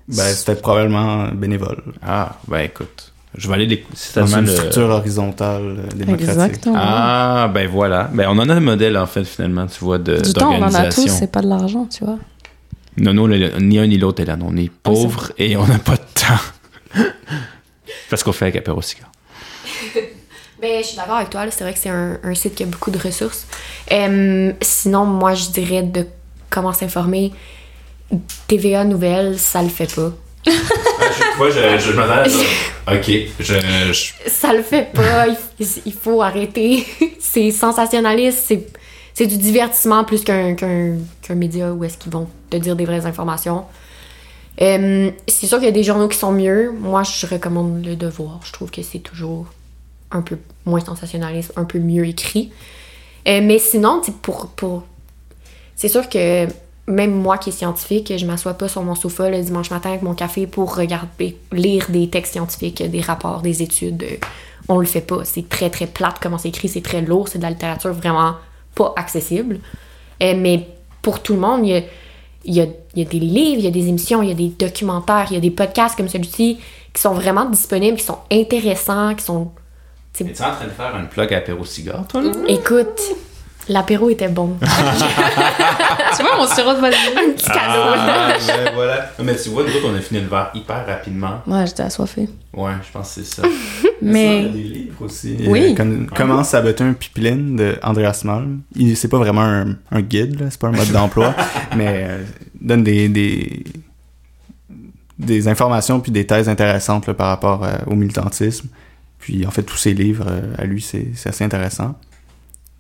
Ben, 0.09 0.25
c'était 0.35 0.55
probablement 0.55 1.29
bénévole. 1.29 1.83
Ah, 2.03 2.37
ben 2.47 2.61
écoute. 2.61 3.13
Je 3.37 3.49
vais 3.49 3.55
aller 3.55 3.67
l'écouter. 3.67 3.95
C'est 3.97 4.21
une 4.21 4.41
le- 4.47 4.55
structure 4.55 4.89
horizontale 4.89 5.63
euh, 5.63 5.87
démocratique. 5.95 6.29
Exactement. 6.29 6.77
Ah, 6.79 7.51
ben 7.53 7.69
voilà. 7.69 8.05
Ben 8.13 8.27
on 8.29 8.39
en 8.39 8.49
a 8.49 8.55
un 8.55 8.61
modèle, 8.61 8.97
en 8.99 9.07
fait, 9.07 9.25
finalement, 9.25 9.67
tu 9.67 9.83
vois, 9.85 9.99
de, 9.99 10.21
du 10.21 10.33
temps, 10.33 10.53
on 10.53 10.63
en 10.63 10.75
a 10.75 10.91
tous, 10.91 11.09
c'est 11.09 11.31
pas 11.33 11.41
de 11.43 11.49
l'argent, 11.49 11.87
tu 11.87 12.05
vois. 12.05 12.19
Non, 12.99 13.13
non, 13.15 13.27
le- 13.27 13.59
ni 13.59 13.79
un 13.79 13.87
ni 13.87 13.99
l'autre, 13.99 14.23
Hélène. 14.23 14.43
On 14.43 14.57
est 14.57 14.71
pauvres 14.71 15.33
et 15.39 15.57
on 15.57 15.67
n'a 15.67 15.79
pas 15.79 15.97
de 15.97 16.03
temps. 16.15 17.03
Parce 18.11 18.23
qu'on 18.23 18.33
fait 18.33 18.47
avec 18.47 18.57
apéro 18.57 18.81
cigare. 18.83 19.11
Ben, 20.61 20.83
je 20.83 20.87
suis 20.89 20.97
d'accord 20.97 21.17
avec 21.17 21.29
toi, 21.29 21.43
c'est 21.51 21.65
vrai 21.65 21.75
que 21.75 21.79
c'est 21.79 21.91
un, 21.91 22.19
un 22.25 22.35
site 22.35 22.55
qui 22.55 22.63
a 22.63 22.67
beaucoup 22.67 22.91
de 22.91 22.97
ressources. 22.99 23.47
Euh, 23.93 24.55
sinon, 24.63 25.05
moi, 25.05 25.35
je 25.35 25.51
dirais 25.51 25.83
de 25.83 26.07
comment 26.49 26.73
s'informer. 26.73 27.31
TVA 28.49 28.85
Nouvelles, 28.85 29.39
ça 29.39 29.63
le 29.63 29.69
fait 29.69 29.95
pas. 29.95 30.13
Fois, 31.37 31.51
je, 31.51 31.79
je 31.79 31.93
m'attends 31.93 32.31
ça. 32.87 32.95
Ok, 32.95 33.11
je, 33.39 33.55
je- 33.93 34.31
Ça 34.31 34.55
le 34.55 34.63
fait 34.63 34.91
pas, 34.95 35.27
il, 35.29 35.37
il 35.85 35.93
faut 35.93 36.23
arrêter. 36.23 36.87
c'est 37.21 37.51
sensationnaliste, 37.51 38.45
c'est, 38.47 38.67
c'est 39.13 39.27
du 39.27 39.37
divertissement 39.37 40.05
plus 40.05 40.25
qu'un, 40.25 40.55
qu'un, 40.55 40.95
qu'un 41.21 41.35
média 41.35 41.71
où 41.73 41.85
est-ce 41.85 41.99
qu'ils 41.99 42.13
vont 42.13 42.29
te 42.49 42.57
dire 42.57 42.77
des 42.77 42.87
vraies 42.87 43.05
informations. 43.05 43.65
Euh, 44.63 45.11
c'est 45.29 45.47
sûr 45.47 45.59
qu'il 45.59 45.67
y 45.67 45.71
a 45.71 45.73
des 45.73 45.85
journaux 45.85 46.09
qui 46.09 46.17
sont 46.17 46.33
mieux. 46.33 46.73
Moi, 46.81 47.03
je 47.03 47.27
recommande 47.27 47.85
Le 47.85 47.95
Devoir. 47.95 48.41
Je 48.45 48.53
trouve 48.53 48.71
que 48.71 48.83
c'est 48.83 49.01
toujours 49.01 49.45
un 50.11 50.23
peu 50.23 50.39
moins 50.65 50.81
sensationnaliste, 50.81 51.53
un 51.57 51.65
peu 51.65 51.79
mieux 51.79 52.07
écrit. 52.07 52.51
Euh, 53.29 53.41
mais 53.43 53.59
sinon, 53.59 54.01
pour, 54.23 54.49
pour... 54.49 54.85
c'est 55.75 55.89
sûr 55.89 56.09
que 56.09 56.47
même 56.87 57.13
moi 57.13 57.39
qui 57.39 57.51
est 57.51 57.53
scientifique, 57.53 58.13
je 58.17 58.27
m'assois 58.27 58.55
pas 58.55 58.69
sur 58.69 58.83
mon 58.83 58.95
sofa 58.95 59.29
le 59.29 59.43
dimanche 59.43 59.71
matin 59.71 59.91
avec 59.91 60.03
mon 60.03 60.15
café 60.15 60.47
pour 60.47 60.77
regarder, 60.77 61.37
lire 61.53 61.87
des 61.89 62.09
textes 62.09 62.35
scientifiques, 62.35 62.83
des 62.83 63.01
rapports, 63.01 63.43
des 63.43 63.63
études. 63.63 64.03
Euh, 64.05 64.17
On 64.69 64.79
le 64.79 64.87
fait 64.87 65.01
pas. 65.01 65.25
C'est 65.25 65.49
très 65.49 65.71
très 65.71 65.87
plate 65.87 66.19
comment 66.21 66.39
c'est 66.39 66.49
écrit, 66.49 66.69
c'est 66.69 66.83
très 66.83 67.01
lourd, 67.01 67.29
c'est 67.29 67.39
de 67.39 67.45
la 67.45 67.51
littérature 67.51 67.93
vraiment 67.93 68.35
pas 68.75 68.93
accessible. 68.97 69.61
Euh, 70.23 70.35
mais 70.37 70.67
pour 71.03 71.21
tout 71.21 71.35
le 71.35 71.41
monde, 71.41 71.67
il 71.67 71.73
y 72.55 72.61
a, 72.61 72.65
y, 72.65 72.69
y 72.95 73.03
a 73.03 73.05
des 73.05 73.21
livres, 73.21 73.59
il 73.59 73.65
y 73.65 73.69
a 73.69 73.71
des 73.71 73.89
émissions, 73.89 74.23
il 74.23 74.29
y 74.29 74.33
a 74.33 74.35
des 74.35 74.49
documentaires, 74.49 75.27
il 75.31 75.35
y 75.35 75.37
a 75.37 75.41
des 75.41 75.51
podcasts 75.51 75.97
comme 75.97 76.09
celui-ci 76.09 76.59
qui 76.93 77.01
sont 77.03 77.15
vraiment 77.15 77.45
disponibles, 77.51 77.97
qui 77.99 78.05
sont 78.05 78.19
intéressants, 78.31 79.15
qui 79.15 79.25
sont. 79.25 79.51
Es-tu 80.25 80.43
en 80.43 80.53
train 80.53 80.65
de 80.65 80.71
faire 80.71 80.97
une 80.99 81.09
plug 81.09 81.33
apéro 81.35 81.65
cigare, 81.65 82.07
toi, 82.09 82.23
là? 82.23 82.31
Écoute, 82.49 83.01
l'apéro 83.69 84.09
était 84.11 84.29
bon. 84.29 84.57
tu 86.17 86.23
vois, 86.23 86.37
mon 86.37 86.47
sirop 86.47 86.75
de 86.75 86.81
vanille. 86.81 86.99
Un 87.17 87.33
petit 87.33 87.47
cadeau. 87.47 87.59
Ah, 87.97 88.29
ben 88.47 88.73
voilà. 88.75 89.11
Non, 89.19 89.25
mais 89.25 89.37
tu 89.37 89.49
vois, 89.51 89.63
nous 89.65 89.69
autres, 89.71 89.87
on 89.93 89.95
a 89.97 90.01
fini 90.01 90.21
le 90.21 90.29
verre 90.29 90.51
hyper 90.55 90.87
rapidement. 90.87 91.41
Ouais, 91.47 91.67
j'étais 91.67 91.83
assoiffée. 91.83 92.29
Ouais, 92.55 92.73
je 92.87 92.93
pense 92.93 93.15
que 93.15 93.23
c'est 93.23 93.43
ça. 93.43 93.43
Il 94.03 94.09
y 94.09 94.11
a 94.11 94.13
Mais. 94.13 94.43
des 94.49 94.59
livres 94.63 95.03
aussi. 95.03 95.37
Oui. 95.47 95.73
Euh, 95.73 95.75
comme- 95.75 96.07
comment 96.15 96.45
saboter 96.45 96.85
un 96.85 96.93
pipeline 96.93 97.57
de 97.57 97.77
Andreas 97.83 98.23
Malm? 98.25 98.61
Il- 98.75 98.97
C'est 98.97 99.09
pas 99.09 99.19
vraiment 99.19 99.43
un, 99.43 99.77
un 99.91 100.01
guide, 100.01 100.47
c'est 100.51 100.61
pas 100.61 100.69
un 100.69 100.73
mode 100.73 100.91
d'emploi, 100.93 101.35
mais 101.77 102.05
euh, 102.09 102.23
donne 102.61 102.85
des, 102.85 103.09
des, 103.09 103.65
des 105.19 105.49
informations 105.49 106.01
puis 106.01 106.13
des 106.13 106.27
thèses 106.27 106.49
intéressantes 106.49 107.07
là, 107.07 107.15
par 107.15 107.29
rapport 107.29 107.65
euh, 107.65 107.73
au 107.87 107.95
militantisme. 107.95 108.69
Puis 109.19 109.47
en 109.47 109.51
fait, 109.51 109.63
tous 109.63 109.77
ses 109.77 109.95
livres 109.95 110.27
euh, 110.29 110.55
à 110.59 110.65
lui, 110.65 110.81
c'est 110.81 111.13
assez 111.27 111.45
intéressant. 111.45 111.99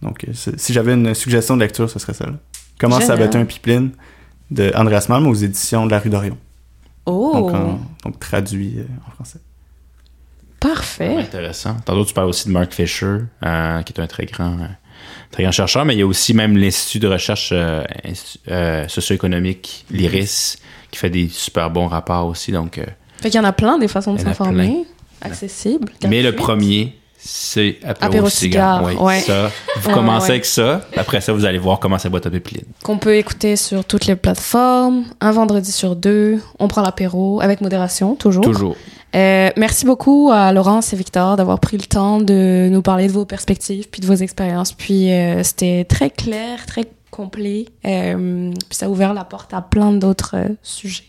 Donc, 0.02 0.24
euh, 0.28 0.32
si 0.56 0.72
j'avais 0.72 0.92
une 0.94 1.14
suggestion 1.14 1.56
de 1.56 1.62
lecture, 1.62 1.88
ce 1.90 1.98
serait 1.98 2.14
celle-là. 2.14 2.36
Comment 2.78 3.00
Génial. 3.00 3.18
saboter 3.18 3.38
un 3.38 3.44
pipeline 3.46 3.90
de 4.50 4.70
Andreas 4.74 5.06
Malm 5.08 5.26
aux 5.26 5.34
éditions 5.34 5.86
de 5.86 5.90
la 5.90 5.98
rue 5.98 6.10
d'Orion. 6.10 6.36
Oh, 7.06 7.30
Donc, 7.34 7.54
en- 7.54 7.80
donc 8.04 8.20
traduit 8.20 8.74
euh, 8.78 8.84
en 9.06 9.10
français. 9.12 9.38
Parfait. 10.60 11.16
intéressant. 11.16 11.76
Tantôt, 11.84 12.04
tu 12.04 12.14
parles 12.14 12.28
aussi 12.28 12.48
de 12.48 12.52
Mark 12.52 12.72
Fisher, 12.72 13.18
euh, 13.44 13.82
qui 13.82 13.92
est 13.92 14.00
un 14.00 14.06
très 14.06 14.26
grand, 14.26 14.52
euh, 14.58 14.66
très 15.30 15.42
grand 15.42 15.52
chercheur, 15.52 15.84
mais 15.84 15.94
il 15.94 15.98
y 15.98 16.02
a 16.02 16.06
aussi 16.06 16.34
même 16.34 16.56
l'Institut 16.56 16.98
de 16.98 17.08
recherche 17.08 17.50
euh, 17.52 17.84
euh, 18.48 18.88
socio-économique, 18.88 19.84
l'IRIS, 19.90 20.58
qui 20.90 20.98
fait 20.98 21.10
des 21.10 21.28
super 21.28 21.70
bons 21.70 21.86
rapports 21.86 22.26
aussi. 22.26 22.52
Donc, 22.52 22.78
euh, 22.78 22.86
Fait 23.20 23.30
qu'il 23.30 23.38
y 23.40 23.44
en 23.44 23.46
a 23.48 23.52
plein 23.52 23.78
des 23.78 23.88
façons 23.88 24.14
de 24.14 24.20
s'informer, 24.20 24.84
accessibles. 25.20 25.92
mais 26.08 26.22
le 26.22 26.34
premier, 26.34 26.94
c'est 27.18 27.78
apéro, 27.82 28.06
Apéro 28.12 28.28
cigare. 28.28 28.78
cigare, 28.88 29.00
Oui, 29.02 29.06
ouais. 29.06 29.20
ça. 29.20 29.50
Vous 29.80 29.90
commencez 29.90 30.26
ouais. 30.26 30.30
avec 30.32 30.44
ça. 30.44 30.82
Après 30.96 31.20
ça, 31.20 31.32
vous 31.32 31.44
allez 31.44 31.58
voir 31.58 31.80
comment 31.80 31.98
ça 31.98 32.08
boîte 32.08 32.26
à 32.26 32.30
pipeline. 32.30 32.64
Qu'on 32.84 32.98
peut 32.98 33.16
écouter 33.16 33.56
sur 33.56 33.84
toutes 33.84 34.06
les 34.06 34.16
plateformes, 34.16 35.04
un 35.20 35.32
vendredi 35.32 35.72
sur 35.72 35.96
deux. 35.96 36.40
On 36.58 36.68
prend 36.68 36.82
l'apéro 36.82 37.40
avec 37.40 37.60
modération, 37.60 38.14
toujours. 38.14 38.44
Toujours. 38.44 38.76
Euh, 39.14 39.50
merci 39.56 39.86
beaucoup 39.86 40.30
à 40.32 40.52
Laurence 40.52 40.92
et 40.92 40.96
Victor 40.96 41.36
d'avoir 41.36 41.58
pris 41.58 41.78
le 41.78 41.84
temps 41.84 42.20
de 42.20 42.68
nous 42.70 42.82
parler 42.82 43.06
de 43.06 43.12
vos 43.12 43.24
perspectives 43.24 43.88
puis 43.90 44.00
de 44.02 44.06
vos 44.06 44.14
expériences. 44.14 44.72
Puis 44.72 45.10
euh, 45.10 45.42
c'était 45.42 45.84
très 45.84 46.10
clair, 46.10 46.66
très 46.66 46.84
complet. 47.10 47.64
Euh, 47.86 48.50
puis 48.52 48.76
ça 48.76 48.86
a 48.86 48.88
ouvert 48.88 49.14
la 49.14 49.24
porte 49.24 49.54
à 49.54 49.62
plein 49.62 49.92
d'autres 49.92 50.36
sujets. 50.62 51.04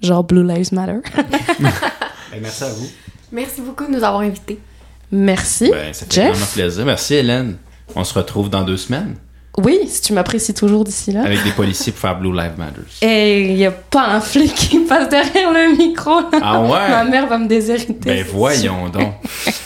Genre 0.00 0.22
Blue 0.24 0.46
Lives 0.46 0.72
Matter. 0.72 0.98
merci 2.40 2.64
à 2.64 2.68
vous. 2.68 2.88
Merci 3.32 3.60
beaucoup 3.60 3.86
de 3.86 3.90
nous 3.90 4.04
avoir 4.04 4.20
invités. 4.20 4.58
Merci. 5.10 5.70
Ben, 5.70 5.92
ça 5.92 6.06
fait 6.06 6.12
Jeff? 6.14 6.30
vraiment 6.30 6.46
plaisir. 6.52 6.84
Merci, 6.86 7.14
Hélène. 7.14 7.56
On 7.94 8.04
se 8.04 8.14
retrouve 8.14 8.48
dans 8.48 8.62
deux 8.62 8.78
semaines 8.78 9.16
Oui, 9.58 9.80
si 9.86 10.00
tu 10.00 10.12
m'apprécies 10.14 10.54
toujours 10.54 10.84
d'ici 10.84 11.12
là. 11.12 11.22
avec 11.24 11.44
des 11.44 11.50
policiers 11.50 11.92
pour 11.92 12.00
faire 12.00 12.18
Blue 12.18 12.32
Lives 12.32 12.56
Matters. 12.56 12.84
Et 13.02 13.42
il 13.50 13.54
n'y 13.56 13.66
a 13.66 13.70
pas 13.70 14.06
un 14.08 14.20
flic 14.22 14.54
qui 14.54 14.78
passe 14.80 15.08
derrière 15.10 15.52
le 15.52 15.76
micro. 15.76 16.20
là. 16.20 16.30
Ah 16.42 16.60
ouais? 16.62 16.88
Ma 16.88 17.04
mère 17.04 17.26
va 17.26 17.36
me 17.36 17.46
déshériter. 17.46 17.94
Ben 18.08 18.24
voyons 18.32 18.88
donc. 18.88 19.12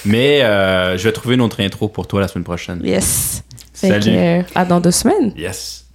Mais 0.04 0.42
euh, 0.42 0.98
je 0.98 1.04
vais 1.04 1.12
trouver 1.12 1.36
une 1.36 1.40
autre 1.42 1.60
intro 1.62 1.86
pour 1.88 2.06
toi 2.08 2.20
la 2.20 2.26
semaine 2.28 2.44
prochaine. 2.44 2.80
Yes. 2.82 3.44
Fait 3.72 3.88
Salut. 3.88 4.04
que, 4.04 4.40
euh, 4.40 4.42
à 4.56 4.64
dans 4.64 4.80
deux 4.80 4.90
semaines. 4.90 5.32
Yes. 5.36 5.85